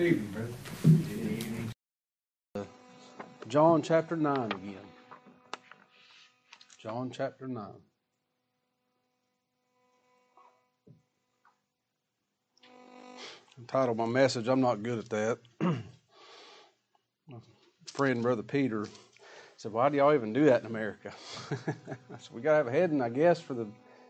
Good 0.00 0.06
evening, 0.06 0.30
brother. 0.32 0.52
Good 0.82 1.20
evening. 1.20 1.72
John 3.48 3.82
chapter 3.82 4.16
9 4.16 4.44
again. 4.46 4.76
John 6.78 7.10
chapter 7.10 7.46
9. 7.46 7.66
Entitled 13.58 13.98
my 13.98 14.06
message, 14.06 14.48
I'm 14.48 14.62
not 14.62 14.82
good 14.82 15.00
at 15.00 15.10
that. 15.10 15.38
my 15.60 15.76
friend, 17.84 18.22
Brother 18.22 18.42
Peter, 18.42 18.86
said, 19.58 19.70
Why 19.70 19.90
do 19.90 19.98
y'all 19.98 20.14
even 20.14 20.32
do 20.32 20.46
that 20.46 20.62
in 20.62 20.66
America? 20.66 21.12
I 21.50 21.74
said, 22.18 22.32
We 22.32 22.40
got 22.40 22.52
to 22.52 22.56
have 22.56 22.68
a 22.68 22.72
heading, 22.72 23.02
I 23.02 23.10
guess, 23.10 23.38
for 23.38 23.52
the, 23.52 23.66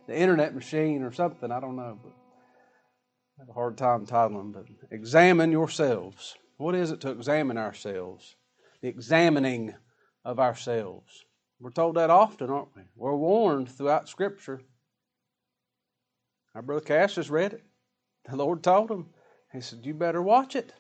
the 0.07 0.17
internet 0.17 0.55
machine 0.55 1.03
or 1.03 1.11
something. 1.11 1.51
I 1.51 1.59
don't 1.59 1.75
know. 1.75 1.99
But 2.01 2.13
have 3.41 3.49
a 3.49 3.53
hard 3.55 3.79
time 3.79 4.07
titling. 4.07 4.53
But 4.53 4.67
examine 4.91 5.51
yourselves. 5.51 6.37
What 6.59 6.75
is 6.75 6.91
it 6.91 7.01
to 7.01 7.11
examine 7.11 7.57
ourselves? 7.57 8.37
The 8.83 8.89
examining 8.89 9.75
of 10.25 10.39
ourselves. 10.39 11.25
We're 11.59 11.71
told 11.71 11.97
that 11.97 12.11
often, 12.11 12.51
aren't 12.51 12.77
we? 12.77 12.83
We're 12.97 13.17
warned 13.17 13.71
throughout 13.71 14.09
Scripture. 14.09 14.61
Our 16.55 16.63
brother 16.63 16.85
Cash 16.85 17.15
just 17.15 17.31
read 17.31 17.55
it. 17.55 17.65
The 18.29 18.37
Lord 18.37 18.63
told 18.63 18.91
him, 18.91 19.07
He 19.53 19.61
said, 19.63 19.87
You 19.87 19.95
better 19.95 20.21
watch 20.21 20.55
it. 20.55 20.75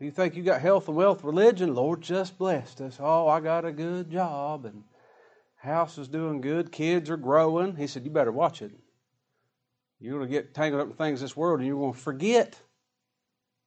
You 0.00 0.10
think 0.10 0.36
you 0.36 0.42
got 0.42 0.60
health 0.60 0.88
and 0.88 0.96
wealth 0.96 1.24
religion? 1.24 1.74
Lord 1.74 2.00
just 2.00 2.38
blessed 2.38 2.80
us. 2.80 2.98
Oh, 3.00 3.28
I 3.28 3.40
got 3.40 3.64
a 3.64 3.72
good 3.72 4.10
job 4.10 4.64
and 4.64 4.84
house 5.56 5.98
is 5.98 6.08
doing 6.08 6.40
good, 6.40 6.72
kids 6.72 7.10
are 7.10 7.16
growing. 7.16 7.76
He 7.76 7.86
said, 7.86 8.04
You 8.04 8.10
better 8.10 8.32
watch 8.32 8.62
it. 8.62 8.72
You're 10.00 10.18
going 10.18 10.28
to 10.28 10.32
get 10.32 10.54
tangled 10.54 10.80
up 10.80 10.88
in 10.88 10.94
things 10.94 11.20
this 11.20 11.36
world 11.36 11.60
and 11.60 11.66
you're 11.66 11.78
going 11.78 11.94
to 11.94 11.98
forget. 11.98 12.56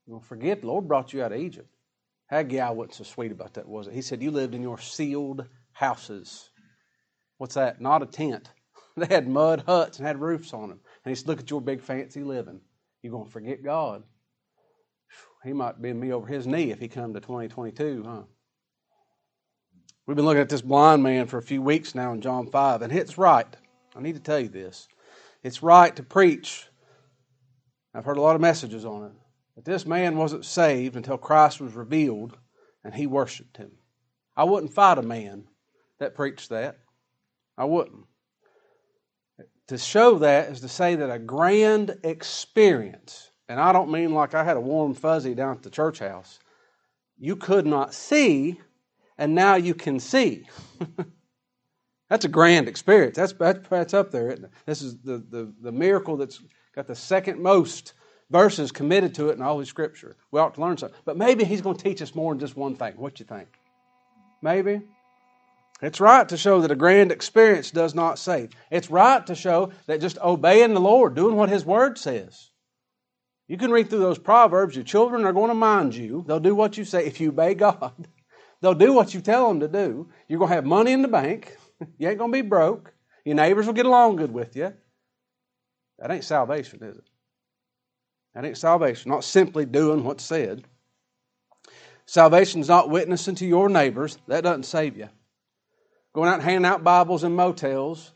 You're 0.05 0.15
going 0.15 0.21
to 0.21 0.27
forget 0.27 0.61
the 0.61 0.67
Lord 0.67 0.87
brought 0.87 1.13
you 1.13 1.23
out 1.23 1.31
of 1.31 1.39
Egypt. 1.39 1.69
Haggai 2.27 2.69
wasn't 2.69 2.95
so 2.95 3.03
sweet 3.03 3.31
about 3.31 3.55
that, 3.55 3.67
was 3.67 3.87
it? 3.87 3.93
He 3.93 4.01
said, 4.01 4.23
You 4.23 4.31
lived 4.31 4.55
in 4.55 4.61
your 4.61 4.79
sealed 4.79 5.45
houses. 5.73 6.49
What's 7.37 7.55
that? 7.55 7.81
Not 7.81 8.03
a 8.03 8.05
tent. 8.05 8.49
They 8.97 9.05
had 9.05 9.25
mud 9.25 9.63
huts 9.65 9.99
and 9.99 10.05
had 10.05 10.19
roofs 10.19 10.53
on 10.53 10.67
them. 10.67 10.81
And 11.05 11.11
he 11.11 11.15
said, 11.15 11.29
Look 11.29 11.39
at 11.39 11.49
your 11.49 11.61
big 11.61 11.81
fancy 11.81 12.23
living. 12.23 12.59
You're 13.01 13.13
going 13.13 13.25
to 13.25 13.31
forget 13.31 13.63
God. 13.63 14.03
He 15.43 15.53
might 15.53 15.81
bend 15.81 15.99
me 15.99 16.11
over 16.11 16.27
his 16.27 16.45
knee 16.45 16.71
if 16.71 16.79
he 16.79 16.89
come 16.89 17.13
to 17.13 17.21
2022, 17.21 18.03
huh? 18.05 18.23
We've 20.05 20.15
been 20.15 20.25
looking 20.25 20.41
at 20.41 20.49
this 20.49 20.61
blind 20.61 21.01
man 21.03 21.27
for 21.27 21.37
a 21.37 21.41
few 21.41 21.61
weeks 21.61 21.95
now 21.95 22.11
in 22.11 22.21
John 22.21 22.47
5, 22.47 22.81
and 22.81 22.91
it's 22.91 23.17
right. 23.17 23.47
I 23.95 24.01
need 24.01 24.15
to 24.15 24.21
tell 24.21 24.39
you 24.39 24.49
this. 24.49 24.87
It's 25.43 25.63
right 25.63 25.95
to 25.95 26.03
preach. 26.03 26.67
I've 27.93 28.05
heard 28.05 28.17
a 28.17 28.21
lot 28.21 28.35
of 28.35 28.41
messages 28.41 28.85
on 28.85 29.05
it. 29.05 29.11
But 29.55 29.65
this 29.65 29.85
man 29.85 30.17
wasn't 30.17 30.45
saved 30.45 30.95
until 30.95 31.17
Christ 31.17 31.59
was 31.59 31.73
revealed 31.73 32.37
and 32.83 32.93
he 32.93 33.07
worshiped 33.07 33.57
him. 33.57 33.71
I 34.35 34.43
wouldn't 34.43 34.73
fight 34.73 34.97
a 34.97 35.03
man 35.03 35.45
that 35.99 36.15
preached 36.15 36.49
that. 36.49 36.77
I 37.57 37.65
wouldn't. 37.65 38.05
To 39.67 39.77
show 39.77 40.19
that 40.19 40.49
is 40.49 40.61
to 40.61 40.67
say 40.67 40.95
that 40.95 41.11
a 41.11 41.19
grand 41.19 41.97
experience, 42.03 43.31
and 43.47 43.59
I 43.59 43.71
don't 43.71 43.91
mean 43.91 44.13
like 44.13 44.33
I 44.33 44.43
had 44.43 44.57
a 44.57 44.61
warm 44.61 44.93
fuzzy 44.93 45.33
down 45.33 45.57
at 45.57 45.63
the 45.63 45.69
church 45.69 45.99
house, 45.99 46.39
you 47.17 47.35
could 47.35 47.65
not 47.65 47.93
see, 47.93 48.59
and 49.17 49.35
now 49.35 49.55
you 49.55 49.73
can 49.73 49.99
see. 49.99 50.47
that's 52.11 52.25
a 52.25 52.27
grand 52.27 52.67
experience. 52.67 53.15
That's, 53.15 53.31
that's, 53.31 53.69
that's 53.69 53.93
up 53.93 54.11
there. 54.11 54.37
This 54.65 54.81
is 54.81 54.97
the, 54.97 55.23
the, 55.29 55.53
the 55.61 55.71
miracle 55.71 56.17
that's 56.17 56.41
got 56.75 56.85
the 56.85 56.93
second 56.93 57.41
most 57.41 57.93
verses 58.29 58.73
committed 58.73 59.15
to 59.15 59.29
it 59.29 59.37
in 59.37 59.41
all 59.41 59.61
of 59.61 59.65
Scripture. 59.65 60.17
We 60.29 60.41
ought 60.41 60.55
to 60.55 60.61
learn 60.61 60.77
something. 60.77 60.99
But 61.05 61.15
maybe 61.15 61.45
he's 61.45 61.61
going 61.61 61.77
to 61.77 61.83
teach 61.83 62.01
us 62.01 62.13
more 62.13 62.33
than 62.33 62.41
just 62.41 62.57
one 62.57 62.75
thing. 62.75 62.95
What 62.97 63.21
you 63.21 63.25
think? 63.25 63.47
Maybe. 64.41 64.81
It's 65.81 66.01
right 66.01 66.27
to 66.27 66.35
show 66.35 66.59
that 66.59 66.71
a 66.71 66.75
grand 66.75 67.13
experience 67.13 67.71
does 67.71 67.95
not 67.95 68.19
save. 68.19 68.49
It's 68.69 68.91
right 68.91 69.25
to 69.27 69.33
show 69.33 69.71
that 69.85 70.01
just 70.01 70.17
obeying 70.17 70.73
the 70.73 70.81
Lord, 70.81 71.15
doing 71.15 71.37
what 71.37 71.47
His 71.47 71.63
Word 71.63 71.97
says. 71.97 72.49
You 73.47 73.55
can 73.55 73.71
read 73.71 73.89
through 73.89 73.99
those 73.99 74.19
Proverbs. 74.19 74.75
Your 74.75 74.83
children 74.83 75.23
are 75.23 75.31
going 75.31 75.47
to 75.47 75.55
mind 75.55 75.95
you. 75.95 76.25
They'll 76.27 76.41
do 76.41 76.55
what 76.55 76.77
you 76.77 76.83
say 76.83 77.05
if 77.05 77.21
you 77.21 77.29
obey 77.29 77.53
God. 77.53 77.93
They'll 78.59 78.73
do 78.73 78.91
what 78.91 79.13
you 79.13 79.21
tell 79.21 79.47
them 79.47 79.61
to 79.61 79.69
do. 79.69 80.09
You're 80.27 80.39
going 80.39 80.49
to 80.49 80.55
have 80.55 80.65
money 80.65 80.91
in 80.91 81.03
the 81.03 81.07
bank. 81.07 81.55
You 81.97 82.09
ain't 82.09 82.17
going 82.17 82.31
to 82.31 82.37
be 82.43 82.47
broke. 82.47 82.93
Your 83.25 83.35
neighbors 83.35 83.65
will 83.65 83.73
get 83.73 83.85
along 83.85 84.17
good 84.17 84.31
with 84.31 84.55
you. 84.55 84.73
That 85.99 86.11
ain't 86.11 86.23
salvation, 86.23 86.83
is 86.83 86.97
it? 86.97 87.03
That 88.33 88.45
ain't 88.45 88.57
salvation. 88.57 89.11
Not 89.11 89.23
simply 89.23 89.65
doing 89.65 90.03
what's 90.03 90.23
said. 90.23 90.63
Salvation's 92.05 92.67
not 92.67 92.89
witnessing 92.89 93.35
to 93.35 93.45
your 93.45 93.69
neighbors. 93.69 94.17
That 94.27 94.43
doesn't 94.43 94.63
save 94.63 94.97
you. 94.97 95.09
Going 96.13 96.29
out 96.29 96.35
and 96.35 96.43
handing 96.43 96.65
out 96.65 96.83
Bibles 96.83 97.23
in 97.23 97.35
motels 97.35 98.11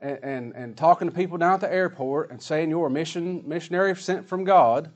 and, 0.00 0.18
and, 0.22 0.52
and 0.54 0.76
talking 0.76 1.08
to 1.08 1.14
people 1.14 1.38
down 1.38 1.54
at 1.54 1.60
the 1.60 1.72
airport 1.72 2.30
and 2.30 2.40
saying 2.40 2.70
you're 2.70 2.86
a 2.86 2.90
mission, 2.90 3.42
missionary 3.46 3.94
sent 3.96 4.28
from 4.28 4.44
God, 4.44 4.90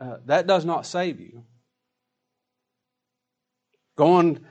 uh, 0.00 0.16
that 0.26 0.46
does 0.46 0.64
not 0.64 0.86
save 0.86 1.20
you. 1.20 1.44
Going 3.96 4.44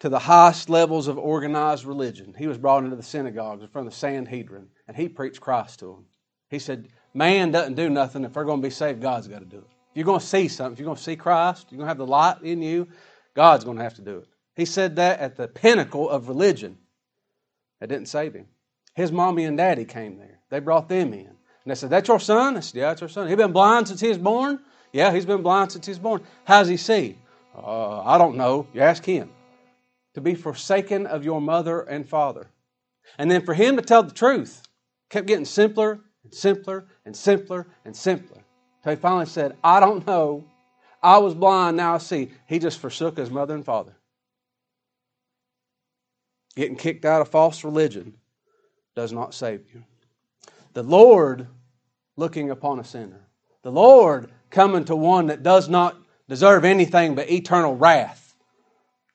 to 0.00 0.08
the 0.08 0.18
highest 0.18 0.68
levels 0.68 1.08
of 1.08 1.18
organized 1.18 1.84
religion. 1.84 2.34
He 2.36 2.46
was 2.46 2.58
brought 2.58 2.84
into 2.84 2.96
the 2.96 3.02
synagogues 3.02 3.62
in 3.62 3.68
front 3.68 3.86
of 3.86 3.92
the 3.92 3.98
Sanhedrin, 3.98 4.68
and 4.88 4.96
he 4.96 5.08
preached 5.08 5.40
Christ 5.40 5.78
to 5.80 5.86
them. 5.86 6.06
He 6.50 6.58
said, 6.58 6.88
Man 7.14 7.52
doesn't 7.52 7.74
do 7.74 7.88
nothing. 7.88 8.24
If 8.24 8.32
they're 8.32 8.44
going 8.44 8.60
to 8.60 8.66
be 8.66 8.72
saved, 8.72 9.00
God's 9.00 9.28
got 9.28 9.38
to 9.38 9.44
do 9.44 9.58
it. 9.58 9.64
If 9.64 9.96
you're 9.98 10.04
going 10.04 10.20
to 10.20 10.26
see 10.26 10.48
something, 10.48 10.72
if 10.72 10.78
you're 10.80 10.86
going 10.86 10.96
to 10.96 11.02
see 11.02 11.16
Christ, 11.16 11.68
you're 11.70 11.78
going 11.78 11.86
to 11.86 11.90
have 11.90 11.98
the 11.98 12.06
light 12.06 12.42
in 12.42 12.60
you, 12.60 12.88
God's 13.34 13.64
going 13.64 13.76
to 13.76 13.84
have 13.84 13.94
to 13.94 14.02
do 14.02 14.18
it. 14.18 14.28
He 14.56 14.64
said 14.64 14.96
that 14.96 15.20
at 15.20 15.36
the 15.36 15.48
pinnacle 15.48 16.08
of 16.08 16.28
religion. 16.28 16.78
That 17.80 17.88
didn't 17.88 18.06
save 18.06 18.34
him. 18.34 18.46
His 18.94 19.12
mommy 19.12 19.44
and 19.44 19.56
daddy 19.56 19.84
came 19.84 20.16
there. 20.16 20.40
They 20.50 20.60
brought 20.60 20.88
them 20.88 21.12
in. 21.12 21.26
And 21.26 21.36
they 21.66 21.74
said, 21.74 21.90
That's 21.90 22.08
your 22.08 22.20
son? 22.20 22.56
I 22.56 22.60
said, 22.60 22.78
Yeah, 22.78 22.88
that's 22.88 23.02
our 23.02 23.08
son. 23.08 23.28
He 23.28 23.34
been 23.34 23.52
blind 23.52 23.88
since 23.88 24.00
he 24.00 24.08
was 24.08 24.18
born? 24.18 24.60
Yeah, 24.92 25.12
he's 25.12 25.26
been 25.26 25.42
blind 25.42 25.72
since 25.72 25.86
he 25.86 25.90
was 25.90 25.98
born. 25.98 26.22
How's 26.44 26.68
he 26.68 26.76
see? 26.76 27.18
Uh, 27.56 28.00
I 28.02 28.18
don't 28.18 28.36
know. 28.36 28.66
You 28.72 28.80
ask 28.80 29.04
him. 29.04 29.30
To 30.14 30.20
be 30.20 30.34
forsaken 30.34 31.06
of 31.06 31.24
your 31.24 31.40
mother 31.40 31.80
and 31.80 32.08
father. 32.08 32.48
And 33.18 33.30
then 33.30 33.44
for 33.44 33.54
him 33.54 33.76
to 33.76 33.82
tell 33.82 34.02
the 34.02 34.12
truth 34.12 34.62
kept 35.10 35.26
getting 35.26 35.44
simpler 35.44 36.00
and 36.22 36.34
simpler 36.34 36.86
and 37.04 37.16
simpler 37.16 37.66
and 37.84 37.96
simpler. 37.96 38.42
Until 38.78 38.96
he 38.96 39.00
finally 39.00 39.26
said, 39.26 39.56
I 39.62 39.80
don't 39.80 40.06
know. 40.06 40.44
I 41.02 41.18
was 41.18 41.34
blind, 41.34 41.76
now 41.76 41.94
I 41.94 41.98
see. 41.98 42.32
He 42.46 42.58
just 42.58 42.78
forsook 42.78 43.16
his 43.16 43.30
mother 43.30 43.54
and 43.54 43.64
father. 43.64 43.94
Getting 46.56 46.76
kicked 46.76 47.04
out 47.04 47.20
of 47.20 47.28
false 47.28 47.64
religion 47.64 48.14
does 48.94 49.12
not 49.12 49.34
save 49.34 49.62
you. 49.74 49.84
The 50.72 50.82
Lord 50.82 51.48
looking 52.16 52.50
upon 52.50 52.78
a 52.78 52.84
sinner. 52.84 53.26
The 53.62 53.72
Lord 53.72 54.30
coming 54.50 54.84
to 54.86 54.96
one 54.96 55.26
that 55.26 55.42
does 55.42 55.68
not 55.68 55.96
deserve 56.28 56.64
anything 56.64 57.14
but 57.14 57.30
eternal 57.30 57.76
wrath. 57.76 58.23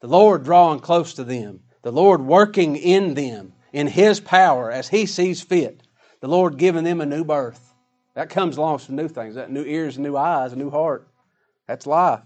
The 0.01 0.07
Lord 0.07 0.43
drawing 0.43 0.79
close 0.79 1.13
to 1.15 1.23
them. 1.23 1.61
The 1.81 1.91
Lord 1.91 2.21
working 2.21 2.75
in 2.75 3.13
them 3.13 3.53
in 3.73 3.87
His 3.87 4.19
power 4.19 4.71
as 4.71 4.87
He 4.89 5.05
sees 5.05 5.41
fit. 5.41 5.81
The 6.21 6.27
Lord 6.27 6.57
giving 6.57 6.83
them 6.83 7.01
a 7.01 7.05
new 7.05 7.23
birth. 7.23 7.73
That 8.15 8.29
comes 8.29 8.57
along 8.57 8.73
with 8.73 8.81
some 8.83 8.95
new 8.95 9.07
things. 9.07 9.35
That 9.35 9.51
new 9.51 9.63
ears, 9.63 9.97
new 9.97 10.17
eyes, 10.17 10.53
a 10.53 10.55
new 10.55 10.69
heart. 10.69 11.07
That's 11.67 11.85
life. 11.87 12.21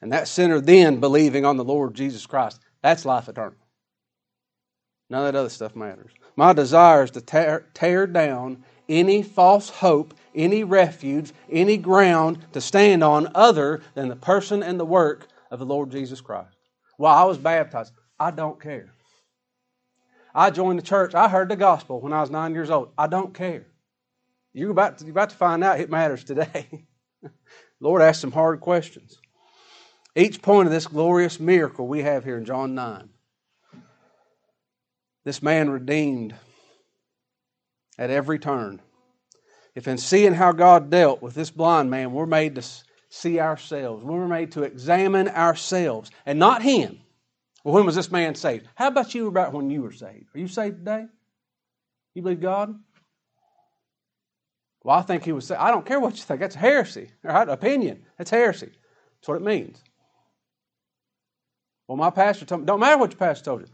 And 0.00 0.12
that 0.12 0.28
sinner 0.28 0.60
then 0.60 1.00
believing 1.00 1.44
on 1.44 1.56
the 1.56 1.64
Lord 1.64 1.94
Jesus 1.94 2.26
Christ. 2.26 2.60
That's 2.82 3.04
life 3.04 3.28
eternal. 3.28 3.56
None 5.08 5.26
of 5.26 5.32
that 5.32 5.38
other 5.38 5.48
stuff 5.48 5.76
matters. 5.76 6.12
My 6.36 6.52
desire 6.52 7.04
is 7.04 7.10
to 7.12 7.20
tear, 7.20 7.66
tear 7.74 8.06
down 8.06 8.64
any 8.88 9.22
false 9.22 9.68
hope, 9.68 10.14
any 10.34 10.64
refuge, 10.64 11.32
any 11.50 11.76
ground 11.76 12.44
to 12.52 12.60
stand 12.60 13.02
on 13.02 13.28
other 13.34 13.82
than 13.94 14.08
the 14.08 14.16
person 14.16 14.62
and 14.62 14.78
the 14.78 14.84
work 14.84 15.28
of 15.50 15.58
the 15.58 15.66
Lord 15.66 15.90
Jesus 15.90 16.20
Christ. 16.20 16.55
While 16.96 17.14
I 17.16 17.24
was 17.24 17.38
baptized, 17.38 17.92
I 18.18 18.30
don't 18.30 18.60
care. 18.60 18.90
I 20.34 20.50
joined 20.50 20.78
the 20.78 20.82
church. 20.82 21.14
I 21.14 21.28
heard 21.28 21.48
the 21.48 21.56
gospel 21.56 22.00
when 22.00 22.12
I 22.12 22.20
was 22.20 22.30
nine 22.30 22.54
years 22.54 22.70
old. 22.70 22.90
I 22.96 23.06
don't 23.06 23.32
care. 23.32 23.66
You're 24.52 24.70
about 24.70 24.98
to, 24.98 25.04
you're 25.04 25.12
about 25.12 25.30
to 25.30 25.36
find 25.36 25.62
out 25.62 25.80
it 25.80 25.90
matters 25.90 26.24
today. 26.24 26.86
Lord 27.80 28.02
asked 28.02 28.20
some 28.20 28.32
hard 28.32 28.60
questions. 28.60 29.18
Each 30.14 30.40
point 30.40 30.66
of 30.66 30.72
this 30.72 30.86
glorious 30.86 31.38
miracle 31.38 31.86
we 31.86 32.02
have 32.02 32.24
here 32.24 32.38
in 32.38 32.44
John 32.44 32.74
9 32.74 33.10
this 35.26 35.42
man 35.42 35.68
redeemed 35.68 36.36
at 37.98 38.10
every 38.10 38.38
turn. 38.38 38.80
If 39.74 39.88
in 39.88 39.98
seeing 39.98 40.34
how 40.34 40.52
God 40.52 40.88
dealt 40.88 41.20
with 41.20 41.34
this 41.34 41.50
blind 41.50 41.90
man, 41.90 42.12
we're 42.12 42.26
made 42.26 42.54
to 42.54 42.62
see 43.16 43.40
ourselves, 43.40 44.04
We 44.04 44.14
were 44.14 44.28
made 44.28 44.52
to 44.52 44.62
examine 44.62 45.28
ourselves 45.28 46.10
and 46.24 46.38
not 46.38 46.62
him. 46.62 47.00
Well, 47.64 47.74
when 47.74 47.86
was 47.86 47.96
this 47.96 48.12
man 48.12 48.34
saved? 48.34 48.68
How 48.74 48.88
about 48.88 49.14
you 49.14 49.26
about 49.26 49.52
when 49.52 49.70
you 49.70 49.82
were 49.82 49.92
saved? 49.92 50.26
Are 50.34 50.38
you 50.38 50.48
saved 50.48 50.78
today? 50.78 51.06
You 52.14 52.22
believe 52.22 52.40
God? 52.40 52.74
Well, 54.84 54.96
I 54.96 55.02
think 55.02 55.24
he 55.24 55.32
was 55.32 55.46
saying, 55.46 55.60
I 55.60 55.72
don't 55.72 55.84
care 55.84 55.98
what 55.98 56.16
you 56.16 56.22
think. 56.22 56.40
That's 56.40 56.54
heresy. 56.54 57.10
Right? 57.24 57.48
Opinion. 57.48 58.04
That's 58.18 58.30
heresy. 58.30 58.66
That's 58.66 59.28
what 59.28 59.36
it 59.36 59.42
means. 59.42 59.82
Well, 61.88 61.96
my 61.96 62.10
pastor 62.10 62.44
told 62.44 62.60
me, 62.60 62.66
don't 62.66 62.80
matter 62.80 62.98
what 62.98 63.10
your 63.10 63.18
pastor 63.18 63.46
told 63.46 63.62
you. 63.62 63.66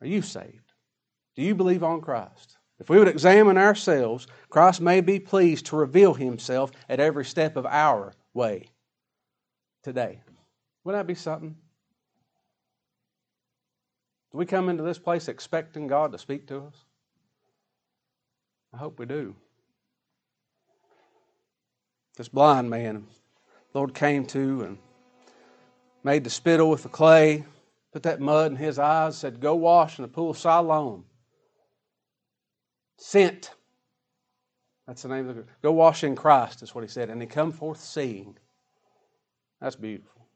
Are 0.00 0.06
you 0.06 0.22
saved? 0.22 0.72
Do 1.36 1.42
you 1.42 1.54
believe 1.54 1.84
on 1.84 2.00
Christ? 2.00 2.56
If 2.80 2.88
we 2.88 2.98
would 2.98 3.08
examine 3.08 3.58
ourselves, 3.58 4.26
Christ 4.48 4.80
may 4.80 5.02
be 5.02 5.20
pleased 5.20 5.66
to 5.66 5.76
reveal 5.76 6.14
himself 6.14 6.72
at 6.88 6.98
every 6.98 7.24
step 7.24 7.56
of 7.56 7.66
our 7.66 8.12
way 8.34 8.69
today. 9.82 10.20
Wouldn't 10.84 11.00
that 11.00 11.06
be 11.06 11.14
something? 11.14 11.56
Do 14.32 14.38
we 14.38 14.46
come 14.46 14.68
into 14.68 14.82
this 14.82 14.98
place 14.98 15.28
expecting 15.28 15.86
God 15.86 16.12
to 16.12 16.18
speak 16.18 16.46
to 16.48 16.58
us? 16.58 16.74
I 18.72 18.76
hope 18.76 18.98
we 18.98 19.06
do. 19.06 19.34
This 22.16 22.28
blind 22.28 22.70
man, 22.70 23.06
Lord 23.74 23.94
came 23.94 24.26
to 24.26 24.62
and 24.62 24.78
made 26.04 26.24
the 26.24 26.30
spittle 26.30 26.70
with 26.70 26.82
the 26.82 26.88
clay, 26.88 27.44
put 27.92 28.02
that 28.04 28.20
mud 28.20 28.52
in 28.52 28.56
his 28.56 28.78
eyes, 28.78 29.16
said, 29.16 29.40
Go 29.40 29.54
wash 29.56 29.98
in 29.98 30.02
the 30.02 30.08
pool 30.08 30.30
of 30.30 30.38
Siloam. 30.38 31.04
Sent. 32.98 33.50
That's 34.86 35.02
the 35.02 35.08
name 35.08 35.28
of 35.28 35.36
the 35.36 35.44
Go 35.62 35.72
wash 35.72 36.04
in 36.04 36.14
Christ, 36.14 36.62
is 36.62 36.74
what 36.74 36.84
he 36.84 36.88
said. 36.88 37.10
And 37.10 37.20
he 37.20 37.26
come 37.26 37.52
forth 37.52 37.80
seeing. 37.80 38.36
That's 39.60 39.76
beautiful. 39.76 40.26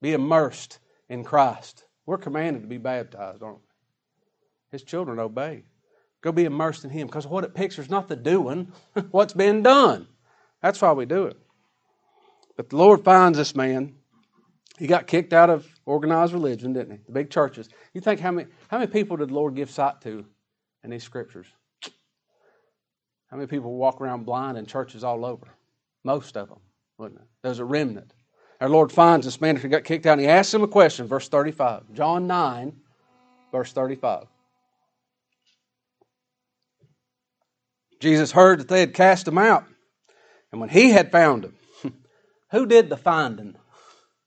Be 0.00 0.12
immersed 0.12 0.78
in 1.08 1.24
Christ. 1.24 1.84
We're 2.06 2.18
commanded 2.18 2.62
to 2.62 2.68
be 2.68 2.78
baptized, 2.78 3.42
aren't 3.42 3.58
we? 3.58 3.64
His 4.72 4.82
children 4.82 5.18
obey. 5.18 5.64
Go 6.22 6.32
be 6.32 6.44
immersed 6.44 6.84
in 6.84 6.90
Him. 6.90 7.06
Because 7.06 7.26
what 7.26 7.44
it 7.44 7.54
pictures 7.54 7.86
is 7.86 7.90
not 7.90 8.08
the 8.08 8.16
doing, 8.16 8.72
what's 9.10 9.34
been 9.34 9.62
done. 9.62 10.06
That's 10.62 10.80
why 10.80 10.92
we 10.92 11.06
do 11.06 11.26
it. 11.26 11.36
But 12.56 12.70
the 12.70 12.76
Lord 12.76 13.04
finds 13.04 13.38
this 13.38 13.54
man. 13.56 13.94
He 14.78 14.86
got 14.86 15.06
kicked 15.06 15.32
out 15.32 15.50
of 15.50 15.66
organized 15.84 16.32
religion, 16.32 16.72
didn't 16.72 16.92
he? 16.92 16.98
The 17.06 17.12
big 17.12 17.30
churches. 17.30 17.68
You 17.92 18.00
think 18.00 18.20
how 18.20 18.30
many 18.30 18.48
how 18.68 18.78
many 18.78 18.90
people 18.90 19.16
did 19.16 19.28
the 19.28 19.34
Lord 19.34 19.54
give 19.54 19.70
sight 19.70 20.00
to 20.02 20.24
in 20.82 20.90
these 20.90 21.04
scriptures? 21.04 21.46
How 23.30 23.36
many 23.36 23.46
people 23.46 23.74
walk 23.74 24.00
around 24.00 24.24
blind 24.24 24.58
in 24.58 24.66
churches 24.66 25.04
all 25.04 25.24
over? 25.24 25.46
Most 26.04 26.36
of 26.36 26.48
them, 26.48 26.58
wouldn't 26.98 27.20
it? 27.20 27.26
There's 27.42 27.60
a 27.60 27.64
remnant. 27.64 28.12
Our 28.62 28.68
Lord 28.68 28.92
finds 28.92 29.26
this 29.26 29.40
man 29.40 29.56
who 29.56 29.66
got 29.66 29.82
kicked 29.82 30.06
out 30.06 30.12
and 30.12 30.20
he 30.20 30.28
asks 30.28 30.54
him 30.54 30.62
a 30.62 30.68
question, 30.68 31.08
verse 31.08 31.28
35. 31.28 31.94
John 31.94 32.28
9, 32.28 32.72
verse 33.50 33.72
35. 33.72 34.28
Jesus 37.98 38.30
heard 38.30 38.60
that 38.60 38.68
they 38.68 38.78
had 38.78 38.94
cast 38.94 39.26
him 39.26 39.36
out. 39.36 39.64
And 40.52 40.60
when 40.60 40.70
he 40.70 40.90
had 40.90 41.10
found 41.10 41.46
him, 41.46 41.56
who 42.52 42.66
did 42.66 42.88
the 42.88 42.96
finding? 42.96 43.56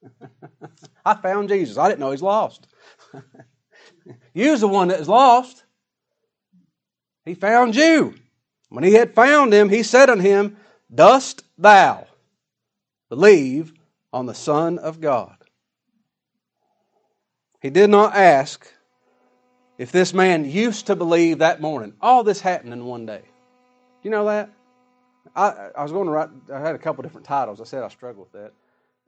I 1.05 1.13
found 1.13 1.47
Jesus. 1.47 1.77
I 1.77 1.87
didn't 1.87 2.01
know 2.01 2.11
he's 2.11 2.21
lost. 2.21 2.67
You's 4.33 4.59
the 4.59 4.67
one 4.67 4.89
that 4.89 4.99
is 4.99 5.07
lost. 5.07 5.63
He 7.23 7.35
found 7.35 7.73
you. 7.73 8.15
When 8.67 8.83
he 8.83 8.95
had 8.95 9.15
found 9.15 9.53
him, 9.53 9.69
he 9.69 9.81
said 9.81 10.09
unto 10.09 10.23
him, 10.23 10.57
Dost 10.93 11.43
thou 11.57 12.05
believe 13.07 13.71
on 14.15 14.25
the 14.25 14.33
Son 14.33 14.79
of 14.79 15.01
God. 15.01 15.35
He 17.61 17.69
did 17.69 17.89
not 17.89 18.15
ask 18.15 18.65
if 19.77 19.91
this 19.91 20.13
man 20.13 20.49
used 20.49 20.87
to 20.87 20.95
believe 20.95 21.39
that 21.39 21.59
morning. 21.59 21.93
All 21.99 22.23
this 22.23 22.39
happened 22.39 22.71
in 22.71 22.85
one 22.85 23.05
day. 23.05 23.23
You 24.03 24.11
know 24.11 24.25
that? 24.27 24.49
I, 25.35 25.69
I 25.75 25.83
was 25.83 25.91
going 25.91 26.05
to 26.05 26.13
write, 26.13 26.29
I 26.53 26.61
had 26.61 26.75
a 26.75 26.77
couple 26.77 27.03
different 27.03 27.27
titles. 27.27 27.59
I 27.59 27.65
said 27.65 27.83
I 27.83 27.89
struggled 27.89 28.29
with 28.31 28.43
that. 28.43 28.53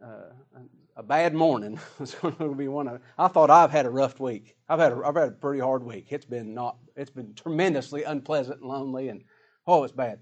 Uh, 0.06 0.60
a 0.98 1.04
bad 1.04 1.34
morning 1.34 1.80
was 2.00 2.14
going 2.16 2.36
to 2.36 2.54
be 2.54 2.68
one 2.68 2.90
of. 2.90 3.02
I 3.18 3.30
thought 3.30 3.50
I've 3.50 3.72
had 3.72 3.86
a 3.86 3.90
rough 3.90 4.20
week. 4.20 4.58
I've 4.68 4.80
had 4.80 4.92
a, 4.92 5.02
I've 5.06 5.16
had 5.16 5.30
a 5.30 5.32
pretty 5.32 5.62
hard 5.62 5.84
week. 5.84 6.08
It's 6.10 6.26
been 6.26 6.54
not. 6.54 6.76
It's 6.98 7.12
been 7.12 7.34
tremendously 7.34 8.04
unpleasant 8.04 8.60
and 8.60 8.70
lonely, 8.70 9.08
and 9.08 9.24
oh, 9.66 9.86
it's 9.86 9.94
bad. 9.94 10.20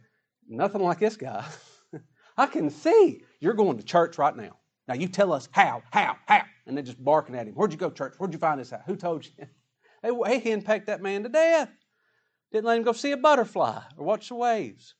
Nothing 0.48 0.84
like 0.84 1.00
this 1.00 1.18
guy. 1.18 1.44
I 2.38 2.46
can 2.46 2.70
see 2.70 3.24
you're 3.40 3.56
going 3.56 3.80
to 3.80 3.84
church 3.84 4.20
right 4.20 4.36
now. 4.36 4.58
Now 4.88 4.94
you 4.94 5.08
tell 5.08 5.34
us 5.34 5.50
how, 5.52 5.84
how, 5.92 6.18
how. 6.28 6.44
And 6.66 6.78
they're 6.78 6.84
just 6.84 7.04
barking 7.04 7.36
at 7.36 7.48
him. 7.48 7.54
Where'd 7.54 7.72
you 7.72 7.78
go, 7.78 7.90
church? 7.90 8.14
Where'd 8.18 8.34
you 8.34 8.40
find 8.40 8.60
this 8.60 8.72
out? 8.74 8.82
Who 8.86 8.96
told 8.96 9.26
you? 9.26 9.32
They, 10.04 10.40
he 10.40 10.52
henpecked 10.52 10.86
that 10.86 11.02
man 11.02 11.24
to 11.24 11.30
death. 11.30 11.72
Didn't 12.52 12.66
let 12.66 12.78
him 12.78 12.84
go 12.84 12.92
see 12.92 13.12
a 13.12 13.18
butterfly 13.18 13.82
or 13.98 14.06
watch 14.06 14.30
the 14.30 14.36
waves. 14.36 14.94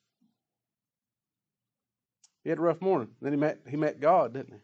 He 2.44 2.50
had 2.50 2.58
a 2.58 2.62
rough 2.62 2.82
morning. 2.82 3.10
Then 3.22 3.32
he 3.32 3.38
met, 3.38 3.60
he 3.70 3.78
met 3.78 4.00
God, 4.00 4.34
didn't 4.34 4.54
he? 4.54 4.60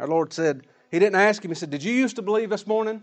Our 0.00 0.08
Lord 0.08 0.32
said, 0.32 0.66
He 0.90 0.98
didn't 0.98 1.14
ask 1.14 1.44
him, 1.44 1.52
He 1.52 1.54
said, 1.54 1.70
Did 1.70 1.84
you 1.84 1.92
used 1.92 2.16
to 2.16 2.22
believe 2.22 2.50
this 2.50 2.66
morning? 2.66 3.02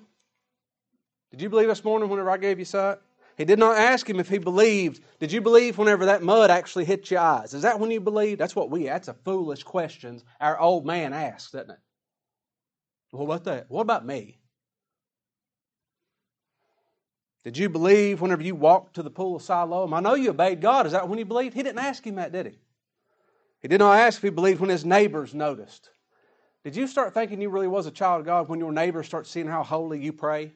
Did 1.31 1.41
you 1.41 1.49
believe 1.49 1.69
this 1.69 1.83
morning 1.83 2.09
whenever 2.09 2.29
I 2.29 2.37
gave 2.37 2.59
you 2.59 2.65
sight? 2.65 2.97
He 3.39 3.45
did 3.45 3.57
not 3.57 3.77
ask 3.77 4.07
him 4.07 4.19
if 4.19 4.27
he 4.27 4.37
believed. 4.37 5.01
Did 5.21 5.31
you 5.31 5.39
believe 5.39 5.77
whenever 5.77 6.07
that 6.07 6.21
mud 6.21 6.51
actually 6.51 6.83
hit 6.83 7.09
your 7.09 7.21
eyes? 7.21 7.53
Is 7.53 7.61
that 7.61 7.79
when 7.79 7.89
you 7.89 8.01
believed? 8.01 8.37
That's 8.37 8.53
what 8.53 8.69
we, 8.69 8.83
that's 8.83 9.07
a 9.07 9.13
foolish 9.13 9.63
question 9.63 10.21
our 10.41 10.59
old 10.59 10.85
man 10.85 11.13
asks, 11.13 11.53
doesn't 11.53 11.69
it? 11.69 11.79
What 13.11 13.23
about 13.23 13.45
that? 13.45 13.67
What 13.69 13.83
about 13.83 14.05
me? 14.05 14.39
Did 17.45 17.57
you 17.57 17.69
believe 17.69 18.19
whenever 18.19 18.43
you 18.43 18.55
walked 18.55 18.95
to 18.95 19.03
the 19.03 19.09
pool 19.09 19.37
of 19.37 19.41
Siloam? 19.41 19.93
I 19.93 20.01
know 20.01 20.15
you 20.15 20.31
obeyed 20.31 20.59
God. 20.59 20.85
Is 20.85 20.91
that 20.91 21.07
when 21.07 21.17
you 21.17 21.23
believed? 21.23 21.55
He 21.55 21.63
didn't 21.63 21.79
ask 21.79 22.05
him 22.05 22.15
that, 22.15 22.33
did 22.33 22.47
he? 22.47 22.59
He 23.61 23.69
did 23.69 23.79
not 23.79 23.97
ask 23.99 24.17
if 24.17 24.23
he 24.23 24.31
believed 24.31 24.59
when 24.59 24.69
his 24.69 24.83
neighbors 24.83 25.33
noticed. 25.33 25.89
Did 26.65 26.75
you 26.75 26.87
start 26.87 27.13
thinking 27.13 27.41
you 27.41 27.49
really 27.49 27.69
was 27.69 27.85
a 27.85 27.91
child 27.91 28.19
of 28.19 28.25
God 28.25 28.49
when 28.49 28.59
your 28.59 28.73
neighbors 28.73 29.05
start 29.05 29.27
seeing 29.27 29.47
how 29.47 29.63
holy 29.63 30.03
you 30.03 30.11
pray? 30.11 30.51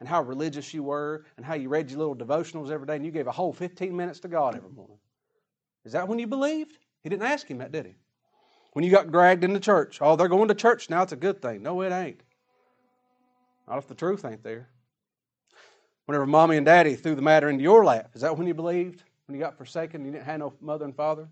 And 0.00 0.08
how 0.08 0.22
religious 0.22 0.74
you 0.74 0.82
were 0.82 1.24
and 1.36 1.46
how 1.46 1.54
you 1.54 1.68
read 1.68 1.90
your 1.90 1.98
little 1.98 2.16
devotionals 2.16 2.70
every 2.70 2.86
day 2.86 2.96
and 2.96 3.04
you 3.04 3.10
gave 3.10 3.26
a 3.26 3.32
whole 3.32 3.52
15 3.52 3.96
minutes 3.96 4.20
to 4.20 4.28
God 4.28 4.56
every 4.56 4.70
morning. 4.70 4.98
Is 5.84 5.92
that 5.92 6.08
when 6.08 6.18
you 6.18 6.26
believed? 6.26 6.78
He 7.02 7.08
didn't 7.08 7.26
ask 7.26 7.46
him 7.48 7.58
that, 7.58 7.72
did 7.72 7.86
he? 7.86 7.94
When 8.72 8.84
you 8.84 8.90
got 8.90 9.12
dragged 9.12 9.44
into 9.44 9.60
church, 9.60 9.98
oh, 10.00 10.16
they're 10.16 10.28
going 10.28 10.48
to 10.48 10.54
church 10.54 10.90
now, 10.90 11.02
it's 11.02 11.12
a 11.12 11.16
good 11.16 11.40
thing. 11.40 11.62
No, 11.62 11.80
it 11.82 11.92
ain't. 11.92 12.20
Not 13.68 13.78
if 13.78 13.86
the 13.86 13.94
truth 13.94 14.24
ain't 14.24 14.42
there. 14.42 14.68
Whenever 16.06 16.26
mommy 16.26 16.56
and 16.56 16.66
daddy 16.66 16.96
threw 16.96 17.14
the 17.14 17.22
matter 17.22 17.48
into 17.48 17.62
your 17.62 17.84
lap, 17.84 18.10
is 18.14 18.22
that 18.22 18.36
when 18.36 18.46
you 18.46 18.54
believed? 18.54 19.02
When 19.26 19.38
you 19.38 19.42
got 19.42 19.56
forsaken, 19.56 20.04
you 20.04 20.12
didn't 20.12 20.24
have 20.24 20.38
no 20.38 20.52
mother 20.60 20.84
and 20.84 20.94
father? 20.94 21.28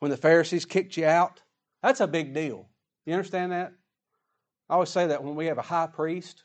When 0.00 0.10
the 0.10 0.16
Pharisees 0.16 0.66
kicked 0.66 0.96
you 0.96 1.06
out? 1.06 1.40
That's 1.82 2.00
a 2.00 2.06
big 2.06 2.34
deal. 2.34 2.68
You 3.06 3.14
understand 3.14 3.52
that? 3.52 3.72
I 4.68 4.74
always 4.74 4.90
say 4.90 5.06
that 5.06 5.24
when 5.24 5.36
we 5.36 5.46
have 5.46 5.58
a 5.58 5.62
high 5.62 5.86
priest 5.86 6.44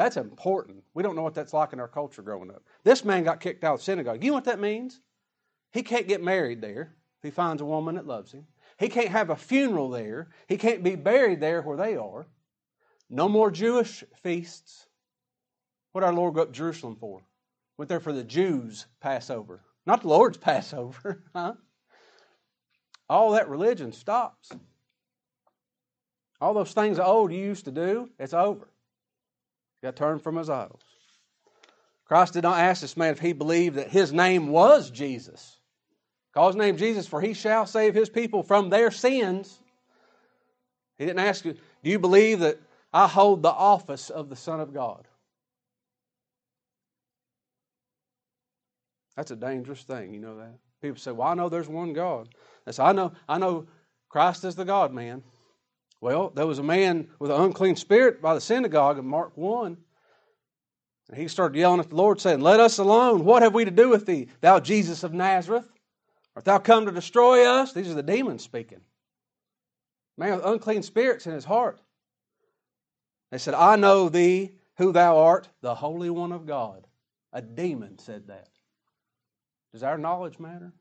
that's 0.00 0.16
important. 0.16 0.82
We 0.94 1.02
don't 1.02 1.14
know 1.14 1.20
what 1.20 1.34
that's 1.34 1.52
like 1.52 1.74
in 1.74 1.78
our 1.78 1.86
culture 1.86 2.22
growing 2.22 2.48
up. 2.48 2.62
This 2.84 3.04
man 3.04 3.22
got 3.22 3.38
kicked 3.38 3.64
out 3.64 3.74
of 3.74 3.80
the 3.80 3.84
synagogue. 3.84 4.24
You 4.24 4.30
know 4.30 4.34
what 4.34 4.44
that 4.44 4.58
means? 4.58 4.98
He 5.72 5.82
can't 5.82 6.08
get 6.08 6.22
married 6.22 6.62
there 6.62 6.94
if 7.18 7.22
he 7.22 7.30
finds 7.30 7.60
a 7.60 7.66
woman 7.66 7.96
that 7.96 8.06
loves 8.06 8.32
him. 8.32 8.46
He 8.78 8.88
can't 8.88 9.10
have 9.10 9.28
a 9.28 9.36
funeral 9.36 9.90
there. 9.90 10.30
He 10.48 10.56
can't 10.56 10.82
be 10.82 10.96
buried 10.96 11.40
there 11.40 11.60
where 11.60 11.76
they 11.76 11.96
are. 11.96 12.26
No 13.10 13.28
more 13.28 13.50
Jewish 13.50 14.02
feasts. 14.22 14.86
What 15.92 16.02
our 16.02 16.14
Lord 16.14 16.32
go 16.32 16.42
up 16.42 16.48
to 16.48 16.54
Jerusalem 16.54 16.96
for? 16.98 17.20
Went 17.76 17.90
there 17.90 18.00
for 18.00 18.14
the 18.14 18.24
Jews' 18.24 18.86
Passover, 19.02 19.60
not 19.84 20.00
the 20.00 20.08
Lord's 20.08 20.38
Passover. 20.38 21.24
Huh? 21.34 21.52
All 23.06 23.32
that 23.32 23.50
religion 23.50 23.92
stops. 23.92 24.50
All 26.40 26.54
those 26.54 26.72
things 26.72 26.98
old 26.98 27.32
you 27.32 27.38
used 27.38 27.66
to 27.66 27.70
do, 27.70 28.08
it's 28.18 28.32
over. 28.32 28.70
Got 29.82 29.96
turned 29.96 30.22
from 30.22 30.36
his 30.36 30.50
idols. 30.50 30.82
Christ 32.04 32.34
did 32.34 32.42
not 32.42 32.58
ask 32.58 32.82
this 32.82 32.96
man 32.96 33.12
if 33.12 33.20
he 33.20 33.32
believed 33.32 33.76
that 33.76 33.88
his 33.88 34.12
name 34.12 34.48
was 34.48 34.90
Jesus. 34.90 35.58
Call 36.34 36.48
his 36.48 36.56
name 36.56 36.76
Jesus, 36.76 37.06
for 37.06 37.20
he 37.20 37.34
shall 37.34 37.66
save 37.66 37.94
his 37.94 38.08
people 38.08 38.42
from 38.42 38.68
their 38.68 38.90
sins. 38.90 39.60
He 40.98 41.06
didn't 41.06 41.20
ask 41.20 41.44
you, 41.44 41.54
do 41.82 41.90
you 41.90 41.98
believe 41.98 42.40
that 42.40 42.58
I 42.92 43.06
hold 43.06 43.42
the 43.42 43.50
office 43.50 44.10
of 44.10 44.28
the 44.28 44.36
Son 44.36 44.60
of 44.60 44.74
God? 44.74 45.06
That's 49.16 49.30
a 49.30 49.36
dangerous 49.36 49.82
thing, 49.82 50.14
you 50.14 50.20
know 50.20 50.36
that. 50.38 50.58
People 50.80 50.98
say, 50.98 51.12
Well, 51.12 51.28
I 51.28 51.34
know 51.34 51.48
there's 51.48 51.68
one 51.68 51.92
God. 51.92 52.28
I 52.66 52.70
say, 52.70 52.82
I 52.82 52.92
know, 52.92 53.12
I 53.28 53.38
know 53.38 53.66
Christ 54.08 54.44
is 54.44 54.54
the 54.54 54.64
God 54.64 54.92
man. 54.92 55.22
Well, 56.00 56.30
there 56.30 56.46
was 56.46 56.58
a 56.58 56.62
man 56.62 57.08
with 57.18 57.30
an 57.30 57.40
unclean 57.40 57.76
spirit 57.76 58.22
by 58.22 58.34
the 58.34 58.40
synagogue 58.40 58.98
in 58.98 59.06
Mark 59.06 59.36
1. 59.36 59.76
And 61.10 61.18
he 61.18 61.28
started 61.28 61.58
yelling 61.58 61.80
at 61.80 61.90
the 61.90 61.96
Lord, 61.96 62.20
saying, 62.20 62.40
Let 62.40 62.60
us 62.60 62.78
alone. 62.78 63.24
What 63.24 63.42
have 63.42 63.54
we 63.54 63.64
to 63.64 63.70
do 63.70 63.88
with 63.88 64.06
thee, 64.06 64.28
thou 64.40 64.60
Jesus 64.60 65.02
of 65.02 65.12
Nazareth? 65.12 65.66
Art 66.36 66.44
thou 66.44 66.58
come 66.58 66.86
to 66.86 66.92
destroy 66.92 67.44
us? 67.44 67.72
These 67.72 67.90
are 67.90 67.94
the 67.94 68.02
demons 68.02 68.42
speaking. 68.42 68.80
Man 70.16 70.36
with 70.36 70.44
unclean 70.44 70.82
spirits 70.82 71.26
in 71.26 71.32
his 71.32 71.44
heart. 71.44 71.80
They 73.30 73.38
said, 73.38 73.54
I 73.54 73.76
know 73.76 74.08
thee, 74.08 74.52
who 74.76 74.92
thou 74.92 75.18
art, 75.18 75.48
the 75.60 75.74
Holy 75.74 76.10
One 76.10 76.32
of 76.32 76.46
God. 76.46 76.86
A 77.32 77.42
demon 77.42 77.98
said 77.98 78.28
that. 78.28 78.48
Does 79.72 79.82
our 79.82 79.98
knowledge 79.98 80.38
matter? 80.38 80.72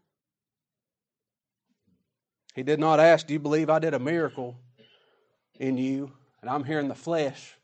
He 2.56 2.64
did 2.64 2.80
not 2.80 3.00
ask, 3.00 3.28
Do 3.28 3.34
you 3.34 3.40
believe 3.40 3.70
I 3.70 3.80
did 3.80 3.94
a 3.94 4.00
miracle 4.00 4.60
in 5.60 5.78
you 5.78 6.12
and 6.42 6.50
I'm 6.50 6.64
here 6.64 6.80
in 6.80 6.88
the 6.88 6.96
flesh, 6.96 7.56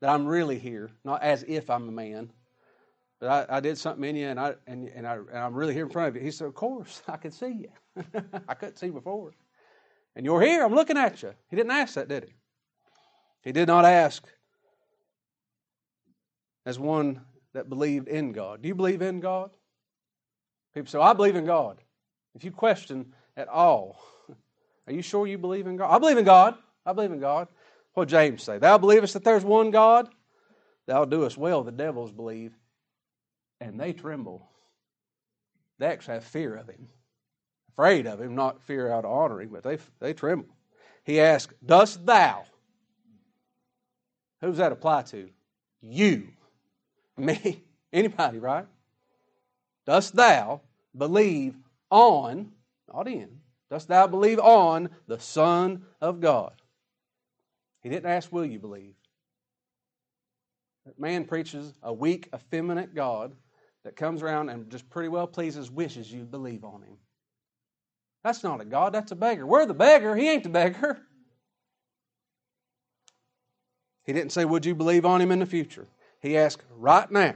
that 0.00 0.10
I'm 0.10 0.26
really 0.26 0.58
here, 0.58 0.90
not 1.04 1.22
as 1.22 1.44
if 1.48 1.70
I'm 1.70 1.88
a 1.88 1.92
man, 1.92 2.30
but 3.20 3.48
I, 3.50 3.56
I 3.56 3.60
did 3.60 3.78
something 3.78 4.04
in 4.04 4.16
you 4.16 4.26
and, 4.26 4.38
I, 4.38 4.54
and, 4.66 4.88
and, 4.88 5.06
I, 5.06 5.14
and 5.14 5.38
I'm 5.38 5.54
really 5.54 5.72
here 5.72 5.84
in 5.86 5.90
front 5.90 6.08
of 6.08 6.16
you? 6.16 6.22
He 6.22 6.30
said, 6.30 6.46
Of 6.46 6.54
course, 6.54 7.02
I 7.08 7.16
can 7.16 7.30
see 7.30 7.66
you. 7.96 8.02
I 8.48 8.54
couldn't 8.54 8.76
see 8.76 8.90
before. 8.90 9.30
And 10.16 10.26
you're 10.26 10.42
here, 10.42 10.64
I'm 10.64 10.74
looking 10.74 10.98
at 10.98 11.22
you. 11.22 11.32
He 11.48 11.56
didn't 11.56 11.72
ask 11.72 11.94
that, 11.94 12.08
did 12.08 12.24
he? 12.24 12.34
He 13.42 13.52
did 13.52 13.66
not 13.66 13.84
ask 13.84 14.24
as 16.66 16.78
one 16.78 17.20
that 17.52 17.68
believed 17.68 18.08
in 18.08 18.32
God. 18.32 18.62
Do 18.62 18.68
you 18.68 18.74
believe 18.74 19.02
in 19.02 19.20
God? 19.20 19.50
People 20.74 20.90
say, 20.90 20.98
I 20.98 21.12
believe 21.12 21.36
in 21.36 21.46
God. 21.46 21.80
If 22.34 22.44
you 22.44 22.50
question 22.50 23.12
at 23.36 23.48
all, 23.48 24.00
are 24.86 24.92
you 24.92 25.02
sure 25.02 25.26
you 25.26 25.38
believe 25.38 25.66
in 25.66 25.76
God? 25.76 25.94
I 25.94 25.98
believe 25.98 26.18
in 26.18 26.24
God. 26.24 26.56
I 26.86 26.92
believe 26.92 27.12
in 27.12 27.20
God. 27.20 27.48
What 27.94 28.08
James 28.08 28.42
say? 28.42 28.58
Thou 28.58 28.78
believest 28.78 29.14
that 29.14 29.24
there's 29.24 29.44
one 29.44 29.70
God? 29.70 30.08
Thou 30.86 31.04
doest 31.04 31.38
well, 31.38 31.62
the 31.62 31.72
devils 31.72 32.12
believe, 32.12 32.52
and 33.60 33.80
they 33.80 33.92
tremble. 33.92 34.46
They 35.78 35.86
actually 35.86 36.14
have 36.14 36.24
fear 36.24 36.56
of 36.56 36.68
him. 36.68 36.88
Afraid 37.70 38.06
of 38.06 38.20
him, 38.20 38.34
not 38.34 38.62
fear 38.62 38.90
out 38.90 39.04
of 39.04 39.10
honoring, 39.10 39.48
but 39.48 39.62
they, 39.62 39.78
they 40.00 40.12
tremble. 40.12 40.54
He 41.04 41.20
asks, 41.20 41.54
Dost 41.64 42.04
thou? 42.04 42.44
Who's 44.40 44.58
that 44.58 44.72
apply 44.72 45.02
to? 45.02 45.30
You. 45.80 46.28
Me. 47.16 47.62
Anybody, 47.92 48.38
right? 48.38 48.66
Dost 49.86 50.14
thou 50.16 50.60
believe 50.96 51.54
on, 51.90 52.52
not 52.92 53.08
in, 53.08 53.40
dost 53.70 53.88
thou 53.88 54.06
believe 54.06 54.38
on 54.38 54.88
the 55.06 55.18
Son 55.18 55.84
of 56.00 56.20
God? 56.20 56.52
He 57.84 57.90
didn't 57.90 58.10
ask, 58.10 58.32
Will 58.32 58.46
you 58.46 58.58
believe? 58.58 58.94
That 60.86 60.98
man 60.98 61.26
preaches 61.26 61.72
a 61.82 61.92
weak, 61.92 62.28
effeminate 62.34 62.94
God 62.94 63.32
that 63.84 63.94
comes 63.94 64.22
around 64.22 64.48
and 64.48 64.68
just 64.70 64.88
pretty 64.90 65.08
well 65.08 65.26
pleases, 65.26 65.70
wishes 65.70 66.10
you 66.10 66.24
believe 66.24 66.64
on 66.64 66.82
him. 66.82 66.96
That's 68.24 68.42
not 68.42 68.60
a 68.60 68.64
God, 68.64 68.94
that's 68.94 69.12
a 69.12 69.16
beggar. 69.16 69.46
We're 69.46 69.66
the 69.66 69.74
beggar, 69.74 70.16
he 70.16 70.28
ain't 70.28 70.42
the 70.42 70.48
beggar. 70.48 70.98
He 74.04 74.12
didn't 74.12 74.32
say, 74.32 74.44
Would 74.44 74.66
you 74.66 74.74
believe 74.74 75.06
on 75.06 75.20
him 75.20 75.30
in 75.30 75.38
the 75.38 75.46
future? 75.46 75.86
He 76.20 76.36
asked, 76.36 76.62
Right 76.76 77.10
now, 77.10 77.34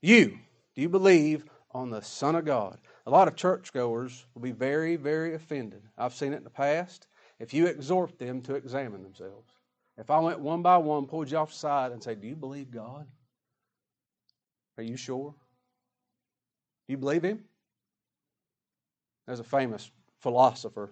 you, 0.00 0.38
do 0.74 0.82
you 0.82 0.88
believe 0.88 1.44
on 1.72 1.90
the 1.90 2.02
Son 2.02 2.34
of 2.36 2.44
God? 2.44 2.78
A 3.06 3.10
lot 3.10 3.28
of 3.28 3.36
churchgoers 3.36 4.26
will 4.34 4.42
be 4.42 4.52
very, 4.52 4.96
very 4.96 5.34
offended. 5.34 5.82
I've 5.96 6.14
seen 6.14 6.32
it 6.32 6.38
in 6.38 6.44
the 6.44 6.50
past. 6.50 7.06
If 7.38 7.52
you 7.52 7.66
exhort 7.66 8.18
them 8.18 8.40
to 8.42 8.54
examine 8.54 9.02
themselves, 9.02 9.52
if 9.98 10.10
I 10.10 10.18
went 10.18 10.40
one 10.40 10.62
by 10.62 10.76
one, 10.78 11.06
pulled 11.06 11.30
you 11.30 11.38
off 11.38 11.50
the 11.50 11.56
side, 11.56 11.92
and 11.92 12.02
said, 12.02 12.20
Do 12.20 12.26
you 12.26 12.36
believe 12.36 12.70
God? 12.70 13.06
Are 14.78 14.82
you 14.82 14.96
sure? 14.96 15.34
Do 16.86 16.92
you 16.92 16.98
believe 16.98 17.22
Him? 17.22 17.44
There's 19.26 19.40
a 19.40 19.44
famous 19.44 19.90
philosopher. 20.20 20.90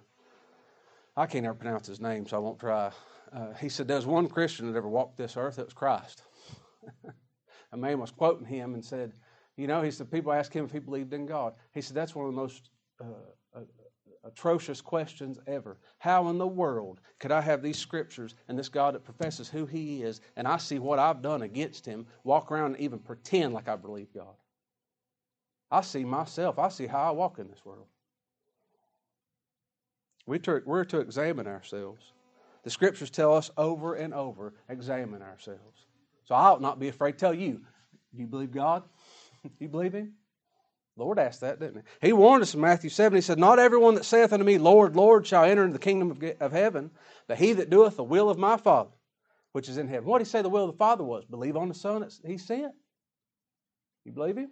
I 1.16 1.26
can't 1.26 1.46
ever 1.46 1.54
pronounce 1.54 1.86
his 1.86 2.00
name, 2.00 2.26
so 2.26 2.36
I 2.36 2.40
won't 2.40 2.58
try. 2.58 2.90
Uh, 3.32 3.52
he 3.60 3.68
said, 3.68 3.86
There's 3.86 4.06
one 4.06 4.26
Christian 4.26 4.70
that 4.70 4.76
ever 4.76 4.88
walked 4.88 5.16
this 5.16 5.36
earth, 5.36 5.58
it 5.58 5.66
was 5.66 5.74
Christ. 5.74 6.22
a 7.72 7.76
man 7.76 8.00
was 8.00 8.10
quoting 8.10 8.46
him 8.46 8.74
and 8.74 8.84
said, 8.84 9.12
You 9.56 9.66
know, 9.66 9.82
he 9.82 9.90
said, 9.90 10.10
people 10.10 10.32
ask 10.32 10.52
him 10.52 10.64
if 10.64 10.72
he 10.72 10.80
believed 10.80 11.12
in 11.12 11.26
God. 11.26 11.54
He 11.72 11.80
said, 11.80 11.94
That's 11.94 12.14
one 12.14 12.26
of 12.26 12.32
the 12.32 12.40
most 12.40 12.70
uh, 13.00 13.30
atrocious 14.44 14.82
questions 14.82 15.38
ever. 15.46 15.78
How 15.98 16.28
in 16.28 16.36
the 16.36 16.46
world 16.46 17.00
could 17.18 17.32
I 17.32 17.40
have 17.40 17.62
these 17.62 17.78
scriptures 17.78 18.34
and 18.46 18.58
this 18.58 18.68
God 18.68 18.94
that 18.94 19.02
professes 19.02 19.48
who 19.48 19.64
he 19.64 20.02
is, 20.02 20.20
and 20.36 20.46
I 20.46 20.58
see 20.58 20.78
what 20.78 20.98
I've 20.98 21.22
done 21.22 21.42
against 21.42 21.86
him, 21.86 22.06
walk 22.24 22.52
around 22.52 22.74
and 22.74 22.80
even 22.80 22.98
pretend 22.98 23.54
like 23.54 23.68
I 23.68 23.76
believe 23.76 24.12
God? 24.12 24.34
I 25.70 25.80
see 25.80 26.04
myself, 26.04 26.58
I 26.58 26.68
see 26.68 26.86
how 26.86 27.08
I 27.08 27.10
walk 27.12 27.38
in 27.38 27.48
this 27.48 27.64
world. 27.64 27.86
We 30.26 30.38
we're 30.66 30.84
to 30.84 31.00
examine 31.00 31.46
ourselves. 31.46 32.12
The 32.64 32.70
scriptures 32.70 33.10
tell 33.10 33.34
us 33.34 33.50
over 33.56 33.94
and 33.94 34.12
over 34.12 34.52
examine 34.68 35.22
ourselves. 35.22 35.86
So 36.24 36.34
I 36.34 36.48
ought 36.48 36.60
not 36.60 36.78
be 36.78 36.88
afraid 36.88 37.12
to 37.12 37.18
tell 37.18 37.34
you, 37.34 37.62
do 38.14 38.20
you 38.20 38.26
believe 38.26 38.52
God? 38.52 38.82
do 39.42 39.50
you 39.58 39.68
believe 39.68 39.94
Him? 39.94 40.12
Lord 40.96 41.18
asked 41.18 41.40
that, 41.40 41.58
didn't 41.58 41.84
he? 42.00 42.08
He 42.08 42.12
warned 42.12 42.42
us 42.42 42.54
in 42.54 42.60
Matthew 42.60 42.90
7. 42.90 43.16
He 43.16 43.20
said, 43.20 43.38
Not 43.38 43.58
everyone 43.58 43.96
that 43.96 44.04
saith 44.04 44.32
unto 44.32 44.44
me, 44.44 44.58
Lord, 44.58 44.94
Lord, 44.94 45.26
shall 45.26 45.44
enter 45.44 45.64
into 45.64 45.72
the 45.72 45.78
kingdom 45.80 46.10
of, 46.10 46.22
of 46.40 46.52
heaven, 46.52 46.90
but 47.26 47.38
he 47.38 47.52
that 47.54 47.70
doeth 47.70 47.96
the 47.96 48.04
will 48.04 48.30
of 48.30 48.38
my 48.38 48.56
Father, 48.56 48.90
which 49.52 49.68
is 49.68 49.76
in 49.76 49.88
heaven. 49.88 50.08
What 50.08 50.18
did 50.18 50.26
he 50.26 50.30
say 50.30 50.42
the 50.42 50.48
will 50.48 50.66
of 50.66 50.72
the 50.72 50.78
Father 50.78 51.02
was? 51.02 51.24
Believe 51.24 51.56
on 51.56 51.68
the 51.68 51.74
Son 51.74 52.02
that 52.02 52.12
he 52.24 52.38
sent. 52.38 52.72
You 54.04 54.12
believe 54.12 54.36
him? 54.36 54.50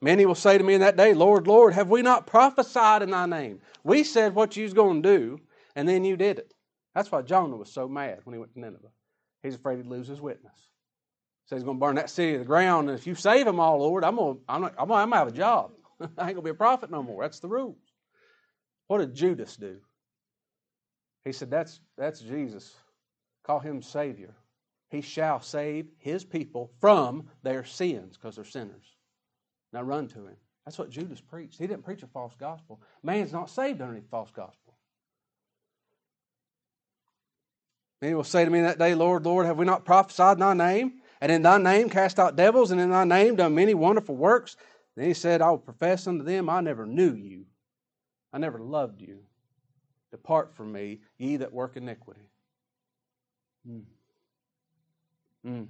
Many 0.00 0.26
will 0.26 0.34
say 0.34 0.58
to 0.58 0.64
me 0.64 0.74
in 0.74 0.80
that 0.80 0.96
day, 0.96 1.14
Lord, 1.14 1.46
Lord, 1.46 1.72
have 1.74 1.88
we 1.88 2.02
not 2.02 2.26
prophesied 2.26 3.02
in 3.02 3.10
thy 3.10 3.26
name? 3.26 3.60
We 3.84 4.02
said 4.02 4.34
what 4.34 4.56
you 4.56 4.64
was 4.64 4.74
going 4.74 5.02
to 5.02 5.16
do, 5.16 5.40
and 5.76 5.88
then 5.88 6.04
you 6.04 6.16
did 6.16 6.38
it. 6.38 6.52
That's 6.94 7.12
why 7.12 7.22
Jonah 7.22 7.56
was 7.56 7.72
so 7.72 7.88
mad 7.88 8.20
when 8.24 8.34
he 8.34 8.40
went 8.40 8.54
to 8.54 8.60
Nineveh. 8.60 8.90
He's 9.42 9.54
afraid 9.54 9.76
he'd 9.76 9.86
lose 9.86 10.08
his 10.08 10.20
witness. 10.20 10.68
Says 11.46 11.58
he's 11.58 11.64
going 11.64 11.76
to 11.76 11.80
burn 11.80 11.96
that 11.96 12.10
city 12.10 12.32
to 12.32 12.38
the 12.38 12.44
ground, 12.44 12.88
and 12.88 12.98
if 12.98 13.06
you 13.06 13.14
save 13.14 13.44
them 13.44 13.60
all, 13.60 13.78
Lord, 13.78 14.02
I'm 14.02 14.16
going, 14.16 14.38
I'm, 14.48 14.62
not, 14.62 14.74
I'm 14.78 14.88
to 14.88 15.16
have 15.16 15.28
a 15.28 15.32
job. 15.32 15.72
I 16.00 16.04
ain't 16.04 16.16
going 16.16 16.36
to 16.36 16.42
be 16.42 16.50
a 16.50 16.54
prophet 16.54 16.90
no 16.90 17.02
more. 17.02 17.22
That's 17.22 17.40
the 17.40 17.48
rules. 17.48 17.76
What 18.86 18.98
did 18.98 19.14
Judas 19.14 19.56
do? 19.56 19.78
He 21.24 21.32
said, 21.32 21.50
"That's 21.50 21.80
that's 21.96 22.20
Jesus. 22.20 22.74
Call 23.44 23.58
him 23.58 23.82
Savior. 23.82 24.34
He 24.90 25.00
shall 25.00 25.40
save 25.40 25.86
his 25.98 26.24
people 26.24 26.70
from 26.80 27.28
their 27.42 27.64
sins 27.64 28.16
because 28.16 28.36
they're 28.36 28.44
sinners." 28.44 28.84
Now 29.72 29.82
run 29.82 30.08
to 30.08 30.26
him. 30.26 30.36
That's 30.64 30.78
what 30.78 30.90
Judas 30.90 31.20
preached. 31.20 31.58
He 31.58 31.66
didn't 31.66 31.84
preach 31.84 32.02
a 32.02 32.06
false 32.06 32.34
gospel. 32.38 32.80
Man's 33.02 33.32
not 33.32 33.50
saved 33.50 33.80
underneath 33.80 34.08
false 34.10 34.30
gospel. 34.30 34.74
Many 38.00 38.14
will 38.14 38.24
say 38.24 38.44
to 38.44 38.50
me 38.50 38.60
that 38.62 38.78
day, 38.78 38.94
Lord, 38.94 39.24
Lord, 39.24 39.46
have 39.46 39.58
we 39.58 39.64
not 39.64 39.84
prophesied 39.84 40.36
in 40.36 40.40
thy 40.40 40.54
name? 40.54 41.00
And 41.24 41.32
in 41.32 41.40
thy 41.40 41.56
name 41.56 41.88
cast 41.88 42.18
out 42.18 42.36
devils, 42.36 42.70
and 42.70 42.78
in 42.78 42.90
thy 42.90 43.04
name 43.04 43.36
done 43.36 43.54
many 43.54 43.72
wonderful 43.72 44.14
works? 44.14 44.58
Then 44.94 45.06
he 45.06 45.14
said, 45.14 45.40
I 45.40 45.48
will 45.48 45.56
profess 45.56 46.06
unto 46.06 46.22
them, 46.22 46.50
I 46.50 46.60
never 46.60 46.84
knew 46.84 47.14
you. 47.14 47.46
I 48.30 48.36
never 48.36 48.58
loved 48.58 49.00
you. 49.00 49.20
Depart 50.10 50.54
from 50.54 50.70
me, 50.70 51.00
ye 51.16 51.38
that 51.38 51.50
work 51.50 51.78
iniquity. 51.78 52.28
Mm. 53.66 53.84
Mm. 55.46 55.66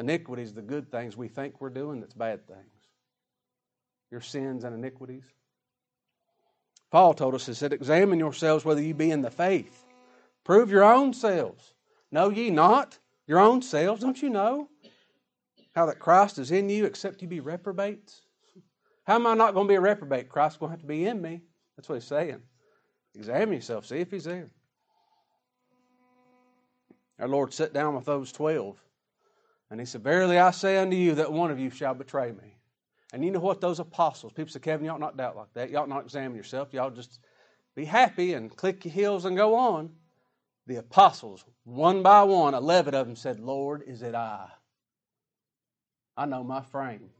Iniquity 0.00 0.42
is 0.42 0.54
the 0.54 0.60
good 0.60 0.90
things 0.90 1.16
we 1.16 1.28
think 1.28 1.60
we're 1.60 1.70
doing 1.70 2.00
that's 2.00 2.14
bad 2.14 2.48
things. 2.48 2.88
Your 4.10 4.22
sins 4.22 4.64
and 4.64 4.74
iniquities. 4.74 5.22
Paul 6.90 7.14
told 7.14 7.36
us, 7.36 7.46
he 7.46 7.54
said, 7.54 7.72
Examine 7.72 8.18
yourselves 8.18 8.64
whether 8.64 8.82
you 8.82 8.92
be 8.92 9.12
in 9.12 9.22
the 9.22 9.30
faith. 9.30 9.84
Prove 10.42 10.68
your 10.68 10.82
own 10.82 11.12
selves. 11.14 11.74
Know 12.10 12.30
ye 12.30 12.50
not 12.50 12.98
your 13.26 13.38
own 13.38 13.62
selves? 13.62 14.00
Don't 14.00 14.22
you 14.22 14.30
know 14.30 14.68
how 15.74 15.86
that 15.86 15.98
Christ 15.98 16.38
is 16.38 16.50
in 16.50 16.68
you 16.68 16.84
except 16.84 17.22
you 17.22 17.28
be 17.28 17.40
reprobates? 17.40 18.22
How 19.04 19.16
am 19.16 19.26
I 19.26 19.34
not 19.34 19.54
going 19.54 19.66
to 19.66 19.70
be 19.70 19.76
a 19.76 19.80
reprobate? 19.80 20.28
Christ's 20.28 20.58
going 20.58 20.70
to 20.70 20.72
have 20.72 20.80
to 20.80 20.86
be 20.86 21.06
in 21.06 21.20
me. 21.20 21.42
That's 21.76 21.88
what 21.88 21.96
he's 21.96 22.04
saying. 22.04 22.40
Examine 23.14 23.54
yourself, 23.54 23.86
see 23.86 23.98
if 23.98 24.10
he's 24.10 24.24
there. 24.24 24.50
Our 27.18 27.28
Lord 27.28 27.54
sat 27.54 27.72
down 27.72 27.94
with 27.94 28.04
those 28.04 28.30
twelve 28.30 28.78
and 29.70 29.80
he 29.80 29.86
said, 29.86 30.02
Verily 30.02 30.38
I 30.38 30.50
say 30.50 30.76
unto 30.76 30.96
you 30.96 31.14
that 31.14 31.32
one 31.32 31.50
of 31.50 31.58
you 31.58 31.70
shall 31.70 31.94
betray 31.94 32.32
me. 32.32 32.58
And 33.12 33.24
you 33.24 33.30
know 33.30 33.40
what? 33.40 33.60
Those 33.60 33.80
apostles, 33.80 34.32
people 34.32 34.50
said, 34.50 34.62
Kevin, 34.62 34.84
you 34.84 34.90
ought 34.90 35.00
not 35.00 35.16
doubt 35.16 35.36
like 35.36 35.52
that. 35.54 35.70
You 35.70 35.78
ought 35.78 35.88
not 35.88 36.04
examine 36.04 36.36
yourself. 36.36 36.68
You 36.72 36.80
ought 36.80 36.94
just 36.94 37.20
be 37.74 37.84
happy 37.84 38.34
and 38.34 38.54
click 38.54 38.84
your 38.84 38.92
heels 38.92 39.24
and 39.24 39.36
go 39.36 39.54
on. 39.54 39.90
The 40.66 40.76
apostles, 40.76 41.44
one 41.64 42.02
by 42.02 42.22
one, 42.24 42.54
eleven 42.54 42.94
of 42.94 43.06
them 43.06 43.16
said, 43.16 43.38
Lord, 43.38 43.82
is 43.86 44.02
it 44.02 44.14
I? 44.14 44.48
I 46.16 46.26
know 46.26 46.42
my 46.42 46.62
frame. 46.62 47.10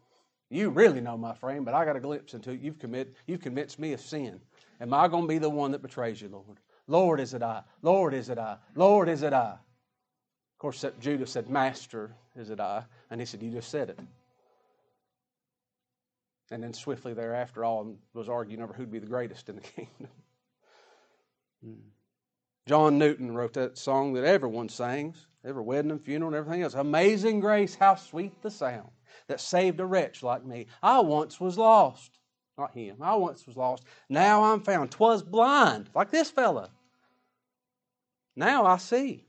You 0.50 0.70
really 0.70 1.00
know 1.00 1.16
my 1.16 1.34
frame, 1.34 1.64
but 1.64 1.74
I 1.74 1.84
got 1.84 1.96
a 1.96 2.00
glimpse 2.00 2.34
into 2.34 2.52
it. 2.52 2.60
You've, 2.60 2.78
commit, 2.78 3.14
you've 3.26 3.40
convinced 3.40 3.78
me 3.78 3.92
of 3.92 4.00
sin. 4.00 4.40
Am 4.80 4.94
I 4.94 5.08
going 5.08 5.24
to 5.24 5.28
be 5.28 5.38
the 5.38 5.50
one 5.50 5.72
that 5.72 5.82
betrays 5.82 6.20
you, 6.20 6.28
Lord? 6.28 6.58
Lord, 6.86 7.20
is 7.20 7.34
it 7.34 7.42
I? 7.42 7.62
Lord, 7.82 8.14
is 8.14 8.28
it 8.28 8.38
I? 8.38 8.56
Lord, 8.74 9.08
is 9.08 9.22
it 9.22 9.32
I? 9.32 9.52
Of 9.52 10.58
course, 10.58 10.84
Judas 11.00 11.32
said, 11.32 11.48
Master, 11.48 12.14
is 12.36 12.50
it 12.50 12.60
I? 12.60 12.84
And 13.10 13.20
he 13.20 13.26
said, 13.26 13.42
You 13.42 13.50
just 13.50 13.70
said 13.70 13.90
it. 13.90 13.98
And 16.50 16.62
then 16.62 16.72
swiftly 16.72 17.12
thereafter, 17.12 17.64
all 17.64 17.96
was 18.14 18.28
arguing 18.28 18.62
over 18.62 18.72
who'd 18.72 18.90
be 18.90 19.00
the 19.00 19.06
greatest 19.06 19.48
in 19.48 19.56
the 19.56 19.60
kingdom. 19.76 20.08
Hmm. 21.64 21.72
John 22.66 22.98
Newton 22.98 23.32
wrote 23.32 23.52
that 23.52 23.78
song 23.78 24.12
that 24.14 24.24
everyone 24.24 24.68
sings, 24.68 25.26
every 25.44 25.62
wedding 25.62 25.92
and 25.92 26.04
funeral 26.04 26.30
and 26.30 26.36
everything 26.36 26.62
else. 26.62 26.74
Amazing 26.74 27.38
grace, 27.38 27.76
how 27.76 27.94
sweet 27.94 28.42
the 28.42 28.50
sound 28.50 28.90
that 29.28 29.40
saved 29.40 29.78
a 29.78 29.86
wretch 29.86 30.24
like 30.24 30.44
me. 30.44 30.66
I 30.82 30.98
once 31.00 31.40
was 31.40 31.56
lost, 31.56 32.18
not 32.58 32.72
him. 32.72 32.96
I 33.00 33.14
once 33.14 33.46
was 33.46 33.56
lost. 33.56 33.84
Now 34.08 34.42
I'm 34.42 34.60
found. 34.60 34.90
Twas 34.90 35.22
blind, 35.22 35.90
like 35.94 36.10
this 36.10 36.30
fella. 36.30 36.70
Now 38.34 38.66
I 38.66 38.78
see. 38.78 39.24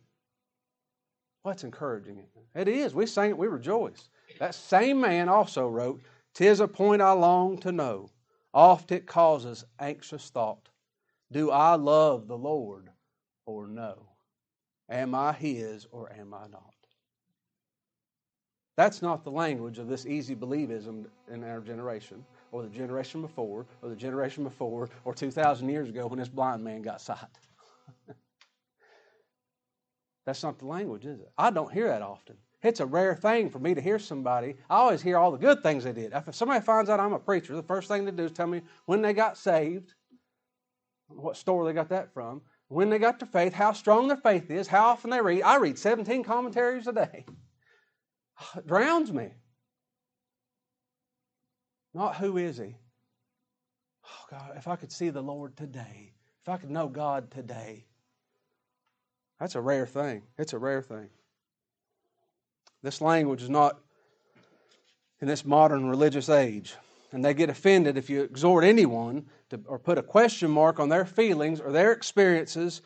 What's 1.44 1.64
encouraging 1.64 2.18
it? 2.18 2.30
It 2.56 2.68
is. 2.68 2.96
We 2.96 3.06
sang 3.06 3.30
it, 3.30 3.38
we 3.38 3.48
rejoice. 3.48 4.10
That 4.40 4.56
same 4.56 5.00
man 5.00 5.30
also 5.30 5.70
wrote, 5.70 6.02
Tis 6.34 6.60
a 6.60 6.68
point 6.68 7.02
I 7.04 7.12
long 7.12 7.60
to 7.60 7.72
know. 7.72 8.10
Oft 8.54 8.92
it 8.92 9.06
causes 9.06 9.64
anxious 9.80 10.30
thought. 10.30 10.70
Do 11.32 11.52
I 11.52 11.76
love 11.76 12.28
the 12.28 12.38
Lord 12.38 12.90
or 13.48 13.66
no? 13.66 13.96
Am 14.90 15.16
I 15.16 15.34
his 15.34 15.88
or 15.92 16.14
am 16.14 16.34
I 16.34 16.48
not? 16.48 16.74
That's 18.76 19.02
not 19.02 19.24
the 19.24 19.32
language 19.32 19.80
of 19.80 19.88
this 19.88 20.06
easy 20.06 20.36
believism 20.36 21.08
in 21.32 21.44
our 21.44 21.62
generation, 21.62 22.24
or 22.52 22.62
the 22.62 22.70
generation 22.70 23.24
before, 23.24 23.66
or 23.82 23.90
the 23.90 23.96
generation 23.96 24.44
before, 24.44 24.90
or 25.04 25.16
2,000 25.16 25.68
years 25.68 25.90
ago 25.90 26.06
when 26.06 26.20
this 26.20 26.30
blind 26.30 26.64
man 26.64 26.84
got 26.84 27.02
sight. 27.02 27.18
That's 30.28 30.44
not 30.44 30.60
the 30.60 30.68
language, 30.68 31.08
is 31.08 31.20
it? 31.22 31.32
I 31.40 31.50
don't 31.50 31.74
hear 31.74 31.88
that 31.88 32.04
often. 32.04 32.38
It's 32.62 32.80
a 32.80 32.86
rare 32.86 33.16
thing 33.16 33.50
for 33.50 33.60
me 33.60 33.74
to 33.74 33.82
hear 33.82 33.98
somebody. 33.98 34.56
I 34.70 34.76
always 34.76 35.02
hear 35.02 35.18
all 35.18 35.32
the 35.32 35.38
good 35.38 35.64
things 35.64 35.84
they 35.84 35.94
did. 35.94 36.12
If 36.14 36.36
somebody 36.36 36.64
finds 36.64 36.90
out 36.90 37.00
I'm 37.00 37.14
a 37.14 37.20
preacher, 37.20 37.56
the 37.56 37.64
first 37.64 37.88
thing 37.88 38.06
they 38.06 38.12
do 38.12 38.26
is 38.26 38.32
tell 38.32 38.48
me 38.48 38.62
when 38.86 39.02
they 39.02 39.14
got 39.14 39.38
saved, 39.38 39.94
what 41.08 41.38
store 41.38 41.66
they 41.66 41.74
got 41.74 41.90
that 41.90 42.14
from, 42.14 42.42
when 42.70 42.90
they 42.90 43.00
got 43.00 43.20
their 43.20 43.28
faith, 43.28 43.54
how 43.54 43.72
strong 43.72 44.08
their 44.08 44.18
faith 44.18 44.52
is, 44.52 44.68
how 44.68 44.88
often 44.88 45.10
they 45.10 45.22
read. 45.22 45.42
I 45.42 45.58
read 45.58 45.78
17 45.78 46.24
commentaries 46.24 46.88
a 46.88 46.94
day. 46.94 47.26
It 48.56 48.68
drowns 48.68 49.12
me. 49.12 49.32
Not 51.94 52.18
who 52.18 52.38
is 52.38 52.58
he? 52.58 52.76
Oh 54.06 54.26
God, 54.30 54.54
if 54.58 54.68
I 54.68 54.76
could 54.76 54.92
see 54.92 55.10
the 55.10 55.24
Lord 55.24 55.58
today, 55.58 56.14
if 56.44 56.50
I 56.50 56.58
could 56.58 56.70
know 56.70 56.88
God 56.88 57.32
today. 57.32 57.86
That's 59.40 59.56
a 59.56 59.62
rare 59.62 59.88
thing. 59.88 60.24
It's 60.38 60.54
a 60.54 60.58
rare 60.58 60.82
thing. 60.82 61.10
This 62.84 63.02
language 63.02 63.42
is 63.42 63.50
not 63.50 63.80
in 65.20 65.28
this 65.28 65.46
modern 65.46 65.90
religious 65.90 66.30
age. 66.30 66.76
And 67.12 67.24
they 67.24 67.34
get 67.34 67.50
offended 67.50 67.98
if 67.98 68.10
you 68.10 68.22
exhort 68.22 68.64
anyone 68.64 69.28
to, 69.50 69.62
or 69.66 69.80
put 69.80 69.98
a 69.98 70.04
question 70.04 70.52
mark 70.52 70.80
on 70.80 70.90
their 70.90 71.06
feelings 71.06 71.62
or 71.62 71.72
their 71.72 71.94
experiences 71.94 72.82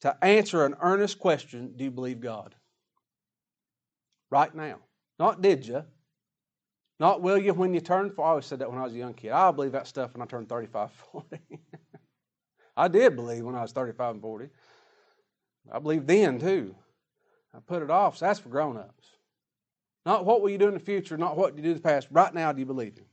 to 0.00 0.24
answer 0.24 0.64
an 0.64 0.76
earnest 0.80 1.18
question 1.18 1.72
Do 1.76 1.84
you 1.84 1.90
believe 1.90 2.20
God? 2.20 2.54
Right 4.30 4.54
now. 4.54 4.78
Not 5.18 5.42
did 5.42 5.66
you. 5.66 5.84
Not 6.98 7.22
will 7.22 7.38
you 7.38 7.52
when 7.54 7.74
you 7.74 7.80
turn 7.80 8.10
40. 8.10 8.22
I 8.22 8.30
always 8.30 8.46
said 8.46 8.60
that 8.60 8.70
when 8.70 8.78
I 8.78 8.84
was 8.84 8.94
a 8.94 8.98
young 8.98 9.14
kid. 9.14 9.32
I 9.32 9.50
believe 9.50 9.72
that 9.72 9.86
stuff 9.86 10.14
when 10.14 10.22
I 10.22 10.26
turned 10.26 10.48
35, 10.48 10.90
40. 11.12 11.40
I 12.76 12.88
did 12.88 13.16
believe 13.16 13.44
when 13.44 13.54
I 13.54 13.62
was 13.62 13.72
35 13.72 14.14
and 14.14 14.22
40. 14.22 14.48
I 15.72 15.78
believed 15.78 16.06
then 16.06 16.38
too. 16.38 16.74
I 17.54 17.58
put 17.60 17.82
it 17.82 17.90
off. 17.90 18.18
So 18.18 18.26
that's 18.26 18.38
for 18.38 18.48
grown 18.48 18.76
ups. 18.76 19.06
Not 20.04 20.24
what 20.24 20.40
will 20.40 20.50
you 20.50 20.58
do 20.58 20.68
in 20.68 20.74
the 20.74 20.80
future, 20.80 21.16
not 21.16 21.36
what 21.36 21.56
you 21.56 21.62
do 21.62 21.70
in 21.70 21.76
the 21.76 21.82
past. 21.82 22.08
Right 22.10 22.32
now, 22.32 22.52
do 22.52 22.60
you 22.60 22.66
believe 22.66 22.96
Him? 22.96 23.06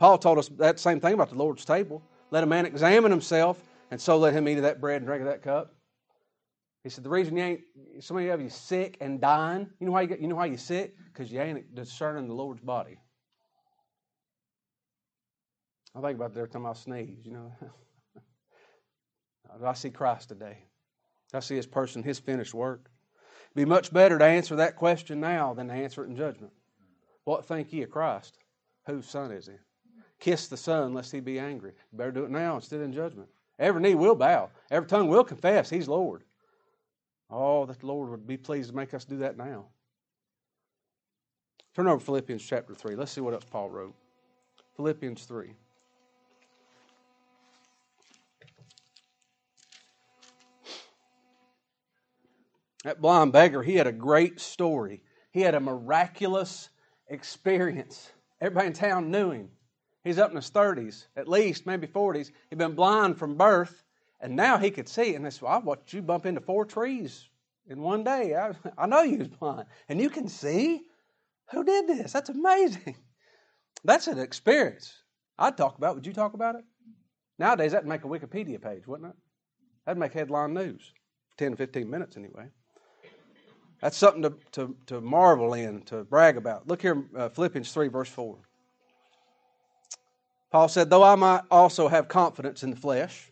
Paul 0.00 0.16
told 0.16 0.38
us 0.38 0.48
that 0.56 0.80
same 0.80 0.98
thing 0.98 1.12
about 1.12 1.28
the 1.28 1.36
Lord's 1.36 1.66
table. 1.66 2.02
Let 2.30 2.42
a 2.42 2.46
man 2.46 2.64
examine 2.64 3.10
himself, 3.10 3.62
and 3.90 4.00
so 4.00 4.16
let 4.16 4.32
him 4.32 4.48
eat 4.48 4.56
of 4.56 4.62
that 4.62 4.80
bread 4.80 4.96
and 4.96 5.06
drink 5.06 5.20
of 5.20 5.28
that 5.28 5.42
cup. 5.42 5.74
He 6.82 6.88
said, 6.88 7.04
The 7.04 7.10
reason 7.10 7.36
you 7.36 7.42
ain't, 7.42 7.60
some 8.00 8.16
of 8.16 8.22
you 8.22 8.34
you 8.38 8.48
sick 8.48 8.96
and 9.02 9.20
dying, 9.20 9.68
you 9.78 9.86
know 9.86 9.92
why 9.92 10.00
you, 10.02 10.08
get, 10.08 10.20
you 10.20 10.26
know 10.26 10.36
why 10.36 10.46
you're 10.46 10.56
sick? 10.56 10.94
Because 11.12 11.30
you 11.30 11.38
ain't 11.42 11.74
discerning 11.74 12.28
the 12.28 12.34
Lord's 12.34 12.62
body. 12.62 12.98
I 15.94 16.00
think 16.00 16.16
about 16.16 16.32
that 16.32 16.40
every 16.40 16.50
time 16.50 16.64
I 16.64 16.72
sneeze, 16.72 17.26
you 17.26 17.32
know. 17.32 17.52
I 19.64 19.74
see 19.74 19.90
Christ 19.90 20.30
today. 20.30 20.64
I 21.34 21.40
see 21.40 21.56
his 21.56 21.66
person, 21.66 22.02
his 22.02 22.18
finished 22.18 22.54
work. 22.54 22.88
It'd 23.50 23.66
be 23.66 23.68
much 23.68 23.92
better 23.92 24.18
to 24.18 24.24
answer 24.24 24.56
that 24.56 24.76
question 24.76 25.20
now 25.20 25.52
than 25.52 25.68
to 25.68 25.74
answer 25.74 26.04
it 26.04 26.08
in 26.08 26.16
judgment. 26.16 26.54
What 27.24 27.44
think 27.44 27.70
ye 27.70 27.82
of 27.82 27.90
Christ? 27.90 28.38
Whose 28.86 29.06
son 29.06 29.30
is 29.32 29.46
he? 29.46 29.52
Kiss 30.20 30.48
the 30.48 30.56
Son 30.56 30.92
lest 30.92 31.10
he 31.10 31.20
be 31.20 31.38
angry. 31.38 31.72
You 31.90 31.98
better 31.98 32.12
do 32.12 32.24
it 32.24 32.30
now 32.30 32.54
instead 32.54 32.82
in 32.82 32.92
judgment. 32.92 33.28
Every 33.58 33.80
knee 33.80 33.94
will 33.94 34.14
bow. 34.14 34.50
Every 34.70 34.88
tongue 34.88 35.08
will 35.08 35.24
confess 35.24 35.68
he's 35.68 35.88
Lord. 35.88 36.22
Oh, 37.30 37.64
that 37.66 37.80
the 37.80 37.86
Lord 37.86 38.10
would 38.10 38.26
be 38.26 38.36
pleased 38.36 38.70
to 38.70 38.76
make 38.76 38.92
us 38.92 39.04
do 39.04 39.16
that 39.18 39.36
now. 39.36 39.66
Turn 41.74 41.86
over 41.86 42.00
Philippians 42.00 42.44
chapter 42.44 42.74
3. 42.74 42.96
Let's 42.96 43.12
see 43.12 43.20
what 43.20 43.32
else 43.32 43.44
Paul 43.50 43.70
wrote. 43.70 43.94
Philippians 44.76 45.24
3. 45.24 45.52
That 52.84 53.00
blind 53.00 53.32
beggar, 53.32 53.62
he 53.62 53.76
had 53.76 53.86
a 53.86 53.92
great 53.92 54.40
story. 54.40 55.02
He 55.32 55.40
had 55.42 55.54
a 55.54 55.60
miraculous 55.60 56.70
experience. 57.08 58.10
Everybody 58.40 58.68
in 58.68 58.72
town 58.72 59.10
knew 59.10 59.30
him. 59.30 59.50
He's 60.04 60.18
up 60.18 60.30
in 60.30 60.36
his 60.36 60.50
30s, 60.50 61.06
at 61.16 61.28
least, 61.28 61.66
maybe 61.66 61.86
40s. 61.86 62.30
He'd 62.48 62.58
been 62.58 62.74
blind 62.74 63.18
from 63.18 63.36
birth, 63.36 63.84
and 64.20 64.34
now 64.34 64.56
he 64.56 64.70
could 64.70 64.88
see. 64.88 65.14
And 65.14 65.24
they 65.24 65.30
said, 65.30 65.42
well, 65.42 65.52
I 65.52 65.58
watched 65.58 65.92
you 65.92 66.00
bump 66.00 66.26
into 66.26 66.40
four 66.40 66.64
trees 66.64 67.28
in 67.68 67.80
one 67.82 68.02
day. 68.02 68.34
I, 68.34 68.52
I 68.78 68.86
know 68.86 69.02
you 69.02 69.18
was 69.18 69.28
blind. 69.28 69.66
And 69.88 70.00
you 70.00 70.08
can 70.08 70.28
see? 70.28 70.82
Who 71.50 71.64
did 71.64 71.86
this? 71.88 72.12
That's 72.12 72.30
amazing. 72.30 72.96
That's 73.84 74.06
an 74.06 74.18
experience. 74.18 74.92
I'd 75.38 75.56
talk 75.56 75.78
about 75.78 75.92
it. 75.92 75.94
Would 75.96 76.06
you 76.06 76.12
talk 76.12 76.34
about 76.34 76.54
it? 76.54 76.64
Nowadays, 77.38 77.72
that'd 77.72 77.88
make 77.88 78.04
a 78.04 78.08
Wikipedia 78.08 78.60
page, 78.60 78.86
wouldn't 78.86 79.10
it? 79.10 79.16
That'd 79.86 79.98
make 79.98 80.12
headline 80.12 80.52
news. 80.54 80.92
10, 81.38 81.56
15 81.56 81.88
minutes 81.88 82.16
anyway. 82.16 82.46
That's 83.80 83.96
something 83.96 84.22
to, 84.22 84.34
to, 84.52 84.76
to 84.86 85.00
marvel 85.00 85.54
in, 85.54 85.80
to 85.84 86.04
brag 86.04 86.36
about. 86.36 86.68
Look 86.68 86.82
here, 86.82 87.02
uh, 87.16 87.30
Philippians 87.30 87.72
3, 87.72 87.88
verse 87.88 88.10
4. 88.10 88.38
Paul 90.50 90.68
said, 90.68 90.90
Though 90.90 91.04
I 91.04 91.14
might 91.14 91.42
also 91.50 91.88
have 91.88 92.08
confidence 92.08 92.62
in 92.62 92.70
the 92.70 92.76
flesh, 92.76 93.30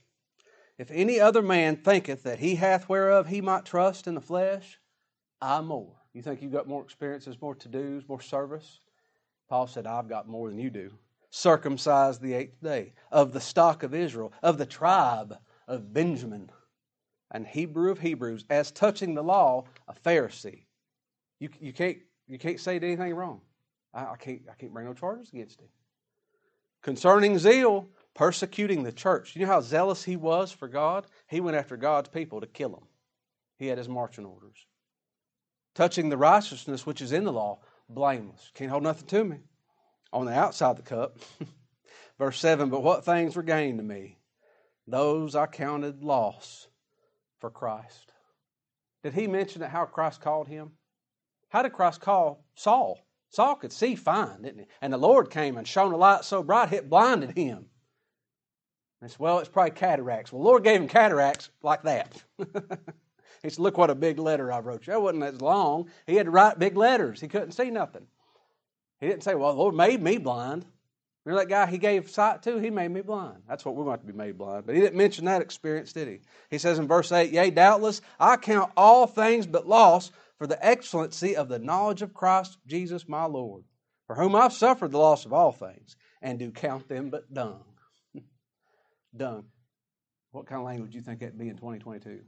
if 0.78 0.90
any 0.90 1.18
other 1.18 1.42
man 1.42 1.76
thinketh 1.76 2.22
that 2.22 2.38
he 2.38 2.54
hath 2.54 2.88
whereof 2.88 3.26
he 3.26 3.40
might 3.40 3.64
trust 3.64 4.07
in 4.07 4.14
the 4.14 4.20
flesh, 4.20 4.78
I 5.40 5.61
more. 5.61 5.94
You 6.12 6.22
think 6.22 6.40
you've 6.40 6.52
got 6.52 6.68
more 6.68 6.83
experiences, 6.83 7.40
more 7.40 7.54
to 7.57 7.68
dos, 7.68 8.04
more 8.09 8.20
service? 8.20 8.81
Paul 9.48 9.66
said, 9.66 9.87
I've 9.87 10.09
got 10.09 10.28
more 10.28 10.48
than 10.48 10.59
you 10.59 10.70
do. 10.70 10.92
Circumcised 11.31 12.20
the 12.20 12.35
eighth 12.35 12.62
day, 12.62 12.92
of 13.11 13.33
the 13.33 13.40
stock 13.40 13.83
of 13.83 13.94
Israel, 13.94 14.33
of 14.42 14.57
the 14.57 14.66
tribe 14.66 15.37
of 15.66 15.92
Benjamin, 15.92 16.50
and 17.31 17.46
Hebrew 17.46 17.90
of 17.90 17.98
Hebrews, 17.98 18.44
as 18.48 18.70
touching 18.70 19.14
the 19.14 19.22
law, 19.22 19.64
a 19.87 19.94
Pharisee. 19.94 20.62
You, 21.40 21.50
you, 21.61 21.72
can't, 21.72 21.98
you 22.26 22.38
can't 22.38 22.61
say 22.61 22.76
anything 22.76 23.14
wrong. 23.14 23.40
I, 23.92 24.12
I, 24.12 24.16
can't, 24.16 24.42
I 24.50 24.54
can't 24.54 24.72
bring 24.72 24.87
no 24.87 24.94
charges 24.94 25.31
against 25.33 25.61
him. 25.61 25.68
Concerning 26.83 27.38
zeal, 27.38 27.88
persecuting 28.14 28.83
the 28.83 28.93
church. 28.93 29.35
You 29.35 29.43
know 29.43 29.53
how 29.53 29.61
zealous 29.61 30.05
he 30.05 30.17
was 30.17 30.53
for 30.53 30.69
God? 30.69 31.07
He 31.29 31.41
went 31.41 31.57
after 31.57 31.77
God's 31.77 32.09
people 32.09 32.41
to 32.41 32.47
kill 32.47 32.71
them. 32.71 32.87
He 33.59 33.67
had 33.67 33.79
his 33.79 33.88
marching 33.88 34.25
orders. 34.25 34.67
Touching 35.75 36.09
the 36.09 36.17
righteousness 36.17 36.87
which 36.87 37.01
is 37.01 37.12
in 37.12 37.25
the 37.25 37.33
law, 37.33 37.61
blameless. 37.88 38.51
Can't 38.55 38.71
hold 38.71 38.83
nothing 38.83 39.07
to 39.09 39.25
me. 39.25 39.38
On 40.12 40.27
the 40.27 40.33
outside 40.33 40.71
of 40.71 40.77
the 40.77 40.83
cup. 40.83 41.19
Verse 42.19 42.38
7 42.41 42.71
But 42.71 42.83
what 42.83 43.05
things 43.05 43.37
were 43.37 43.43
gained 43.43 43.79
to 43.79 43.85
me? 43.85 44.19
Those 44.87 45.35
I 45.35 45.47
counted 45.47 46.03
loss 46.03 46.67
for 47.38 47.51
Christ. 47.51 48.12
Did 49.03 49.14
he 49.14 49.27
mention 49.27 49.61
that 49.61 49.71
how 49.71 49.85
Christ 49.85 50.21
called 50.21 50.49
him? 50.49 50.73
How 51.51 51.62
did 51.62 51.73
Christ 51.73 52.01
call 52.01 52.45
Saul? 52.55 52.99
Saul 53.31 53.57
could 53.57 53.73
see 53.73 53.95
fine, 53.95 54.43
didn't 54.43 54.61
he? 54.61 54.67
And 54.81 54.93
the 54.93 54.99
Lord 54.99 55.31
came 55.31 55.57
and 55.57 55.67
shone 55.67 55.93
a 55.93 55.97
light 55.97 56.25
so 56.25 56.43
bright 56.43 56.73
it 56.73 56.88
blinded 56.88 57.37
him. 57.37 57.67
And 59.01 59.11
said, 59.11 59.21
well, 59.21 59.38
it's 59.38 59.49
probably 59.49 59.73
cataracts. 59.73 60.33
Well, 60.33 60.43
the 60.43 60.49
Lord 60.49 60.64
gave 60.64 60.81
him 60.81 60.88
cataracts 60.88 61.51
like 61.62 61.83
that. 61.83 62.23
he 62.38 63.51
said, 63.51 63.59
look 63.59 63.79
what 63.79 63.91
a 63.91 63.95
big 63.95 64.19
letter 64.19 64.53
I 64.53 64.59
wrote 64.61 64.87
you. 64.87 64.93
That 64.93 65.03
wasn't 65.03 65.23
as 65.23 65.41
long. 65.41 65.88
He 66.07 66.17
had 66.17 66.27
to 66.27 66.33
write 66.33 66.59
big 66.59 66.77
letters. 66.77 67.21
He 67.21 67.29
couldn't 67.29 67.53
see 67.53 67.71
nothing. 67.71 68.07
He 69.01 69.07
didn't 69.07 69.23
say, 69.23 69.35
well, 69.35 69.53
the 69.53 69.59
Lord 69.59 69.75
made 69.75 70.03
me 70.03 70.19
blind. 70.19 70.64
Remember 71.25 71.45
that 71.45 71.51
guy 71.51 71.71
he 71.71 71.79
gave 71.79 72.11
sight 72.11 72.43
to? 72.45 72.59
He 72.59 72.71
made 72.71 72.91
me 72.91 73.03
blind. 73.03 73.43
That's 73.47 73.64
what 73.64 73.77
we're 73.77 73.85
want 73.85 74.01
to 74.01 74.07
be 74.07 74.17
made 74.17 74.38
blind. 74.38 74.64
But 74.67 74.75
he 74.75 74.81
didn't 74.81 74.97
mention 74.97 75.27
that 75.27 75.43
experience, 75.43 75.93
did 75.93 76.09
he? 76.09 76.21
He 76.51 76.59
says 76.59 76.79
in 76.79 76.88
verse 76.88 77.12
8, 77.12 77.31
Yea, 77.31 77.51
doubtless, 77.51 78.01
I 78.19 78.37
count 78.37 78.73
all 78.77 79.07
things 79.07 79.47
but 79.47 79.69
loss 79.69 80.11
for 80.38 80.46
the 80.46 80.64
excellency 80.64 81.37
of 81.37 81.48
the 81.48 81.59
knowledge 81.59 82.03
of 82.03 82.14
Christ 82.14 82.59
Jesus 82.66 83.09
my 83.09 83.24
Lord, 83.24 83.64
for 84.07 84.14
whom 84.16 84.35
I've 84.35 84.53
suffered 84.53 84.92
the 84.92 84.98
loss 84.98 85.27
of 85.27 85.33
all 85.33 85.53
things, 85.53 85.96
and 86.22 86.38
do 86.38 86.51
count 86.51 86.88
them 86.88 87.11
but 87.11 87.33
dung. 87.33 87.64
dung. 89.16 89.44
What 90.31 90.46
kind 90.46 90.61
of 90.61 90.66
language 90.66 90.92
do 90.92 90.98
you 90.98 91.03
think 91.03 91.20
that'd 91.20 91.38
be 91.38 91.48
in 91.48 91.57
2022? 91.57 92.20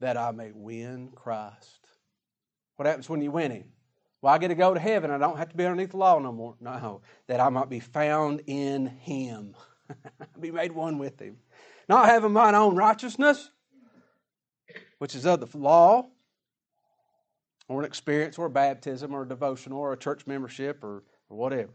That 0.00 0.16
I 0.16 0.30
may 0.32 0.50
win 0.52 1.10
Christ. 1.14 1.86
What 2.76 2.86
happens 2.86 3.08
when 3.08 3.22
you 3.22 3.30
win 3.30 3.50
Him? 3.50 3.64
Well, 4.20 4.32
I 4.32 4.38
get 4.38 4.48
to 4.48 4.54
go 4.54 4.72
to 4.72 4.80
heaven. 4.80 5.10
I 5.10 5.18
don't 5.18 5.36
have 5.36 5.50
to 5.50 5.56
be 5.56 5.64
underneath 5.64 5.90
the 5.90 5.96
law 5.98 6.18
no 6.18 6.32
more. 6.32 6.54
No, 6.60 7.02
that 7.26 7.40
I 7.40 7.48
might 7.50 7.68
be 7.68 7.80
found 7.80 8.42
in 8.46 8.86
Him, 8.86 9.54
be 10.40 10.50
made 10.50 10.72
one 10.72 10.98
with 10.98 11.20
Him. 11.20 11.36
Not 11.88 12.06
having 12.06 12.32
mine 12.32 12.54
own 12.54 12.76
righteousness, 12.76 13.50
which 15.02 15.16
is 15.16 15.26
of 15.26 15.40
the 15.40 15.58
law, 15.58 16.06
or 17.66 17.80
an 17.80 17.84
experience, 17.84 18.38
or 18.38 18.46
a 18.46 18.50
baptism, 18.50 19.12
or 19.12 19.22
a 19.22 19.28
devotional, 19.28 19.80
or 19.80 19.92
a 19.92 19.96
church 19.96 20.28
membership, 20.28 20.84
or, 20.84 21.02
or 21.28 21.36
whatever, 21.36 21.72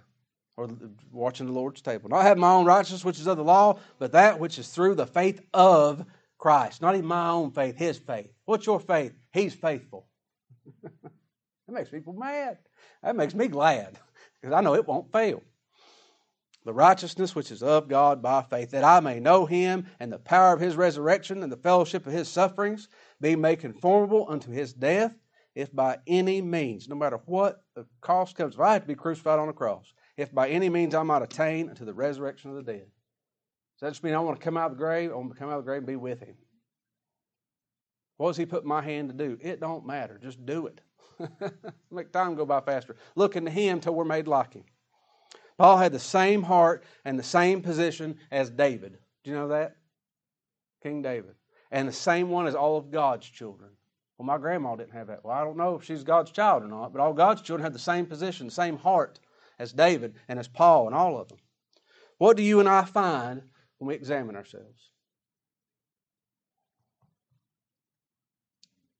or 0.55 0.69
watching 1.11 1.45
the 1.45 1.51
Lord's 1.51 1.81
table. 1.81 2.07
Not 2.07 2.21
having 2.21 2.39
my 2.39 2.53
own 2.53 2.65
righteousness, 2.65 3.03
which 3.03 3.19
is 3.19 3.27
of 3.27 3.35
the 3.35 3.43
law, 3.43 3.79
but 3.99 4.13
that 4.13 4.39
which 4.39 4.57
is 4.57 4.69
through 4.69 4.95
the 4.95 5.05
faith 5.05 5.41
of 5.53 6.05
Christ. 6.37 6.81
Not 6.81 6.95
even 6.95 7.05
my 7.05 7.27
own 7.27 7.51
faith, 7.51 7.75
His 7.75 7.97
faith. 7.97 8.31
What's 8.45 8.65
your 8.65 8.79
faith? 8.79 9.11
He's 9.33 9.53
faithful. 9.53 10.07
that 10.81 10.93
makes 11.67 11.89
people 11.89 12.13
mad. 12.13 12.59
That 13.03 13.17
makes 13.17 13.35
me 13.35 13.49
glad 13.49 13.99
because 14.39 14.55
I 14.55 14.61
know 14.61 14.75
it 14.75 14.87
won't 14.87 15.11
fail. 15.11 15.43
The 16.67 16.73
righteousness 16.73 17.33
which 17.33 17.49
is 17.49 17.63
of 17.63 17.87
God 17.87 18.21
by 18.21 18.41
faith, 18.41 18.71
that 18.71 18.83
I 18.83 18.99
may 18.99 19.21
know 19.21 19.45
Him 19.45 19.85
and 20.01 20.11
the 20.11 20.17
power 20.17 20.51
of 20.51 20.59
His 20.59 20.75
resurrection 20.75 21.41
and 21.41 21.49
the 21.49 21.55
fellowship 21.55 22.05
of 22.05 22.11
His 22.11 22.27
sufferings, 22.27 22.89
be 23.21 23.35
made 23.35 23.59
conformable 23.59 24.25
unto 24.29 24.51
His 24.51 24.73
death, 24.73 25.13
if 25.55 25.73
by 25.73 25.97
any 26.05 26.41
means, 26.41 26.87
no 26.87 26.95
matter 26.95 27.19
what 27.25 27.63
the 27.75 27.85
cost 28.01 28.35
comes, 28.35 28.55
if 28.55 28.61
I 28.61 28.73
have 28.73 28.83
to 28.83 28.87
be 28.87 28.95
crucified 28.95 29.39
on 29.39 29.49
a 29.49 29.53
cross, 29.53 29.91
if 30.15 30.33
by 30.33 30.49
any 30.49 30.69
means 30.69 30.93
I 30.93 31.03
might 31.03 31.21
attain 31.21 31.69
unto 31.69 31.85
the 31.85 31.93
resurrection 31.93 32.49
of 32.51 32.57
the 32.57 32.71
dead. 32.71 32.87
Does 33.75 33.81
that 33.81 33.89
just 33.89 34.03
mean 34.03 34.13
I 34.13 34.19
want 34.19 34.39
to 34.39 34.43
come 34.43 34.57
out 34.57 34.71
of 34.71 34.77
the 34.77 34.83
grave? 34.83 35.11
I 35.11 35.15
want 35.15 35.31
to 35.31 35.37
come 35.37 35.49
out 35.49 35.57
of 35.57 35.63
the 35.63 35.69
grave 35.69 35.79
and 35.79 35.87
be 35.87 35.95
with 35.95 36.19
Him. 36.19 36.35
What 38.17 38.29
does 38.29 38.37
He 38.37 38.45
put 38.45 38.65
my 38.65 38.81
hand 38.81 39.09
to 39.09 39.15
do? 39.15 39.37
It 39.41 39.59
don't 39.59 39.85
matter. 39.85 40.19
Just 40.21 40.45
do 40.45 40.67
it. 40.67 40.81
Make 41.91 42.11
time 42.11 42.35
go 42.35 42.45
by 42.45 42.61
faster. 42.61 42.95
Looking 43.15 43.45
to 43.45 43.51
Him 43.51 43.79
till 43.79 43.93
we're 43.93 44.05
made 44.05 44.27
like 44.27 44.53
Him. 44.53 44.63
Paul 45.57 45.77
had 45.77 45.91
the 45.91 45.99
same 45.99 46.43
heart 46.43 46.83
and 47.03 47.17
the 47.17 47.23
same 47.23 47.61
position 47.61 48.17
as 48.31 48.49
David. 48.49 48.97
Do 49.23 49.31
you 49.31 49.35
know 49.35 49.47
that? 49.49 49.75
King 50.83 51.01
David. 51.01 51.35
And 51.71 51.87
the 51.87 51.93
same 51.93 52.29
one 52.29 52.47
as 52.47 52.55
all 52.55 52.77
of 52.77 52.91
God's 52.91 53.27
children. 53.27 53.71
Well, 54.17 54.25
my 54.25 54.37
grandma 54.37 54.75
didn't 54.75 54.93
have 54.93 55.07
that. 55.07 55.23
Well, 55.23 55.35
I 55.35 55.43
don't 55.43 55.57
know 55.57 55.75
if 55.75 55.83
she's 55.83 56.03
God's 56.03 56.31
child 56.31 56.63
or 56.63 56.67
not, 56.67 56.91
but 56.91 57.01
all 57.01 57.13
God's 57.13 57.41
children 57.41 57.63
have 57.63 57.73
the 57.73 57.79
same 57.79 58.05
position, 58.05 58.47
the 58.47 58.53
same 58.53 58.77
heart 58.77 59.19
as 59.59 59.73
David 59.73 60.15
and 60.27 60.39
as 60.39 60.47
Paul 60.47 60.87
and 60.87 60.95
all 60.95 61.19
of 61.19 61.27
them. 61.27 61.37
What 62.17 62.37
do 62.37 62.43
you 62.43 62.59
and 62.59 62.67
I 62.69 62.83
find 62.83 63.43
when 63.77 63.89
we 63.89 63.95
examine 63.95 64.35
ourselves? 64.35 64.89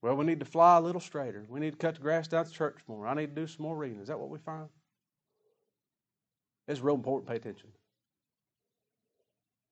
Well, 0.00 0.14
we 0.14 0.24
need 0.24 0.40
to 0.40 0.46
fly 0.46 0.76
a 0.76 0.80
little 0.80 1.00
straighter. 1.00 1.44
We 1.48 1.58
need 1.58 1.72
to 1.72 1.76
cut 1.76 1.96
the 1.96 2.00
grass 2.00 2.28
down 2.28 2.44
the 2.44 2.50
church 2.50 2.78
more. 2.86 3.06
I 3.06 3.14
need 3.14 3.34
to 3.34 3.40
do 3.40 3.46
some 3.48 3.64
more 3.64 3.76
reading. 3.76 4.00
Is 4.00 4.08
that 4.08 4.20
what 4.20 4.30
we 4.30 4.38
find? 4.38 4.68
It's 6.68 6.80
real 6.80 6.94
important 6.94 7.26
to 7.26 7.32
pay 7.32 7.36
attention. 7.36 7.70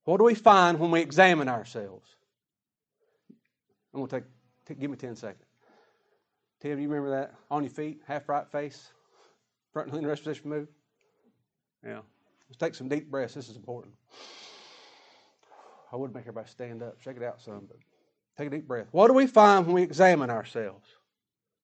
What 0.05 0.17
do 0.19 0.25
we 0.25 0.35
find 0.35 0.81
when 0.81 0.91
we 0.91 1.01
examine 1.01 1.49
ourselves? 1.49 2.09
I'm 3.97 4.03
going 4.03 4.09
to 4.09 4.17
take, 4.21 4.25
take 4.67 4.79
give 4.79 4.91
me 4.91 4.97
10 4.97 5.17
seconds. 5.17 5.43
Tim, 6.61 6.79
you 6.79 6.89
remember 6.89 7.11
that? 7.11 7.35
On 7.51 7.63
your 7.63 7.71
feet, 7.71 8.03
half 8.07 8.29
right 8.29 8.47
face, 8.47 8.93
front 9.73 9.93
lean, 9.93 10.07
rest 10.07 10.23
position 10.23 10.51
move. 10.51 10.69
Yeah. 11.85 12.01
Let's 12.49 12.59
take 12.59 12.75
some 12.75 12.89
deep 12.89 13.11
breaths. 13.11 13.35
This 13.35 13.49
is 13.49 13.57
important. 13.57 13.95
I 15.91 15.97
would 15.97 16.15
make 16.15 16.23
everybody 16.23 16.49
stand 16.49 16.83
up, 16.83 17.01
shake 17.01 17.17
it 17.17 17.23
out 17.23 17.41
some, 17.41 17.67
but 17.67 17.79
Take 18.37 18.49
a 18.49 18.51
deep 18.51 18.69
breath. 18.69 18.89
What 18.91 19.07
do 19.07 19.15
we 19.15 19.27
find 19.27 19.65
when 19.65 19.75
we 19.75 19.83
examine 19.83 20.29
ourselves? 20.29 20.87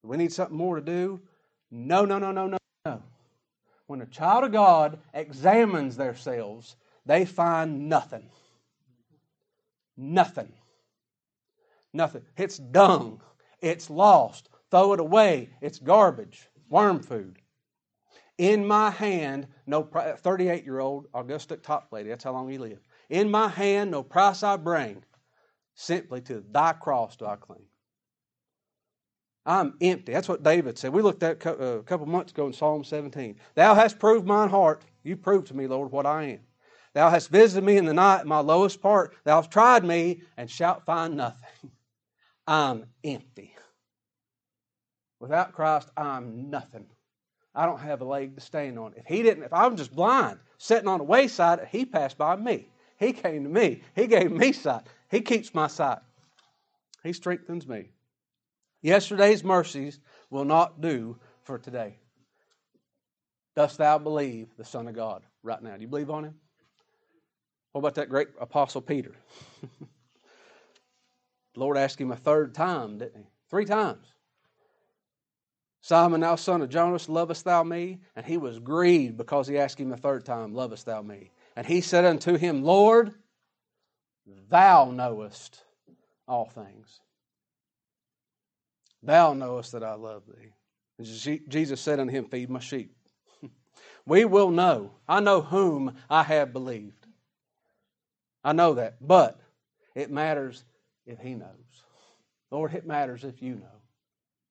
Do 0.03 0.09
we 0.09 0.17
need 0.17 0.33
something 0.33 0.57
more 0.57 0.77
to 0.77 0.83
do? 0.83 1.21
No, 1.71 2.05
no, 2.05 2.19
no, 2.19 2.33
no, 2.33 2.47
no, 2.47 2.59
no. 2.87 3.03
When 3.87 4.01
a 4.01 4.07
child 4.07 4.45
of 4.45 4.53
God 4.53 4.99
examines 5.13 5.97
themselves, 5.97 6.77
they 7.05 7.27
find 7.27 7.91
nothing. 7.91 8.31
Nothing. 9.99 10.51
Nothing. 11.93 12.23
It's 12.37 12.59
dung. 12.59 13.21
It's 13.61 13.91
lost. 13.91 14.49
Throw 14.71 14.95
it 14.95 15.01
away. 15.01 15.51
It's 15.61 15.79
garbage. 15.79 16.49
Worm 16.71 17.01
food. 17.01 17.39
In 18.39 18.67
my 18.67 18.91
hand, 18.91 19.47
no 19.67 19.83
38 19.85 20.65
year 20.65 20.81
old 20.81 21.07
Augustus 21.15 21.61
Toplady, 21.63 22.09
that's 22.09 22.25
how 22.25 22.33
long 22.33 22.51
he 22.51 22.59
lived. 22.59 22.87
In 23.11 23.31
my 23.31 23.49
hand, 23.49 23.91
no 23.91 24.03
price 24.03 24.43
I 24.43 24.57
bring 24.57 25.05
Simply 25.75 26.21
to 26.23 26.45
thy 26.51 26.73
cross 26.75 27.17
do 27.17 27.27
I 27.27 27.37
cling. 27.37 27.65
I'm 29.45 29.75
empty. 29.81 30.13
That's 30.13 30.29
what 30.29 30.43
David 30.43 30.79
said. 30.79 30.93
We 30.93 31.03
looked 31.03 31.23
at 31.23 31.45
uh, 31.45 31.53
a 31.59 31.83
couple 31.83 32.07
months 32.07 32.33
ago 32.33 32.47
in 32.47 32.53
Psalm 32.53 32.85
17. 32.85 33.37
Thou 33.55 33.75
hast 33.75 33.99
proved 33.99 34.27
mine 34.27 34.49
heart. 34.49 34.85
You 35.03 35.17
proved 35.17 35.49
to 35.49 35.57
me, 35.57 35.67
Lord, 35.67 35.91
what 35.91 36.07
I 36.07 36.25
am. 36.25 36.41
Thou 36.95 37.11
hast 37.11 37.31
visited 37.31 37.65
me 37.65 37.79
in 37.79 37.87
the 37.87 37.95
night, 37.95 38.27
my 38.27 38.39
lowest 38.39 38.81
part. 38.81 39.15
Thou 39.25 39.37
hast 39.37 39.51
tried 39.51 39.85
me 39.85 40.23
and 40.37 40.49
shalt 40.49 40.85
find 40.85 41.17
nothing. 41.17 41.71
I'm 42.47 42.87
empty. 43.05 43.55
Without 45.21 45.53
Christ, 45.53 45.89
I'm 45.97 46.51
nothing. 46.51 46.87
I 47.55 47.67
don't 47.67 47.81
have 47.81 48.01
a 48.01 48.05
leg 48.05 48.35
to 48.35 48.41
stand 48.41 48.79
on. 48.79 48.95
If 48.97 49.07
he 49.07 49.23
didn't, 49.23 49.45
if 49.45 49.53
I'm 49.53 49.77
just 49.77 49.95
blind, 49.95 50.39
sitting 50.59 50.89
on 50.89 50.99
the 50.99 51.05
wayside, 51.05 51.69
he 51.71 51.85
passed 51.85 52.19
by 52.19 52.35
me. 52.37 52.69
He 52.99 53.13
came 53.13 53.45
to 53.45 53.49
me. 53.49 53.83
He 53.95 54.07
gave 54.07 54.33
me 54.33 54.53
sight. 54.53 54.83
He 55.11 55.21
keeps 55.21 55.55
my 55.55 55.67
sight. 55.67 55.99
He 57.03 57.13
strengthens 57.13 57.67
me. 57.67 57.91
Yesterday's 58.81 59.45
mercies 59.45 60.01
will 60.31 60.45
not 60.45 60.81
do 60.81 61.19
for 61.45 61.59
today. 61.59 61.97
Dost 63.55 63.79
thou 63.79 63.99
believe 63.99 64.49
the 64.57 64.65
Son 64.65 64.89
of 64.89 64.95
God 64.95 65.23
right 65.43 65.63
now? 65.63 65.77
Do 65.77 65.83
you 65.83 65.89
believe 65.89 66.11
on 66.11 66.25
him? 66.25 66.35
What 67.73 67.81
about 67.81 67.95
that 67.97 68.09
great 68.09 68.29
apostle 68.41 68.81
Peter? 68.81 69.15
the 71.55 71.61
Lord 71.61 71.77
asked 71.77 72.01
him 72.01 72.11
a 72.11 72.17
third 72.17 72.55
time, 72.55 72.99
didn't 72.99 73.17
he? 73.17 73.29
Three 73.51 73.65
times. 73.65 74.07
Simon, 75.81 76.21
thou 76.21 76.37
son 76.37 76.63
of 76.63 76.69
Jonas, 76.69 77.09
lovest 77.09 77.45
thou 77.45 77.63
me? 77.63 77.99
And 78.15 78.25
he 78.25 78.37
was 78.37 78.59
grieved 78.61 79.17
because 79.17 79.49
he 79.49 79.59
asked 79.59 79.81
him 79.81 79.89
the 79.89 79.97
third 79.97 80.25
time, 80.25 80.55
Lovest 80.55 80.87
thou 80.87 81.03
me? 81.03 81.33
And 81.57 81.67
he 81.67 81.81
said 81.81 82.05
unto 82.05 82.37
him, 82.37 82.63
Lord, 82.63 83.15
Thou 84.49 84.91
knowest 84.93 85.63
all 86.29 86.47
things. 86.47 87.01
Thou 89.03 89.35
knowest 89.35 89.73
that 89.73 89.83
I 89.83 89.95
love 89.95 90.23
thee. 90.27 90.53
Jesus 91.49 91.81
said 91.81 91.99
unto 91.99 92.13
him, 92.13 92.27
Feed 92.27 92.51
my 92.51 92.61
sheep. 92.61 92.95
we 94.07 94.25
will 94.25 94.51
know. 94.51 94.93
I 95.09 95.21
know 95.21 95.41
whom 95.41 95.97
I 96.09 96.23
have 96.23 96.53
believed. 96.53 97.07
I 98.45 98.53
know 98.53 98.75
that. 98.75 98.97
But 99.01 99.41
it 99.95 100.11
matters 100.11 100.65
if 101.07 101.19
he 101.19 101.35
knows. 101.35 101.85
Lord, 102.51 102.75
it 102.75 102.87
matters 102.87 103.25
if 103.25 103.43
you 103.43 103.55
know. 103.55 103.81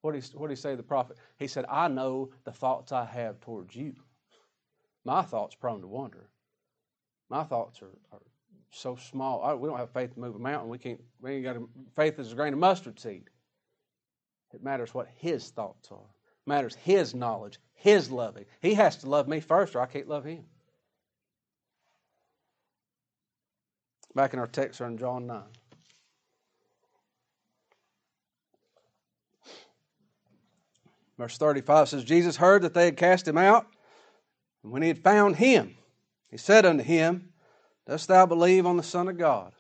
What 0.01 0.13
did 0.13 0.23
he, 0.23 0.37
what 0.37 0.47
did 0.47 0.57
he 0.57 0.61
say 0.61 0.71
to 0.71 0.77
the 0.77 0.83
prophet? 0.83 1.17
He 1.37 1.47
said, 1.47 1.65
I 1.69 1.87
know 1.87 2.31
the 2.43 2.51
thoughts 2.51 2.91
I 2.91 3.05
have 3.05 3.39
towards 3.39 3.75
you. 3.75 3.93
My 5.05 5.21
thoughts 5.21 5.55
prone 5.55 5.81
to 5.81 5.87
wander. 5.87 6.29
My 7.29 7.43
thoughts 7.43 7.81
are, 7.81 7.91
are 8.11 8.21
so 8.71 8.95
small. 8.95 9.41
Oh, 9.43 9.55
we 9.55 9.69
don't 9.69 9.77
have 9.77 9.91
faith 9.91 10.13
to 10.13 10.19
move 10.19 10.35
a 10.35 10.39
mountain. 10.39 10.69
We 10.69 10.77
can't. 10.77 11.01
We 11.21 11.31
ain't 11.31 11.43
got 11.43 11.57
a, 11.57 11.63
faith 11.95 12.17
as 12.19 12.31
a 12.31 12.35
grain 12.35 12.53
of 12.53 12.59
mustard 12.59 12.99
seed. 12.99 13.29
It 14.53 14.63
matters 14.63 14.93
what 14.93 15.07
His 15.15 15.49
thoughts 15.49 15.89
are. 15.91 15.97
It 15.97 16.49
matters 16.49 16.75
His 16.75 17.13
knowledge, 17.13 17.59
His 17.73 18.11
loving. 18.11 18.45
He 18.61 18.73
has 18.73 18.97
to 18.97 19.09
love 19.09 19.27
me 19.27 19.39
first, 19.39 19.75
or 19.75 19.81
I 19.81 19.85
can't 19.85 20.07
love 20.07 20.25
Him. 20.25 20.43
Back 24.13 24.33
in 24.33 24.39
our 24.39 24.47
text, 24.47 24.81
are 24.81 24.87
in 24.87 24.97
John 24.97 25.27
nine. 25.27 25.43
Verse 31.21 31.37
35 31.37 31.87
says, 31.89 32.03
Jesus 32.03 32.35
heard 32.35 32.63
that 32.63 32.73
they 32.73 32.85
had 32.85 32.97
cast 32.97 33.27
him 33.27 33.37
out, 33.37 33.67
and 34.63 34.71
when 34.71 34.81
he 34.81 34.87
had 34.87 34.97
found 34.97 35.35
him, 35.35 35.75
he 36.31 36.37
said 36.37 36.65
unto 36.65 36.83
him, 36.83 37.31
Dost 37.87 38.07
thou 38.07 38.25
believe 38.25 38.65
on 38.65 38.75
the 38.75 38.81
Son 38.81 39.07
of 39.07 39.19
God? 39.19 39.53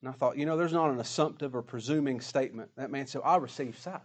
And 0.00 0.08
I 0.08 0.12
thought, 0.12 0.38
you 0.38 0.46
know, 0.46 0.56
there's 0.56 0.72
not 0.72 0.88
an 0.88 0.98
assumptive 0.98 1.54
or 1.54 1.60
presuming 1.60 2.22
statement. 2.22 2.70
That 2.78 2.90
man 2.90 3.06
said, 3.06 3.20
I 3.22 3.36
receive 3.36 3.78
sight. 3.78 4.00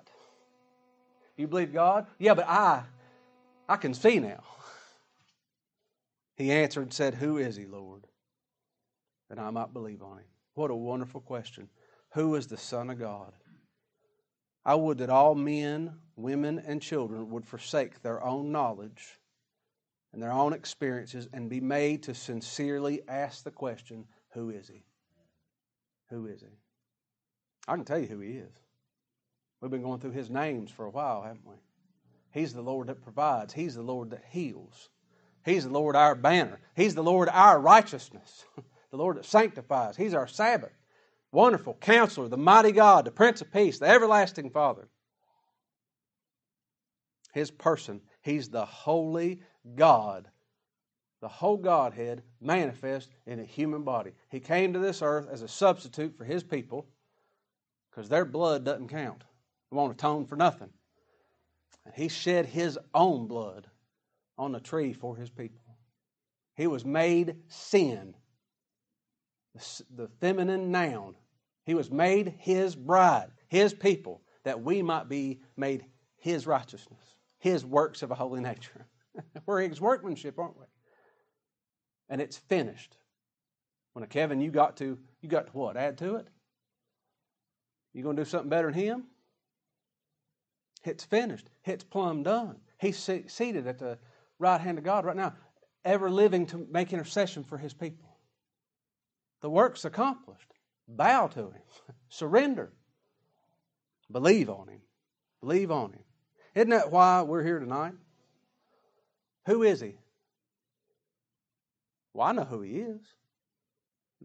You 1.38 1.48
believe 1.48 1.72
God? 1.72 2.06
Yeah, 2.20 2.34
but 2.34 2.50
I, 2.50 2.84
I 3.70 3.78
can 3.78 3.94
see 3.94 4.20
now. 4.20 4.44
He 6.36 6.52
answered 6.52 6.82
and 6.82 6.94
said, 6.94 7.14
Who 7.14 7.38
is 7.38 7.56
he, 7.56 7.66
Lord? 7.66 8.08
That 9.30 9.40
I 9.40 9.50
might 9.52 9.72
believe 9.72 10.04
on 10.04 10.18
him. 10.18 10.26
What 10.56 10.70
a 10.70 10.76
wonderful 10.76 11.22
question. 11.22 11.70
Who 12.12 12.36
is 12.36 12.48
the 12.48 12.58
Son 12.58 12.90
of 12.90 13.00
God? 13.00 13.32
I 14.66 14.76
would 14.76 15.00
that 15.00 15.10
all 15.10 15.36
men, 15.36 15.94
women, 16.16 16.60
and 16.66 16.82
children 16.82 17.30
would 17.32 17.46
forsake 17.46 18.02
their 18.02 18.24
own 18.24 18.52
knowledge 18.52 19.20
and 20.14 20.22
their 20.22 20.32
own 20.32 20.54
experiences 20.54 21.28
and 21.34 21.50
be 21.50 21.60
made 21.60 22.04
to 22.04 22.14
sincerely 22.14 23.02
ask 23.08 23.44
the 23.44 23.52
question 23.52 24.06
who 24.34 24.50
is 24.50 24.68
he? 24.68 24.84
Who 26.10 26.28
is 26.28 26.42
he? 26.42 26.58
I 27.68 27.76
can 27.76 27.86
tell 27.86 28.00
you 28.00 28.08
who 28.08 28.20
he 28.20 28.32
is. 28.32 28.52
We've 29.62 29.72
been 29.72 29.84
going 29.84 30.00
through 30.00 30.12
his 30.12 30.30
names 30.30 30.72
for 30.72 30.86
a 30.86 30.90
while, 30.90 31.22
haven't 31.22 31.48
we? 31.48 31.56
He's 32.32 32.54
the 32.54 32.62
Lord 32.62 32.88
that 32.88 33.02
provides. 33.02 33.54
He's 33.54 33.76
the 33.76 33.84
Lord 33.84 34.10
that 34.10 34.24
heals. 34.30 34.90
He's 35.46 35.64
the 35.64 35.70
Lord 35.70 35.96
our 35.96 36.16
banner. 36.16 36.60
He's 36.76 36.96
the 36.96 37.04
Lord 37.04 37.30
our 37.30 37.60
righteousness. 37.60 38.46
the 38.92 38.98
Lord 38.98 39.18
that 39.18 39.26
sanctifies. 39.26 39.96
He's 39.96 40.14
our 40.14 40.28
Sabbath. 40.28 40.72
Wonderful 41.34 41.74
counselor, 41.82 42.28
the 42.28 42.38
mighty 42.38 42.72
God, 42.72 43.06
the 43.06 43.12
Prince 43.12 43.42
of 43.42 43.52
Peace, 43.52 43.80
the 43.80 43.88
everlasting 43.88 44.52
Father. 44.52 44.88
His 47.34 47.50
person, 47.50 48.02
He's 48.22 48.50
the 48.50 48.66
holy 48.66 49.42
God. 49.76 50.30
The 51.22 51.28
whole 51.28 51.58
Godhead 51.58 52.22
manifest 52.40 53.10
in 53.26 53.40
a 53.40 53.46
human 53.46 53.82
body. 53.82 54.12
He 54.30 54.40
came 54.40 54.74
to 54.74 54.80
this 54.80 55.02
earth 55.02 55.28
as 55.32 55.42
a 55.42 55.48
substitute 55.48 56.16
for 56.16 56.24
His 56.24 56.44
people 56.44 56.86
because 57.90 58.10
their 58.10 58.26
blood 58.26 58.64
doesn't 58.64 58.90
count. 58.90 59.24
It 59.72 59.76
won't 59.76 59.94
atone 59.94 60.28
for 60.28 60.36
nothing. 60.36 60.70
And 61.84 61.96
He 61.96 62.10
shed 62.10 62.46
His 62.46 62.78
own 62.94 63.26
blood 63.26 63.66
on 64.38 64.52
the 64.52 64.60
tree 64.60 64.94
for 64.94 65.16
His 65.16 65.32
people. 65.32 65.62
He 66.56 66.68
was 66.68 66.86
made 66.86 67.38
sin, 67.48 68.14
the 69.90 70.10
feminine 70.20 70.72
noun. 70.72 71.16
He 71.66 71.74
was 71.74 71.92
made 71.92 72.36
His 72.40 72.76
bride, 72.76 73.32
His 73.48 73.74
people, 73.74 74.22
that 74.44 74.62
we 74.62 74.82
might 74.82 75.10
be 75.10 75.42
made 75.56 75.86
His 76.18 76.46
righteousness, 76.46 77.16
His 77.40 77.66
works 77.66 78.04
of 78.04 78.12
a 78.12 78.16
holy 78.16 78.42
nature. 78.42 78.88
We're 79.46 79.62
His 79.62 79.82
workmanship, 79.82 80.38
aren't 80.40 80.60
we? 80.60 80.66
And 82.10 82.22
it's 82.22 82.38
finished. 82.38 82.98
When 83.94 84.04
a 84.04 84.08
Kevin, 84.08 84.42
you 84.42 84.52
got 84.52 84.78
to 84.78 84.98
you 85.22 85.30
got 85.30 85.48
to 85.48 85.54
what? 85.54 85.78
Add 85.78 85.98
to 86.00 86.16
it? 86.16 86.28
You 87.94 88.04
gonna 88.04 88.18
do 88.18 88.26
something 88.26 88.50
better 88.50 88.72
than 88.72 88.80
him? 88.80 89.04
It's 90.84 91.06
finished. 91.06 91.50
It's 91.64 91.84
plumb 91.84 92.24
done. 92.24 92.58
He's 92.80 92.98
seated 93.28 93.68
at 93.68 93.78
the 93.78 93.98
right 94.40 94.60
hand 94.60 94.78
of 94.78 94.84
God 94.84 95.06
right 95.06 95.16
now, 95.16 95.34
ever 95.86 96.10
living 96.10 96.46
to 96.48 96.68
make 96.70 96.92
intercession 96.92 97.44
for 97.44 97.58
his 97.58 97.74
people. 97.74 98.18
The 99.42 99.50
work's 99.50 99.86
accomplished. 99.86 100.54
Bow 100.88 101.28
to 101.28 101.40
him. 101.40 101.62
Surrender. 102.10 102.72
Believe 104.12 104.50
on 104.50 104.68
him. 104.68 104.82
Believe 105.42 105.72
on 105.72 105.94
him. 105.94 106.04
Isn't 106.56 106.70
that 106.70 106.92
why 106.92 107.22
we're 107.24 107.44
here 107.44 107.60
tonight? 107.60 107.94
Who 109.48 109.64
is 109.64 109.82
he? 109.82 109.96
Well, 112.14 112.28
I 112.28 112.32
know 112.32 112.44
who 112.44 112.62
he 112.62 112.80
is. 112.80 113.02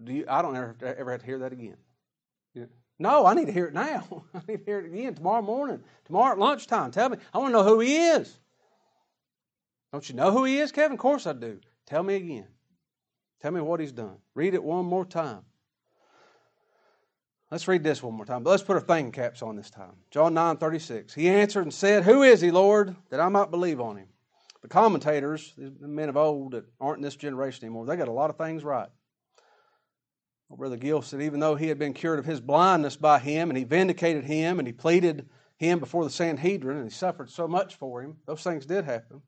Do 0.02 0.12
you, 0.12 0.24
I 0.28 0.42
don't 0.42 0.54
ever, 0.54 0.76
ever 0.82 1.10
have 1.12 1.20
to 1.20 1.26
hear 1.26 1.38
that 1.38 1.52
again. 1.52 1.76
No, 2.98 3.26
I 3.26 3.34
need 3.34 3.46
to 3.46 3.52
hear 3.52 3.66
it 3.66 3.74
now. 3.74 4.24
I 4.34 4.40
need 4.48 4.58
to 4.58 4.64
hear 4.64 4.80
it 4.80 4.86
again 4.86 5.14
tomorrow 5.14 5.42
morning, 5.42 5.82
tomorrow 6.04 6.32
at 6.32 6.38
lunchtime. 6.38 6.90
Tell 6.90 7.08
me. 7.08 7.18
I 7.32 7.38
want 7.38 7.52
to 7.52 7.58
know 7.58 7.64
who 7.64 7.80
he 7.80 7.96
is. 7.96 8.36
Don't 9.92 10.08
you 10.08 10.16
know 10.16 10.32
who 10.32 10.44
he 10.44 10.58
is, 10.58 10.72
Kevin? 10.72 10.94
Of 10.94 10.98
course 10.98 11.26
I 11.26 11.32
do. 11.32 11.60
Tell 11.86 12.02
me 12.02 12.16
again. 12.16 12.48
Tell 13.40 13.52
me 13.52 13.60
what 13.60 13.80
he's 13.80 13.92
done. 13.92 14.16
Read 14.34 14.54
it 14.54 14.62
one 14.62 14.84
more 14.84 15.04
time. 15.04 15.42
Let's 17.50 17.66
read 17.66 17.82
this 17.82 18.02
one 18.02 18.14
more 18.14 18.26
time, 18.26 18.42
but 18.42 18.50
let's 18.50 18.62
put 18.62 18.74
our 18.74 18.80
thinking 18.80 19.12
caps 19.12 19.40
on 19.40 19.56
this 19.56 19.70
time. 19.70 19.94
John 20.10 20.34
9 20.34 20.58
36. 20.58 21.14
He 21.14 21.28
answered 21.30 21.62
and 21.62 21.72
said, 21.72 22.04
Who 22.04 22.22
is 22.22 22.42
he, 22.42 22.50
Lord, 22.50 22.94
that 23.08 23.20
I 23.20 23.28
might 23.28 23.50
believe 23.50 23.80
on 23.80 23.96
him? 23.96 24.08
The 24.60 24.68
commentators, 24.68 25.54
the 25.56 25.88
men 25.88 26.10
of 26.10 26.16
old 26.16 26.52
that 26.52 26.64
aren't 26.80 26.98
in 26.98 27.02
this 27.02 27.16
generation 27.16 27.64
anymore, 27.64 27.86
they 27.86 27.96
got 27.96 28.08
a 28.08 28.12
lot 28.12 28.28
of 28.28 28.36
things 28.36 28.64
right. 28.64 28.88
Well, 30.48 30.58
Brother 30.58 30.76
Gill 30.76 31.00
said, 31.00 31.22
even 31.22 31.40
though 31.40 31.54
he 31.54 31.68
had 31.68 31.78
been 31.78 31.94
cured 31.94 32.18
of 32.18 32.24
his 32.26 32.40
blindness 32.40 32.96
by 32.96 33.18
him, 33.18 33.50
and 33.50 33.56
he 33.56 33.64
vindicated 33.64 34.24
him, 34.24 34.58
and 34.58 34.66
he 34.66 34.72
pleaded 34.72 35.28
him 35.56 35.78
before 35.78 36.04
the 36.04 36.10
Sanhedrin, 36.10 36.78
and 36.78 36.86
he 36.86 36.94
suffered 36.94 37.30
so 37.30 37.48
much 37.48 37.76
for 37.76 38.02
him, 38.02 38.16
those 38.26 38.42
things 38.42 38.66
did 38.66 38.84
happen. 38.84 39.22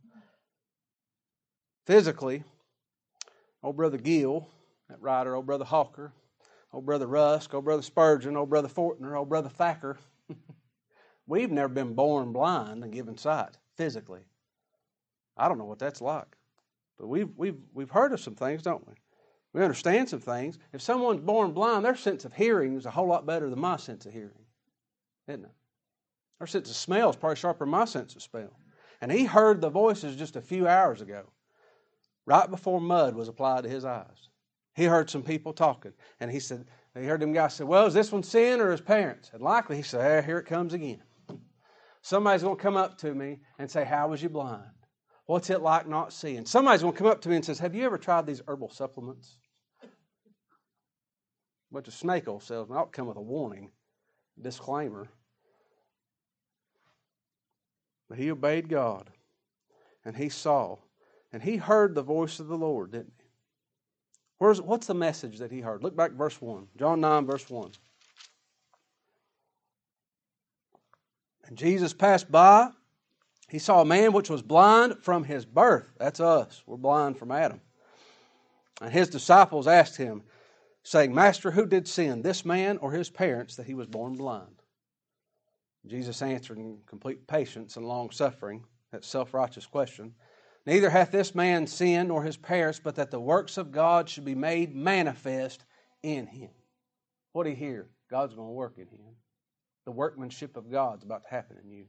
Physically, 1.86 2.44
old 3.62 3.76
Brother 3.76 3.98
Gill, 3.98 4.48
that 4.88 5.00
writer, 5.00 5.34
old 5.34 5.46
Brother 5.46 5.64
Hawker, 5.64 6.12
old 6.72 6.86
Brother 6.86 7.06
Rusk, 7.06 7.52
old 7.54 7.64
Brother 7.64 7.82
Spurgeon, 7.82 8.36
old 8.36 8.50
Brother 8.50 8.68
Fortner, 8.68 9.16
old 9.16 9.28
Brother 9.28 9.48
Thacker, 9.48 9.98
we've 11.26 11.50
never 11.50 11.68
been 11.68 11.94
born 11.94 12.32
blind 12.32 12.82
and 12.82 12.92
given 12.92 13.16
sight 13.16 13.56
physically. 13.76 14.22
I 15.36 15.48
don't 15.48 15.58
know 15.58 15.64
what 15.64 15.78
that's 15.78 16.00
like. 16.00 16.36
But 16.98 17.08
we've, 17.08 17.30
we've, 17.36 17.58
we've 17.72 17.90
heard 17.90 18.12
of 18.12 18.20
some 18.20 18.34
things, 18.34 18.62
don't 18.62 18.86
we? 18.86 18.94
We 19.52 19.62
understand 19.62 20.08
some 20.08 20.20
things. 20.20 20.58
If 20.72 20.82
someone's 20.82 21.20
born 21.20 21.52
blind, 21.52 21.84
their 21.84 21.96
sense 21.96 22.24
of 22.24 22.32
hearing 22.32 22.76
is 22.76 22.86
a 22.86 22.90
whole 22.90 23.08
lot 23.08 23.26
better 23.26 23.48
than 23.48 23.58
my 23.58 23.78
sense 23.78 24.06
of 24.06 24.12
hearing, 24.12 24.44
isn't 25.26 25.44
it? 25.44 25.50
Their 26.38 26.46
sense 26.46 26.70
of 26.70 26.76
smell 26.76 27.10
is 27.10 27.16
probably 27.16 27.36
sharper 27.36 27.64
than 27.64 27.70
my 27.70 27.84
sense 27.84 28.14
of 28.14 28.22
smell. 28.22 28.52
And 29.00 29.10
he 29.10 29.24
heard 29.24 29.60
the 29.60 29.70
voices 29.70 30.14
just 30.14 30.36
a 30.36 30.42
few 30.42 30.68
hours 30.68 31.00
ago, 31.00 31.24
right 32.26 32.48
before 32.48 32.80
mud 32.80 33.14
was 33.14 33.28
applied 33.28 33.64
to 33.64 33.70
his 33.70 33.84
eyes. 33.84 34.29
He 34.74 34.84
heard 34.84 35.10
some 35.10 35.22
people 35.22 35.52
talking, 35.52 35.92
and 36.20 36.30
he 36.30 36.40
said, 36.40 36.66
he 36.98 37.04
heard 37.04 37.20
them 37.20 37.32
guys 37.32 37.54
say, 37.54 37.64
Well, 37.64 37.86
is 37.86 37.94
this 37.94 38.10
one 38.10 38.22
sin 38.22 38.60
or 38.60 38.70
his 38.70 38.80
parents? 38.80 39.30
And 39.32 39.42
likely 39.42 39.76
he 39.76 39.82
said, 39.82 40.22
hey, 40.22 40.26
Here 40.26 40.38
it 40.38 40.46
comes 40.46 40.74
again. 40.74 41.02
Somebody's 42.02 42.42
going 42.42 42.56
to 42.56 42.62
come 42.62 42.76
up 42.76 42.98
to 42.98 43.14
me 43.14 43.38
and 43.58 43.70
say, 43.70 43.84
How 43.84 44.08
was 44.08 44.22
you 44.22 44.28
blind? 44.28 44.64
What's 45.26 45.50
it 45.50 45.60
like 45.60 45.86
not 45.86 46.12
seeing? 46.12 46.44
Somebody's 46.44 46.82
going 46.82 46.94
to 46.94 46.98
come 46.98 47.06
up 47.06 47.20
to 47.22 47.28
me 47.28 47.36
and 47.36 47.44
says, 47.44 47.58
Have 47.58 47.74
you 47.74 47.84
ever 47.84 47.98
tried 47.98 48.26
these 48.26 48.42
herbal 48.48 48.70
supplements? 48.70 49.36
A 49.82 49.86
bunch 51.72 51.86
of 51.86 51.94
snake 51.94 52.26
oil 52.26 52.40
salesmen 52.40 52.78
to 52.78 52.86
come 52.86 53.06
with 53.06 53.16
a 53.16 53.22
warning, 53.22 53.70
disclaimer. 54.40 55.08
But 58.08 58.18
he 58.18 58.32
obeyed 58.32 58.68
God, 58.68 59.10
and 60.04 60.16
he 60.16 60.28
saw, 60.30 60.78
and 61.32 61.40
he 61.40 61.58
heard 61.58 61.94
the 61.94 62.02
voice 62.02 62.40
of 62.40 62.48
the 62.48 62.58
Lord, 62.58 62.90
didn't 62.90 63.12
he? 63.18 63.19
Where's, 64.40 64.60
what's 64.60 64.86
the 64.86 64.94
message 64.94 65.38
that 65.38 65.52
he 65.52 65.60
heard? 65.60 65.82
Look 65.82 65.94
back 65.94 66.12
verse 66.12 66.40
1. 66.40 66.66
John 66.78 67.00
9, 67.00 67.26
verse 67.26 67.48
1. 67.48 67.72
And 71.46 71.56
Jesus 71.56 71.92
passed 71.92 72.30
by 72.32 72.70
he 73.50 73.58
saw 73.58 73.80
a 73.80 73.84
man 73.84 74.12
which 74.12 74.30
was 74.30 74.42
blind 74.42 75.02
from 75.02 75.24
his 75.24 75.44
birth. 75.44 75.92
That's 75.98 76.20
us. 76.20 76.62
We're 76.66 76.76
blind 76.76 77.18
from 77.18 77.32
Adam. 77.32 77.60
And 78.80 78.92
his 78.92 79.08
disciples 79.08 79.66
asked 79.66 79.96
him, 79.96 80.22
saying, 80.84 81.12
Master, 81.12 81.50
who 81.50 81.66
did 81.66 81.88
sin, 81.88 82.22
this 82.22 82.44
man 82.44 82.78
or 82.78 82.92
his 82.92 83.10
parents, 83.10 83.56
that 83.56 83.66
he 83.66 83.74
was 83.74 83.88
born 83.88 84.14
blind? 84.14 84.62
Jesus 85.84 86.22
answered 86.22 86.58
in 86.58 86.78
complete 86.86 87.26
patience 87.26 87.76
and 87.76 87.84
long 87.84 88.12
suffering, 88.12 88.64
that 88.92 89.04
self 89.04 89.34
righteous 89.34 89.66
question. 89.66 90.14
Neither 90.66 90.90
hath 90.90 91.10
this 91.10 91.34
man 91.34 91.66
sinned 91.66 92.08
nor 92.08 92.22
his 92.22 92.36
parents, 92.36 92.80
but 92.82 92.96
that 92.96 93.10
the 93.10 93.20
works 93.20 93.56
of 93.56 93.72
God 93.72 94.08
should 94.08 94.24
be 94.24 94.34
made 94.34 94.74
manifest 94.74 95.64
in 96.02 96.26
him. 96.26 96.50
What 97.32 97.44
do 97.44 97.50
you 97.50 97.56
hear? 97.56 97.88
God's 98.10 98.34
going 98.34 98.48
to 98.48 98.52
work 98.52 98.74
in 98.76 98.86
him. 98.86 99.16
The 99.86 99.92
workmanship 99.92 100.56
of 100.56 100.70
God's 100.70 101.04
about 101.04 101.22
to 101.22 101.30
happen 101.30 101.56
in 101.64 101.70
you. 101.70 101.86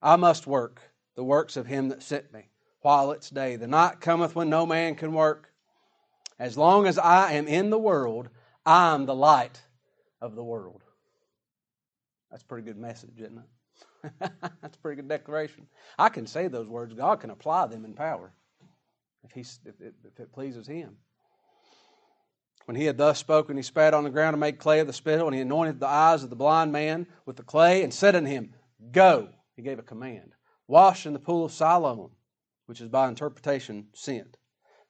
I 0.00 0.16
must 0.16 0.46
work 0.46 0.80
the 1.14 1.24
works 1.24 1.56
of 1.56 1.66
him 1.66 1.88
that 1.88 2.02
sent 2.02 2.32
me 2.32 2.48
while 2.80 3.10
it's 3.12 3.30
day. 3.30 3.56
The 3.56 3.66
night 3.66 4.00
cometh 4.00 4.34
when 4.34 4.48
no 4.48 4.64
man 4.64 4.94
can 4.94 5.12
work. 5.12 5.50
As 6.38 6.56
long 6.56 6.86
as 6.86 6.98
I 6.98 7.32
am 7.32 7.48
in 7.48 7.70
the 7.70 7.78
world, 7.78 8.28
I 8.64 8.94
am 8.94 9.06
the 9.06 9.14
light 9.14 9.60
of 10.20 10.34
the 10.34 10.44
world. 10.44 10.82
That's 12.30 12.42
a 12.42 12.46
pretty 12.46 12.66
good 12.66 12.78
message, 12.78 13.18
isn't 13.18 13.38
it? 13.38 13.44
That's 14.20 14.76
a 14.76 14.80
pretty 14.80 15.02
good 15.02 15.08
declaration. 15.08 15.66
I 15.98 16.08
can 16.08 16.26
say 16.26 16.48
those 16.48 16.68
words. 16.68 16.94
God 16.94 17.20
can 17.20 17.30
apply 17.30 17.66
them 17.66 17.84
in 17.84 17.94
power 17.94 18.32
if, 19.24 19.32
he, 19.32 19.40
if, 19.40 19.80
it, 19.80 19.94
if 20.04 20.20
it 20.20 20.32
pleases 20.32 20.66
Him. 20.66 20.96
When 22.66 22.76
he 22.76 22.84
had 22.84 22.98
thus 22.98 23.18
spoken, 23.18 23.56
he 23.56 23.62
spat 23.62 23.94
on 23.94 24.02
the 24.02 24.10
ground 24.10 24.34
and 24.34 24.40
made 24.40 24.58
clay 24.58 24.80
of 24.80 24.88
the 24.88 24.92
spittle, 24.92 25.28
and 25.28 25.34
he 25.34 25.40
anointed 25.40 25.78
the 25.78 25.86
eyes 25.86 26.24
of 26.24 26.30
the 26.30 26.36
blind 26.36 26.72
man 26.72 27.06
with 27.24 27.36
the 27.36 27.44
clay, 27.44 27.84
and 27.84 27.94
said 27.94 28.16
unto 28.16 28.28
him, 28.28 28.54
Go, 28.90 29.28
he 29.54 29.62
gave 29.62 29.78
a 29.78 29.84
command 29.84 30.32
Wash 30.66 31.06
in 31.06 31.12
the 31.12 31.20
pool 31.20 31.44
of 31.44 31.52
Siloam, 31.52 32.10
which 32.66 32.80
is 32.80 32.88
by 32.88 33.08
interpretation 33.08 33.86
sent. 33.94 34.36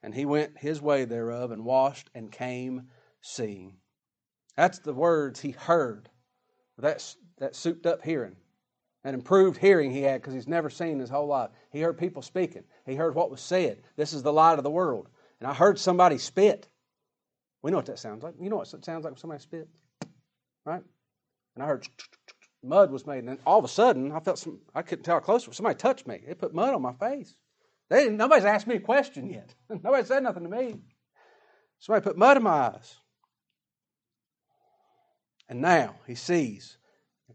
And 0.03 0.14
he 0.14 0.25
went 0.25 0.59
his 0.59 0.81
way 0.81 1.05
thereof 1.05 1.51
and 1.51 1.66
washed 1.66 2.09
and 2.14 2.33
came 2.33 2.88
seeing. 3.20 3.77
That's 4.57 4.79
the 4.79 4.94
words 4.94 5.40
he 5.40 5.51
heard. 5.51 6.09
That's 6.79 7.16
that 7.38 7.55
souped 7.55 7.85
up 7.85 8.03
hearing. 8.03 8.37
That 9.07 9.14
improved 9.14 9.57
hearing 9.57 9.92
he 9.92 10.03
had 10.03 10.21
because 10.21 10.35
he's 10.35 10.49
never 10.49 10.69
seen 10.69 10.99
his 10.99 11.09
whole 11.09 11.29
life. 11.29 11.51
He 11.71 11.81
heard 11.81 11.97
people 11.97 12.23
speaking. 12.23 12.64
He 12.87 12.97
heard 12.97 13.14
what 13.14 13.31
was 13.31 13.40
said. 13.40 13.79
This 13.95 14.12
is 14.12 14.25
the 14.25 14.33
light 14.33 14.59
of 14.59 14.64
the 14.64 14.71
world. 14.71 15.09
And 15.38 15.49
I 15.49 15.55
heard 15.55 15.79
somebody 15.79 16.19
spit. 16.19 16.66
We 17.62 17.71
know 17.71 17.77
what 17.77 17.87
that 17.87 18.01
sounds 18.01 18.25
like. 18.25 18.35
You 18.40 18.51
know 18.51 18.57
what 18.57 18.75
it 18.75 18.85
sounds 18.85 19.05
like 19.05 19.12
when 19.12 19.16
somebody 19.16 19.40
spit? 19.40 19.69
Right? 20.64 20.83
And 21.55 21.62
I 21.62 21.69
heard 21.69 21.87
mud 22.64 22.90
was 22.90 23.07
made. 23.07 23.21
And 23.21 23.29
then 23.29 23.38
all 23.47 23.61
of 23.61 23.64
a 23.64 23.69
sudden, 23.69 24.11
I 24.11 24.19
felt 24.19 24.40
some, 24.40 24.59
I 24.75 24.83
couldn't 24.83 25.05
tell 25.05 25.14
how 25.14 25.21
close 25.21 25.49
Somebody 25.53 25.77
touched 25.77 26.09
me. 26.09 26.23
They 26.27 26.35
put 26.35 26.53
mud 26.53 26.75
on 26.75 26.83
my 26.83 26.95
face. 26.95 27.33
They 27.88 28.03
didn't, 28.03 28.16
nobody's 28.16 28.45
asked 28.45 28.66
me 28.66 28.75
a 28.75 28.81
question 28.81 29.31
yet. 29.31 29.55
Nobody 29.85 30.03
said 30.03 30.25
nothing 30.25 30.42
to 30.42 30.49
me. 30.49 30.81
Somebody 31.79 32.03
put 32.03 32.19
mud 32.19 32.38
in 32.38 32.42
my 32.42 32.51
eyes. 32.51 32.97
And 35.49 35.61
now 35.61 35.95
he 36.09 36.16
sees. 36.16 36.77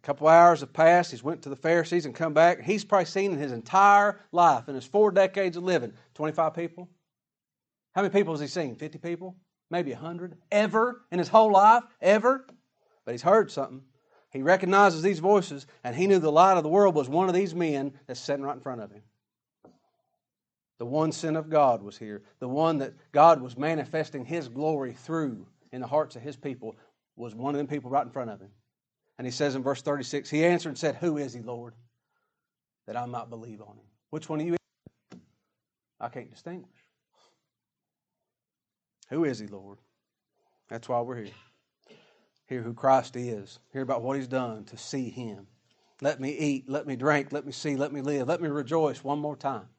Couple 0.01 0.27
hours 0.27 0.61
have 0.61 0.73
passed. 0.73 1.11
He's 1.11 1.23
went 1.23 1.43
to 1.43 1.49
the 1.49 1.55
Pharisees 1.55 2.05
and 2.05 2.15
come 2.15 2.33
back. 2.33 2.61
He's 2.61 2.83
probably 2.83 3.05
seen 3.05 3.31
in 3.31 3.37
his 3.37 3.51
entire 3.51 4.19
life, 4.31 4.67
in 4.67 4.75
his 4.75 4.85
four 4.85 5.11
decades 5.11 5.57
of 5.57 5.63
living, 5.63 5.93
25 6.15 6.53
people. 6.55 6.89
How 7.93 8.01
many 8.01 8.11
people 8.13 8.33
has 8.33 8.41
he 8.41 8.47
seen? 8.47 8.75
50 8.75 8.97
people? 8.99 9.35
Maybe 9.69 9.91
100? 9.91 10.37
Ever 10.51 11.01
in 11.11 11.19
his 11.19 11.27
whole 11.27 11.51
life? 11.51 11.83
Ever? 12.01 12.45
But 13.05 13.11
he's 13.11 13.21
heard 13.21 13.51
something. 13.51 13.81
He 14.31 14.41
recognizes 14.41 15.01
these 15.01 15.19
voices, 15.19 15.67
and 15.83 15.95
he 15.95 16.07
knew 16.07 16.19
the 16.19 16.31
light 16.31 16.57
of 16.57 16.63
the 16.63 16.69
world 16.69 16.95
was 16.95 17.09
one 17.09 17.27
of 17.27 17.35
these 17.35 17.53
men 17.53 17.93
that's 18.07 18.19
sitting 18.19 18.43
right 18.43 18.55
in 18.55 18.61
front 18.61 18.81
of 18.81 18.91
him. 18.91 19.03
The 20.79 20.85
one 20.85 21.11
sin 21.11 21.35
of 21.35 21.49
God 21.49 21.83
was 21.83 21.97
here. 21.97 22.23
The 22.39 22.47
one 22.47 22.79
that 22.79 22.93
God 23.11 23.41
was 23.41 23.57
manifesting 23.57 24.25
his 24.25 24.47
glory 24.47 24.93
through 24.93 25.45
in 25.71 25.81
the 25.81 25.87
hearts 25.87 26.15
of 26.15 26.21
his 26.21 26.37
people 26.37 26.75
was 27.15 27.35
one 27.35 27.53
of 27.53 27.59
them 27.59 27.67
people 27.67 27.91
right 27.91 28.05
in 28.05 28.11
front 28.11 28.31
of 28.31 28.39
him. 28.39 28.49
And 29.21 29.27
he 29.27 29.31
says 29.31 29.53
in 29.53 29.61
verse 29.61 29.83
36, 29.83 30.31
He 30.31 30.43
answered 30.43 30.69
and 30.69 30.77
said, 30.79 30.95
Who 30.95 31.17
is 31.17 31.31
he, 31.31 31.41
Lord? 31.41 31.75
That 32.87 32.97
I 32.97 33.05
might 33.05 33.29
believe 33.29 33.61
on 33.61 33.75
him. 33.77 33.85
Which 34.09 34.27
one 34.27 34.41
of 34.41 34.47
you? 34.47 34.55
I 35.99 36.09
can't 36.09 36.31
distinguish. 36.31 36.71
Who 39.11 39.25
is 39.25 39.37
he, 39.37 39.45
Lord? 39.45 39.77
That's 40.69 40.89
why 40.89 41.01
we're 41.01 41.17
here. 41.17 41.33
Hear 42.47 42.63
who 42.63 42.73
Christ 42.73 43.15
is. 43.15 43.59
Hear 43.71 43.83
about 43.83 44.01
what 44.01 44.17
he's 44.17 44.27
done 44.27 44.63
to 44.65 44.77
see 44.77 45.11
him. 45.11 45.45
Let 46.01 46.19
me 46.19 46.31
eat, 46.31 46.67
let 46.67 46.87
me 46.87 46.95
drink, 46.95 47.31
let 47.31 47.45
me 47.45 47.51
see, 47.51 47.75
let 47.75 47.93
me 47.93 48.01
live, 48.01 48.27
let 48.27 48.41
me 48.41 48.49
rejoice 48.49 49.03
one 49.03 49.19
more 49.19 49.35
time. 49.35 49.69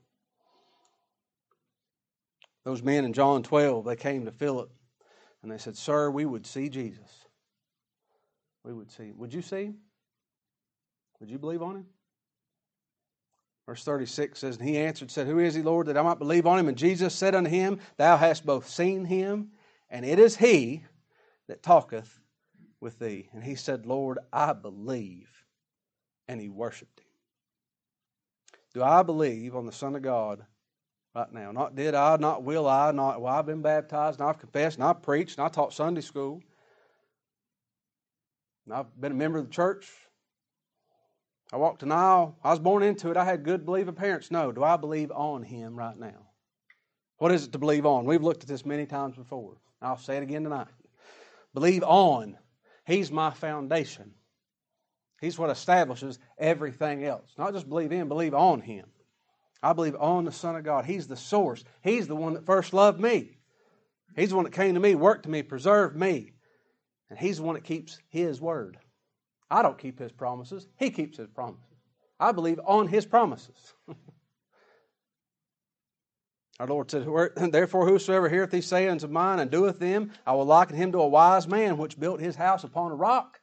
Those 2.64 2.80
men 2.80 3.04
in 3.04 3.12
John 3.12 3.42
12, 3.42 3.86
they 3.86 3.96
came 3.96 4.24
to 4.24 4.30
Philip 4.30 4.70
and 5.42 5.50
they 5.50 5.58
said, 5.58 5.76
Sir, 5.76 6.12
we 6.12 6.26
would 6.26 6.46
see 6.46 6.68
Jesus. 6.68 7.22
We 8.64 8.72
would 8.72 8.90
see. 8.90 9.12
Would 9.12 9.34
you 9.34 9.42
see? 9.42 9.74
Would 11.20 11.30
you 11.30 11.38
believe 11.38 11.62
on 11.62 11.76
him? 11.76 11.86
Verse 13.66 13.84
36 13.84 14.38
says, 14.38 14.56
And 14.56 14.68
he 14.68 14.76
answered, 14.76 15.10
said, 15.10 15.26
Who 15.26 15.38
is 15.38 15.54
he, 15.54 15.62
Lord, 15.62 15.86
that 15.86 15.96
I 15.96 16.02
might 16.02 16.18
believe 16.18 16.46
on 16.46 16.58
him? 16.58 16.68
And 16.68 16.76
Jesus 16.76 17.14
said 17.14 17.34
unto 17.34 17.50
him, 17.50 17.78
Thou 17.96 18.16
hast 18.16 18.44
both 18.44 18.68
seen 18.68 19.04
him, 19.04 19.52
and 19.88 20.04
it 20.04 20.18
is 20.18 20.36
he 20.36 20.82
that 21.46 21.62
talketh 21.62 22.20
with 22.80 22.98
thee. 22.98 23.28
And 23.32 23.42
he 23.42 23.54
said, 23.54 23.86
Lord, 23.86 24.18
I 24.32 24.52
believe. 24.52 25.30
And 26.28 26.40
he 26.40 26.48
worshiped 26.48 27.00
him. 27.00 27.06
Do 28.74 28.82
I 28.82 29.02
believe 29.02 29.54
on 29.54 29.66
the 29.66 29.72
Son 29.72 29.94
of 29.94 30.02
God 30.02 30.44
right 31.14 31.32
now? 31.32 31.52
Not 31.52 31.76
did 31.76 31.94
I, 31.94 32.16
not 32.16 32.42
will 32.42 32.66
I, 32.68 32.90
not 32.90 33.20
well, 33.20 33.32
I've 33.32 33.46
been 33.46 33.62
baptized, 33.62 34.18
and 34.18 34.28
I've 34.28 34.38
confessed, 34.38 34.78
and 34.78 34.84
I've 34.84 35.02
preached, 35.02 35.38
and 35.38 35.44
I 35.44 35.48
taught 35.48 35.72
Sunday 35.72 36.00
school. 36.00 36.42
And 38.64 38.74
I've 38.74 39.00
been 39.00 39.12
a 39.12 39.16
member 39.16 39.38
of 39.38 39.46
the 39.46 39.52
church. 39.52 39.90
I 41.52 41.56
walked 41.56 41.82
an 41.82 41.92
aisle. 41.92 42.38
I 42.42 42.50
was 42.50 42.58
born 42.58 42.82
into 42.82 43.10
it. 43.10 43.16
I 43.16 43.24
had 43.24 43.44
good 43.44 43.66
believing 43.66 43.94
parents. 43.94 44.30
No, 44.30 44.52
do 44.52 44.64
I 44.64 44.76
believe 44.76 45.10
on 45.10 45.42
him 45.42 45.76
right 45.76 45.96
now? 45.96 46.28
What 47.18 47.32
is 47.32 47.44
it 47.44 47.52
to 47.52 47.58
believe 47.58 47.86
on? 47.86 48.04
We've 48.04 48.22
looked 48.22 48.42
at 48.42 48.48
this 48.48 48.64
many 48.64 48.86
times 48.86 49.16
before. 49.16 49.58
I'll 49.80 49.98
say 49.98 50.16
it 50.16 50.22
again 50.22 50.44
tonight. 50.44 50.68
Believe 51.54 51.82
on. 51.82 52.36
He's 52.86 53.12
my 53.12 53.30
foundation. 53.30 54.12
He's 55.20 55.38
what 55.38 55.50
establishes 55.50 56.18
everything 56.38 57.04
else. 57.04 57.30
Not 57.38 57.52
just 57.52 57.68
believe 57.68 57.92
in, 57.92 58.08
believe 58.08 58.34
on 58.34 58.60
Him. 58.60 58.86
I 59.62 59.72
believe 59.72 59.94
on 59.94 60.24
the 60.24 60.32
Son 60.32 60.56
of 60.56 60.64
God. 60.64 60.84
He's 60.84 61.06
the 61.06 61.16
source. 61.16 61.62
He's 61.82 62.08
the 62.08 62.16
one 62.16 62.34
that 62.34 62.46
first 62.46 62.72
loved 62.72 63.00
me. 63.00 63.38
He's 64.16 64.30
the 64.30 64.36
one 64.36 64.44
that 64.44 64.52
came 64.52 64.74
to 64.74 64.80
me, 64.80 64.94
worked 64.94 65.24
to 65.24 65.30
me, 65.30 65.42
preserved 65.42 65.96
me. 65.96 66.32
And 67.12 67.20
He's 67.20 67.36
the 67.36 67.42
one 67.42 67.56
that 67.56 67.64
keeps 67.64 67.98
His 68.08 68.40
word. 68.40 68.78
I 69.50 69.60
don't 69.60 69.76
keep 69.76 69.98
His 69.98 70.12
promises, 70.12 70.66
He 70.78 70.88
keeps 70.88 71.18
His 71.18 71.28
promises. 71.28 71.76
I 72.18 72.32
believe 72.32 72.58
on 72.64 72.88
His 72.88 73.04
promises. 73.04 73.74
Our 76.58 76.66
Lord 76.66 76.90
said, 76.90 77.06
Therefore, 77.52 77.86
whosoever 77.86 78.30
heareth 78.30 78.50
these 78.50 78.64
sayings 78.64 79.04
of 79.04 79.10
mine 79.10 79.40
and 79.40 79.50
doeth 79.50 79.78
them, 79.78 80.12
I 80.26 80.32
will 80.32 80.46
liken 80.46 80.74
him 80.74 80.90
to 80.92 81.02
a 81.02 81.06
wise 81.06 81.46
man 81.46 81.76
which 81.76 82.00
built 82.00 82.18
his 82.18 82.34
house 82.34 82.64
upon 82.64 82.92
a 82.92 82.94
rock. 82.94 83.38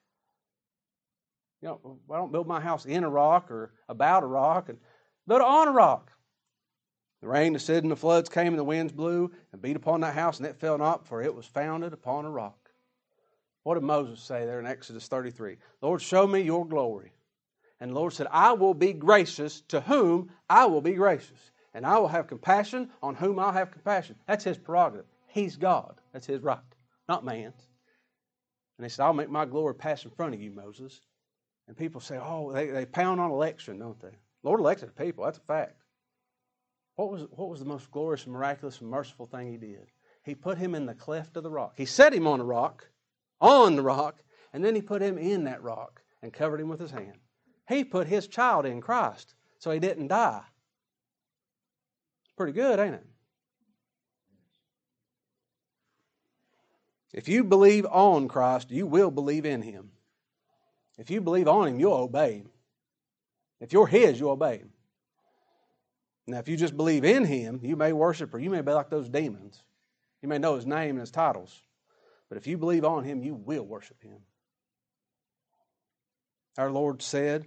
You 1.62 1.68
know, 1.68 2.00
I 2.12 2.16
don't 2.18 2.32
build 2.32 2.48
my 2.48 2.60
house 2.60 2.88
in 2.88 3.04
a 3.04 3.10
rock 3.10 3.52
or 3.52 3.76
about 3.88 4.24
a 4.24 4.28
rock, 4.28 4.70
and 4.70 4.80
on 5.30 5.68
a 5.68 5.72
rock. 5.72 6.12
The 7.22 7.28
rain 7.28 7.54
descended 7.54 7.84
and 7.84 7.92
the 7.92 7.98
floods 7.98 8.30
came 8.30 8.48
and 8.48 8.58
the 8.58 8.64
winds 8.64 8.94
blew 8.94 9.30
and 9.52 9.62
beat 9.62 9.76
upon 9.76 10.02
that 10.02 10.16
house, 10.16 10.40
and 10.40 10.48
it 10.48 10.60
fell 10.60 10.80
not, 10.80 11.06
for 11.06 11.22
it 11.22 11.36
was 11.36 11.46
founded 11.46 11.94
upon 11.94 12.26
a 12.26 12.32
rock. 12.32 12.69
What 13.70 13.76
did 13.76 13.84
Moses 13.84 14.20
say 14.20 14.48
there 14.48 14.60
in 14.60 14.66
Exodus 14.66 15.08
33? 15.08 15.58
Lord, 15.84 16.02
show 16.02 16.26
me 16.26 16.42
your 16.42 16.66
glory. 16.66 17.12
And 17.80 17.92
the 17.92 17.96
Lord 17.96 18.14
said, 18.14 18.26
I 18.32 18.54
will 18.54 18.74
be 18.74 18.94
gracious 18.94 19.62
to 19.68 19.80
whom 19.80 20.32
I 20.50 20.66
will 20.66 20.82
be 20.82 20.94
gracious 20.94 21.52
and 21.76 21.86
I 21.86 22.00
will 22.00 22.08
have 22.08 22.26
compassion 22.26 22.90
on 23.04 23.14
whom 23.14 23.38
I'll 23.38 23.52
have 23.52 23.70
compassion. 23.70 24.16
That's 24.26 24.44
his 24.44 24.58
prerogative. 24.58 25.06
He's 25.28 25.56
God. 25.56 26.02
That's 26.14 26.26
his 26.26 26.42
right, 26.42 26.58
not 27.08 27.24
man's. 27.24 27.62
And 28.80 28.86
he 28.86 28.90
said, 28.90 29.04
I'll 29.04 29.14
make 29.14 29.30
my 29.30 29.46
glory 29.46 29.76
pass 29.76 30.04
in 30.04 30.10
front 30.10 30.34
of 30.34 30.42
you, 30.42 30.50
Moses. 30.50 31.02
And 31.68 31.78
people 31.78 32.02
say, 32.02 32.18
oh, 32.20 32.52
they, 32.52 32.72
they 32.72 32.88
pound 32.88 33.22
on 33.22 33.30
election, 33.30 33.78
don't 33.78 34.02
they? 34.02 34.18
Lord 34.42 34.62
elected 34.62 34.90
the 34.90 34.94
people. 35.04 35.26
That's 35.26 35.38
a 35.38 35.42
fact. 35.42 35.76
What 36.96 37.12
was, 37.12 37.28
what 37.30 37.50
was 37.50 37.60
the 37.60 37.68
most 37.68 37.92
glorious 37.92 38.24
and 38.24 38.34
miraculous 38.34 38.82
and 38.82 38.90
merciful 38.90 39.28
thing 39.28 39.52
he 39.52 39.58
did? 39.58 39.92
He 40.24 40.34
put 40.34 40.58
him 40.58 40.74
in 40.74 40.88
the 40.88 40.96
cleft 40.96 41.38
of 41.38 41.44
the 41.44 41.52
rock. 41.52 41.74
He 41.78 41.86
set 41.86 42.16
him 42.16 42.26
on 42.26 42.40
a 42.40 42.44
rock, 42.44 42.90
on 43.42 43.76
the 43.76 43.82
rock, 43.82 44.22
and 44.54 44.64
then 44.64 44.76
he 44.76 44.82
put 44.82 45.02
him 45.02 45.18
in 45.18 45.44
that 45.46 45.62
rock 45.64 46.02
and 46.22 46.34
covered 46.34 46.60
him 46.60 46.70
with 46.70 46.80
his 46.80 46.92
hand. 46.92 47.18
He 47.68 47.84
put 47.84 48.08
his 48.08 48.28
child 48.28 48.66
in 48.66 48.82
Christ 48.82 49.36
so 49.60 49.72
he 49.72 49.80
didn't 49.80 50.08
die. 50.08 50.44
Pretty 52.36 52.54
good, 52.54 52.80
ain't 52.80 52.96
it? 52.96 53.06
If 57.14 57.28
you 57.28 57.44
believe 57.44 57.86
on 57.86 58.28
Christ, 58.28 58.72
you 58.72 58.86
will 58.86 59.12
believe 59.12 59.46
in 59.46 59.62
Him. 59.62 59.90
If 60.98 61.10
you 61.10 61.22
believe 61.22 61.48
on 61.48 61.68
Him, 61.68 61.80
you'll 61.80 61.94
obey 61.94 62.38
Him. 62.38 62.50
If 63.60 63.74
you're 63.74 63.88
His, 63.88 64.20
you'll 64.20 64.32
obey 64.32 64.60
Him. 64.60 64.70
Now, 66.28 66.38
if 66.38 66.48
you 66.48 66.56
just 66.56 66.78
believe 66.78 67.04
in 67.04 67.26
Him, 67.26 67.60
you 67.64 67.76
may 67.76 67.94
worship 67.94 68.34
or 68.34 68.40
you 68.40 68.50
may 68.50 68.62
be 68.62 68.72
like 68.72 68.90
those 68.90 69.10
demons. 69.10 69.64
You 70.22 70.30
may 70.30 70.38
know 70.38 70.56
His 70.56 70.68
name 70.68 70.92
and 70.92 71.00
His 71.00 71.12
titles. 71.12 71.64
But 72.30 72.38
if 72.38 72.48
you 72.48 72.58
believe 72.58 72.86
on 72.86 73.04
Him, 73.04 73.24
you 73.24 73.34
will 73.34 73.66
worship 73.66 74.02
Him. 74.02 74.20
Our 76.58 76.72
Lord 76.72 77.02
said, 77.02 77.46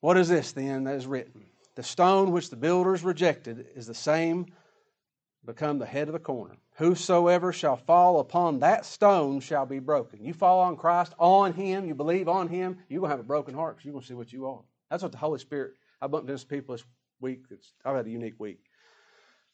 What 0.00 0.16
is 0.16 0.28
this 0.28 0.52
then 0.52 0.84
that 0.84 0.94
is 0.94 1.06
written? 1.06 1.44
The 1.74 1.82
stone 1.82 2.32
which 2.32 2.50
the 2.50 2.56
builders 2.56 3.02
rejected 3.02 3.66
is 3.74 3.86
the 3.86 3.94
same 3.94 4.46
become 5.44 5.78
the 5.78 5.86
head 5.86 6.08
of 6.08 6.12
the 6.12 6.20
corner. 6.20 6.54
Whosoever 6.76 7.52
shall 7.52 7.76
fall 7.76 8.20
upon 8.20 8.60
that 8.60 8.86
stone 8.86 9.40
shall 9.40 9.66
be 9.66 9.78
broken. 9.78 10.24
You 10.24 10.32
fall 10.32 10.60
on 10.60 10.76
Christ, 10.76 11.14
on 11.18 11.52
Him, 11.52 11.86
you 11.86 11.94
believe 11.94 12.28
on 12.28 12.48
Him, 12.48 12.78
you're 12.88 13.00
going 13.00 13.10
to 13.10 13.16
have 13.16 13.20
a 13.20 13.24
broken 13.24 13.54
heart 13.54 13.76
because 13.76 13.84
you're 13.86 13.92
going 13.92 14.02
to 14.02 14.08
see 14.08 14.14
what 14.14 14.32
you 14.32 14.46
are. 14.46 14.60
That's 14.90 15.02
what 15.02 15.12
the 15.12 15.18
Holy 15.18 15.38
Spirit, 15.38 15.72
I 16.00 16.06
bumped 16.06 16.30
into 16.30 16.46
people 16.46 16.74
this 16.74 16.84
week. 17.20 17.44
It's, 17.50 17.72
I've 17.84 17.96
had 17.96 18.06
a 18.06 18.10
unique 18.10 18.38
week. 18.38 18.60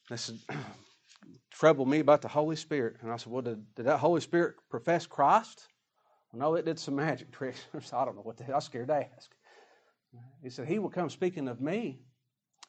They 0.09 0.15
said, 0.17 0.37
troubled 1.51 1.89
me 1.89 1.99
about 1.99 2.21
the 2.21 2.27
Holy 2.27 2.55
Spirit. 2.55 2.97
And 3.01 3.11
I 3.11 3.17
said, 3.17 3.31
well, 3.31 3.41
did, 3.41 3.63
did 3.75 3.85
that 3.85 3.97
Holy 3.97 4.21
Spirit 4.21 4.55
profess 4.69 5.05
Christ? 5.05 5.67
Well, 6.31 6.39
no, 6.39 6.55
it 6.55 6.65
did 6.65 6.79
some 6.79 6.95
magic 6.95 7.31
tricks. 7.31 7.61
I 7.93 8.05
don't 8.05 8.15
know 8.15 8.21
what 8.21 8.37
the 8.37 8.43
hell. 8.43 8.57
I 8.57 8.59
scared 8.59 8.87
to 8.87 8.95
ask. 8.95 9.31
He 10.41 10.49
said, 10.49 10.67
He 10.67 10.79
will 10.79 10.89
come 10.89 11.09
speaking 11.09 11.47
of 11.47 11.61
me. 11.61 11.99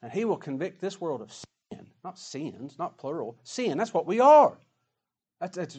And 0.02 0.10
he 0.10 0.24
will 0.24 0.36
convict 0.36 0.80
this 0.80 1.00
world 1.00 1.20
of 1.20 1.32
sin, 1.32 1.86
not 2.04 2.18
sins, 2.18 2.76
not 2.78 2.96
plural. 2.98 3.38
Sin, 3.42 3.76
that's 3.76 3.92
what 3.92 4.06
we 4.06 4.18
are. 4.18 4.58
That's, 5.40 5.56
that's 5.56 5.78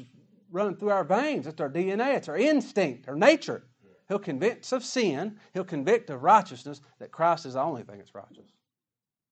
running 0.51 0.75
through 0.75 0.89
our 0.89 1.03
veins. 1.03 1.45
That's 1.45 1.60
our 1.60 1.69
DNA. 1.69 2.15
It's 2.15 2.29
our 2.29 2.38
instinct, 2.38 3.07
our 3.07 3.15
nature. 3.15 3.63
He'll 4.08 4.19
convict 4.19 4.71
of 4.73 4.83
sin. 4.83 5.37
He'll 5.54 5.63
convict 5.63 6.10
of 6.10 6.21
righteousness 6.21 6.81
that 7.00 7.12
Christ 7.12 7.46
is 7.46 7.54
the 7.54 7.62
only 7.62 7.83
thing 7.83 7.98
that's 7.98 8.13
righteous. 8.13 8.52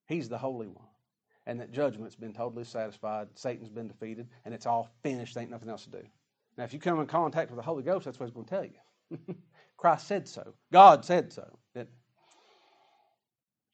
He's 0.07 0.29
the 0.29 0.37
Holy 0.37 0.67
One. 0.67 0.88
And 1.45 1.59
that 1.59 1.71
judgment's 1.71 2.15
been 2.15 2.33
totally 2.33 2.63
satisfied. 2.63 3.29
Satan's 3.35 3.69
been 3.69 3.87
defeated. 3.87 4.27
And 4.45 4.53
it's 4.53 4.65
all 4.65 4.89
finished. 5.03 5.37
Ain't 5.37 5.51
nothing 5.51 5.69
else 5.69 5.85
to 5.85 5.91
do. 5.91 6.03
Now, 6.57 6.65
if 6.65 6.73
you 6.73 6.79
come 6.79 6.99
in 6.99 7.07
contact 7.07 7.49
with 7.49 7.57
the 7.57 7.63
Holy 7.63 7.83
Ghost, 7.83 8.05
that's 8.05 8.19
what 8.19 8.27
he's 8.27 8.33
going 8.33 8.45
to 8.45 8.49
tell 8.49 8.65
you. 8.65 9.35
Christ 9.77 10.07
said 10.07 10.27
so. 10.27 10.53
God 10.71 11.05
said 11.05 11.31
so. 11.31 11.47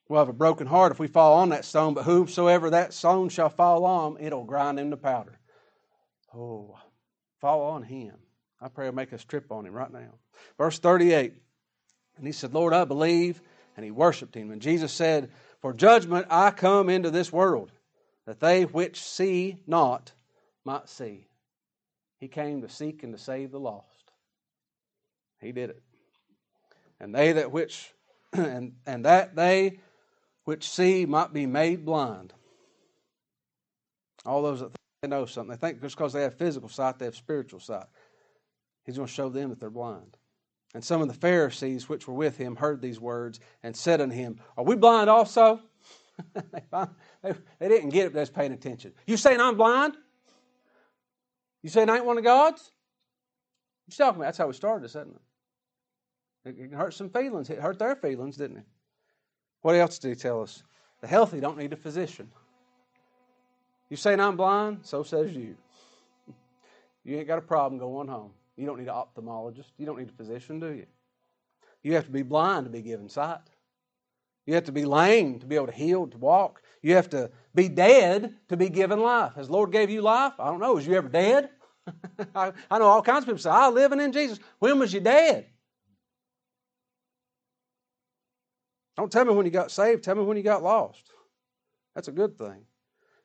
We'll 0.07 0.19
have 0.19 0.29
a 0.29 0.33
broken 0.33 0.67
heart 0.67 0.91
if 0.91 0.99
we 0.99 1.07
fall 1.07 1.37
on 1.39 1.49
that 1.49 1.65
stone, 1.65 1.95
but 1.95 2.03
whomsoever 2.03 2.69
that 2.71 2.93
stone 2.93 3.29
shall 3.29 3.49
fall 3.49 3.85
on, 3.85 4.17
it'll 4.19 4.43
grind 4.43 4.79
him 4.79 4.91
to 4.91 4.97
powder. 4.97 5.39
Oh, 6.33 6.77
fall 7.41 7.71
on 7.71 7.81
him. 7.81 8.13
I 8.61 8.67
pray 8.67 8.85
I'll 8.85 8.91
make 8.91 9.13
us 9.13 9.23
trip 9.23 9.51
on 9.51 9.65
him 9.65 9.73
right 9.73 9.91
now. 9.91 10.13
Verse 10.57 10.77
38. 10.77 11.33
And 12.17 12.25
he 12.25 12.33
said, 12.33 12.53
Lord, 12.53 12.73
I 12.73 12.85
believe. 12.85 13.41
And 13.75 13.83
he 13.83 13.91
worshiped 13.91 14.35
him. 14.35 14.51
And 14.51 14.61
Jesus 14.61 14.93
said, 14.93 15.31
For 15.65 15.73
judgment 15.73 16.27
I 16.29 16.51
come 16.51 16.89
into 16.89 17.09
this 17.09 17.33
world, 17.33 17.71
that 18.27 18.39
they 18.39 18.65
which 18.65 19.01
see 19.01 19.57
not 19.65 20.11
might 20.63 20.87
see. 20.87 21.25
He 22.19 22.27
came 22.27 22.61
to 22.61 22.69
seek 22.69 23.01
and 23.01 23.11
to 23.13 23.17
save 23.17 23.49
the 23.49 23.59
lost. 23.59 24.11
He 25.41 25.51
did 25.51 25.71
it. 25.71 25.81
and 26.99 27.15
they 27.15 27.31
that 27.31 27.51
which 27.51 27.91
and 28.33 28.73
and 28.85 29.05
that 29.05 29.35
they 29.35 29.79
which 30.43 30.69
see 30.69 31.07
might 31.07 31.33
be 31.33 31.47
made 31.47 31.83
blind. 31.83 32.31
All 34.23 34.43
those 34.43 34.59
that 34.59 34.67
think 34.67 34.77
they 35.01 35.07
know 35.07 35.25
something, 35.25 35.49
they 35.49 35.67
think 35.67 35.81
just 35.81 35.97
because 35.97 36.13
they 36.13 36.21
have 36.21 36.35
physical 36.35 36.69
sight, 36.69 36.99
they 36.99 37.05
have 37.05 37.15
spiritual 37.15 37.59
sight. 37.59 37.87
He's 38.85 38.97
going 38.97 39.07
to 39.07 39.11
show 39.11 39.29
them 39.29 39.49
that 39.49 39.59
they're 39.59 39.71
blind. 39.71 40.15
And 40.75 40.83
some 40.83 41.01
of 41.01 41.07
the 41.07 41.13
Pharisees 41.13 41.87
which 41.87 42.05
were 42.05 42.13
with 42.13 42.35
him 42.35 42.57
heard 42.57 42.81
these 42.81 42.99
words 42.99 43.39
and 43.63 43.73
said 43.73 44.01
unto 44.01 44.13
him, 44.13 44.41
Are 44.57 44.63
we 44.65 44.75
blind 44.75 45.09
also? 45.09 45.61
they, 46.33 47.31
didn't 47.61 47.91
get 47.91 48.07
it, 48.07 48.13
they 48.13 48.19
was 48.19 48.29
paying 48.29 48.51
attention. 48.51 48.91
You 49.07 49.15
saying 49.15 49.39
I'm 49.39 49.55
blind? 49.55 49.95
You 51.63 51.69
saying 51.69 51.89
I 51.89 51.95
ain't 51.95 52.05
one 52.05 52.17
of 52.17 52.25
God's? 52.25 52.71
You 53.87 53.95
talking 53.95 54.17
about? 54.17 54.25
That's 54.25 54.37
how 54.37 54.47
we 54.47 54.53
started 54.53 54.83
this, 54.83 54.97
isn't 54.97 55.15
it? 56.45 56.55
It 56.59 56.73
hurt 56.73 56.93
some 56.93 57.09
feelings. 57.09 57.49
It 57.49 57.59
hurt 57.59 57.79
their 57.79 57.95
feelings, 57.95 58.35
didn't 58.35 58.57
it? 58.57 58.65
What 59.61 59.75
else 59.75 59.97
did 59.97 60.09
he 60.09 60.15
tell 60.15 60.41
us? 60.41 60.61
The 60.99 61.07
healthy 61.07 61.39
don't 61.39 61.57
need 61.57 61.71
a 61.71 61.77
physician. 61.77 62.29
You 63.89 63.95
saying 63.95 64.19
I'm 64.19 64.35
blind? 64.35 64.79
So 64.81 65.03
says 65.03 65.33
you. 65.33 65.55
You 67.05 67.17
ain't 67.17 67.27
got 67.27 67.37
a 67.37 67.41
problem 67.41 67.79
going 67.79 68.07
home. 68.07 68.31
You 68.57 68.65
don't 68.65 68.79
need 68.79 68.87
an 68.87 68.93
ophthalmologist. 68.93 69.71
You 69.77 69.85
don't 69.85 69.99
need 69.99 70.09
a 70.09 70.13
physician, 70.13 70.59
do 70.59 70.71
you? 70.71 70.85
You 71.83 71.93
have 71.93 72.05
to 72.05 72.11
be 72.11 72.23
blind 72.23 72.65
to 72.65 72.71
be 72.71 72.81
given 72.81 73.09
sight. 73.09 73.41
You 74.45 74.53
have 74.55 74.65
to 74.65 74.71
be 74.71 74.85
lame 74.85 75.39
to 75.39 75.45
be 75.45 75.55
able 75.55 75.67
to 75.67 75.73
heal, 75.73 76.07
to 76.07 76.17
walk. 76.17 76.61
You 76.81 76.95
have 76.95 77.09
to 77.11 77.31
be 77.53 77.67
dead 77.67 78.35
to 78.49 78.57
be 78.57 78.69
given 78.69 78.99
life. 78.99 79.33
Has 79.35 79.49
Lord 79.49 79.71
gave 79.71 79.89
you 79.89 80.01
life? 80.01 80.33
I 80.39 80.45
don't 80.45 80.59
know. 80.59 80.73
Was 80.73 80.85
you 80.85 80.93
ever 80.93 81.09
dead? 81.09 81.49
I, 82.35 82.53
I 82.69 82.79
know 82.79 82.85
all 82.85 83.01
kinds 83.01 83.23
of 83.23 83.25
people 83.25 83.39
say, 83.39 83.49
I'm 83.49 83.73
living 83.73 83.99
in 83.99 84.11
Jesus. 84.11 84.39
When 84.59 84.79
was 84.79 84.93
you 84.93 84.99
dead? 84.99 85.47
Don't 88.97 89.11
tell 89.11 89.25
me 89.25 89.33
when 89.33 89.45
you 89.45 89.51
got 89.51 89.71
saved. 89.71 90.03
Tell 90.03 90.15
me 90.15 90.23
when 90.23 90.37
you 90.37 90.43
got 90.43 90.63
lost. 90.63 91.11
That's 91.95 92.07
a 92.07 92.13
good 92.13 92.37
thing. 92.37 92.65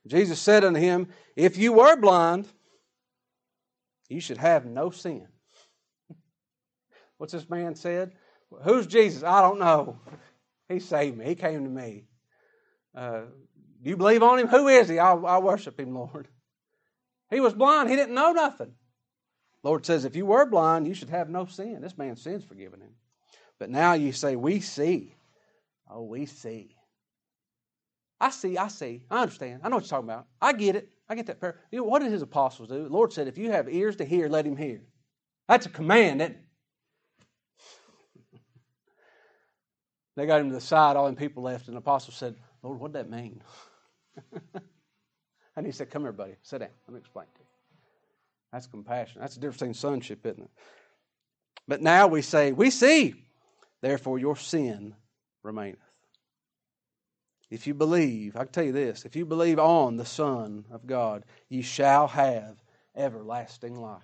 Jesus 0.06 0.40
said 0.40 0.64
unto 0.64 0.80
him, 0.80 1.08
If 1.36 1.58
you 1.58 1.72
were 1.72 1.96
blind, 1.96 2.48
you 4.11 4.20
should 4.20 4.38
have 4.38 4.66
no 4.66 4.90
sin. 4.90 5.26
What's 7.16 7.32
this 7.32 7.48
man 7.48 7.74
said? 7.76 8.12
Who's 8.64 8.86
Jesus? 8.86 9.22
I 9.22 9.40
don't 9.40 9.61
know. 9.61 9.98
He 10.68 10.80
saved 10.80 11.16
me. 11.16 11.24
He 11.24 11.34
came 11.34 11.64
to 11.64 11.70
me. 11.70 12.04
Uh, 12.94 13.22
do 13.82 13.90
you 13.90 13.96
believe 13.96 14.22
on 14.22 14.38
him? 14.38 14.48
Who 14.48 14.68
is 14.68 14.88
he? 14.88 14.98
I'll, 14.98 15.24
I'll 15.24 15.42
worship 15.42 15.78
him, 15.78 15.94
Lord. 15.94 16.28
He 17.30 17.40
was 17.40 17.54
blind. 17.54 17.88
He 17.88 17.96
didn't 17.96 18.14
know 18.14 18.32
nothing. 18.32 18.72
Lord 19.62 19.86
says, 19.86 20.04
if 20.04 20.16
you 20.16 20.26
were 20.26 20.46
blind, 20.46 20.86
you 20.86 20.94
should 20.94 21.11
have 21.11 21.28
no 21.28 21.46
sin. 21.46 21.80
This 21.80 21.96
man's 21.96 22.22
sin's 22.22 22.44
forgiven 22.44 22.80
him. 22.80 22.94
But 23.58 23.70
now 23.70 23.92
you 23.92 24.12
say, 24.12 24.36
we 24.36 24.61
see. 24.61 25.14
Oh, 25.88 26.02
we 26.02 26.26
see. 26.26 26.76
I 28.20 28.30
see, 28.30 28.58
I 28.58 28.68
see. 28.68 29.02
I 29.10 29.22
understand. 29.22 29.60
I 29.64 29.68
know 29.68 29.76
what 29.76 29.84
you're 29.84 29.88
talking 29.88 30.08
about. 30.08 30.26
I 30.40 30.52
get 30.52 30.76
it. 30.76 30.90
I 31.08 31.14
get 31.14 31.26
that 31.26 31.40
prayer. 31.40 31.56
You 31.72 31.78
know, 31.78 31.84
what 31.84 32.02
did 32.02 32.12
his 32.12 32.22
apostles 32.22 32.68
do? 32.68 32.84
The 32.84 32.88
Lord 32.88 33.12
said, 33.12 33.26
if 33.26 33.38
you 33.38 33.50
have 33.50 33.68
ears 33.68 33.96
to 33.96 34.04
hear, 34.04 34.28
let 34.28 34.44
him 34.46 34.56
hear. 34.56 34.82
That's 35.48 35.66
a 35.66 35.70
command, 35.70 36.20
isn't 36.20 36.32
it? 36.32 36.38
they 40.16 40.26
got 40.26 40.40
him 40.40 40.48
to 40.48 40.54
the 40.54 40.60
side, 40.60 40.96
all 40.96 41.06
them 41.06 41.16
people 41.16 41.42
left, 41.42 41.66
and 41.66 41.76
the 41.76 41.80
apostle 41.80 42.12
said, 42.12 42.36
Lord, 42.62 42.78
what 42.78 42.92
did 42.92 43.00
that 43.00 43.10
mean? 43.10 43.42
and 45.56 45.66
he 45.66 45.72
said, 45.72 45.90
Come 45.90 46.02
here, 46.02 46.12
buddy. 46.12 46.34
Sit 46.42 46.58
down. 46.58 46.68
Let 46.86 46.94
me 46.94 47.00
explain 47.00 47.26
to 47.26 47.40
you. 47.40 47.46
That's 48.52 48.66
compassion. 48.66 49.20
That's 49.20 49.34
the 49.34 49.40
difference 49.40 49.60
between 49.60 49.74
sonship, 49.74 50.26
isn't 50.26 50.42
it? 50.42 50.50
But 51.66 51.80
now 51.82 52.06
we 52.06 52.22
say, 52.22 52.52
We 52.52 52.70
see, 52.70 53.14
therefore 53.80 54.18
your 54.18 54.36
sin 54.36 54.94
remaineth. 55.42 55.78
If 57.51 57.66
you 57.66 57.74
believe, 57.74 58.36
I 58.36 58.44
can 58.44 58.53
tell 58.53 58.64
you 58.64 58.72
this 58.72 59.05
if 59.05 59.16
you 59.16 59.26
believe 59.26 59.59
on 59.59 59.96
the 59.96 60.05
Son 60.05 60.64
of 60.70 60.86
God, 60.86 61.24
you 61.48 61.62
shall 61.62 62.07
have 62.09 62.62
everlasting 62.96 63.80
life. 63.80 64.03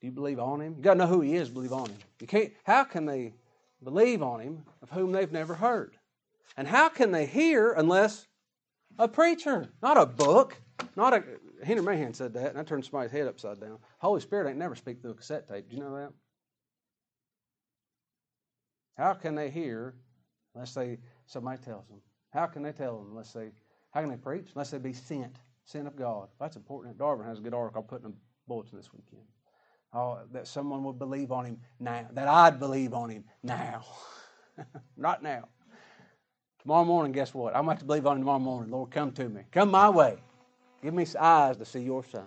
Do 0.00 0.06
you 0.06 0.12
believe 0.12 0.38
on 0.38 0.60
Him? 0.60 0.74
You 0.76 0.82
got 0.82 0.94
to 0.94 1.00
know 1.00 1.06
who 1.06 1.20
He 1.20 1.34
is, 1.34 1.50
believe 1.50 1.72
on 1.72 1.88
Him. 1.88 1.98
You 2.20 2.26
can't, 2.28 2.52
how 2.62 2.84
can 2.84 3.06
they 3.06 3.34
believe 3.82 4.22
on 4.22 4.40
Him 4.40 4.62
of 4.82 4.90
whom 4.90 5.10
they've 5.10 5.32
never 5.32 5.54
heard? 5.54 5.96
And 6.56 6.66
how 6.66 6.88
can 6.88 7.10
they 7.10 7.26
hear 7.26 7.72
unless 7.72 8.26
a 8.98 9.08
preacher, 9.08 9.68
not 9.82 9.96
a 9.96 10.06
book, 10.06 10.60
not 10.96 11.14
a. 11.14 11.22
Henry 11.64 11.82
Mahan 11.82 12.14
said 12.14 12.34
that, 12.34 12.50
and 12.50 12.58
I 12.58 12.62
turned 12.62 12.84
somebody's 12.84 13.12
head 13.12 13.26
upside 13.26 13.60
down. 13.60 13.78
Holy 13.98 14.20
Spirit 14.20 14.48
ain't 14.48 14.58
never 14.58 14.74
speak 14.74 15.00
through 15.00 15.12
a 15.12 15.14
cassette 15.14 15.48
tape. 15.48 15.68
Do 15.68 15.76
you 15.76 15.82
know 15.82 15.96
that? 15.96 16.12
How 18.96 19.14
can 19.14 19.34
they 19.34 19.50
hear 19.50 19.94
unless 20.54 20.74
they 20.74 20.98
somebody 21.26 21.62
tells 21.62 21.86
them? 21.86 22.00
How 22.32 22.46
can 22.46 22.62
they 22.62 22.72
tell 22.72 22.98
them 22.98 23.08
unless 23.10 23.32
they 23.32 23.50
how 23.90 24.00
can 24.00 24.10
they 24.10 24.16
preach 24.16 24.48
unless 24.54 24.70
they 24.70 24.78
be 24.78 24.92
sent, 24.92 25.36
sent 25.64 25.86
of 25.86 25.96
God? 25.96 26.28
That's 26.38 26.56
important. 26.56 26.98
Darwin 26.98 27.26
has 27.26 27.38
a 27.38 27.42
good 27.42 27.54
article 27.54 27.80
I'll 27.82 27.88
put 27.88 28.04
in 28.04 28.10
the 28.10 28.16
bulletin 28.46 28.76
this 28.76 28.92
weekend. 28.92 29.26
Oh, 29.94 30.18
that 30.32 30.46
someone 30.46 30.84
would 30.84 30.98
believe 30.98 31.32
on 31.32 31.46
him 31.46 31.58
now. 31.80 32.06
That 32.12 32.28
I'd 32.28 32.60
believe 32.60 32.92
on 32.92 33.08
him 33.08 33.24
now. 33.42 33.84
Not 34.96 35.22
now. 35.22 35.48
Tomorrow 36.60 36.84
morning, 36.84 37.12
guess 37.12 37.32
what? 37.32 37.56
I'm 37.56 37.64
going 37.64 37.76
to 37.78 37.80
to 37.80 37.86
believe 37.86 38.06
on 38.06 38.16
him 38.16 38.22
tomorrow 38.22 38.38
morning. 38.38 38.70
Lord, 38.70 38.90
come 38.90 39.12
to 39.12 39.28
me. 39.28 39.42
Come 39.50 39.70
my 39.70 39.88
way. 39.88 40.18
Give 40.82 40.92
me 40.92 41.06
eyes 41.18 41.56
to 41.56 41.64
see 41.64 41.80
your 41.80 42.04
son. 42.04 42.26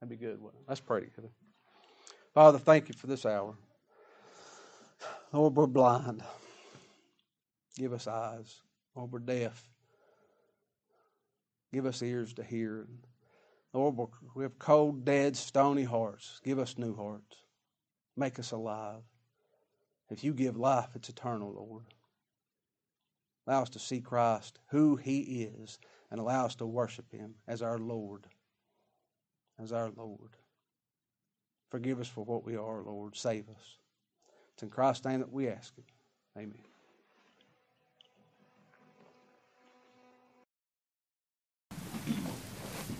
That'd 0.00 0.08
be 0.08 0.16
good. 0.16 0.40
Let's 0.66 0.80
pray 0.80 1.00
together. 1.00 1.28
Father, 2.32 2.58
thank 2.58 2.88
you 2.88 2.94
for 2.94 3.06
this 3.06 3.26
hour. 3.26 3.54
Lord, 5.32 5.54
we're 5.54 5.66
blind. 5.66 6.22
Give 7.76 7.92
us 7.92 8.06
eyes. 8.06 8.60
Lord, 8.94 9.12
we're 9.12 9.18
deaf. 9.20 9.68
Give 11.72 11.86
us 11.86 12.02
ears 12.02 12.34
to 12.34 12.44
hear. 12.44 12.86
Lord, 13.72 13.96
we 14.34 14.42
have 14.42 14.58
cold, 14.58 15.04
dead, 15.04 15.36
stony 15.36 15.84
hearts. 15.84 16.40
Give 16.44 16.58
us 16.58 16.76
new 16.76 16.94
hearts. 16.94 17.36
Make 18.16 18.38
us 18.38 18.50
alive. 18.52 19.02
If 20.10 20.22
you 20.22 20.34
give 20.34 20.58
life, 20.58 20.90
it's 20.94 21.08
eternal, 21.08 21.52
Lord. 21.54 21.86
Allow 23.46 23.62
us 23.62 23.70
to 23.70 23.78
see 23.78 24.00
Christ, 24.00 24.58
who 24.68 24.96
He 24.96 25.44
is, 25.44 25.78
and 26.10 26.20
allow 26.20 26.44
us 26.44 26.54
to 26.56 26.66
worship 26.66 27.10
Him 27.10 27.34
as 27.48 27.62
our 27.62 27.78
Lord. 27.78 28.26
As 29.60 29.72
our 29.72 29.90
Lord. 29.96 30.36
Forgive 31.70 32.00
us 32.00 32.08
for 32.08 32.24
what 32.24 32.44
we 32.44 32.56
are, 32.56 32.82
Lord. 32.82 33.16
Save 33.16 33.48
us. 33.48 33.78
It's 34.52 34.62
in 34.62 34.68
Christ's 34.68 35.06
name 35.06 35.20
that 35.20 35.32
we 35.32 35.48
ask 35.48 35.72
it. 35.78 35.84
Amen. 36.36 36.71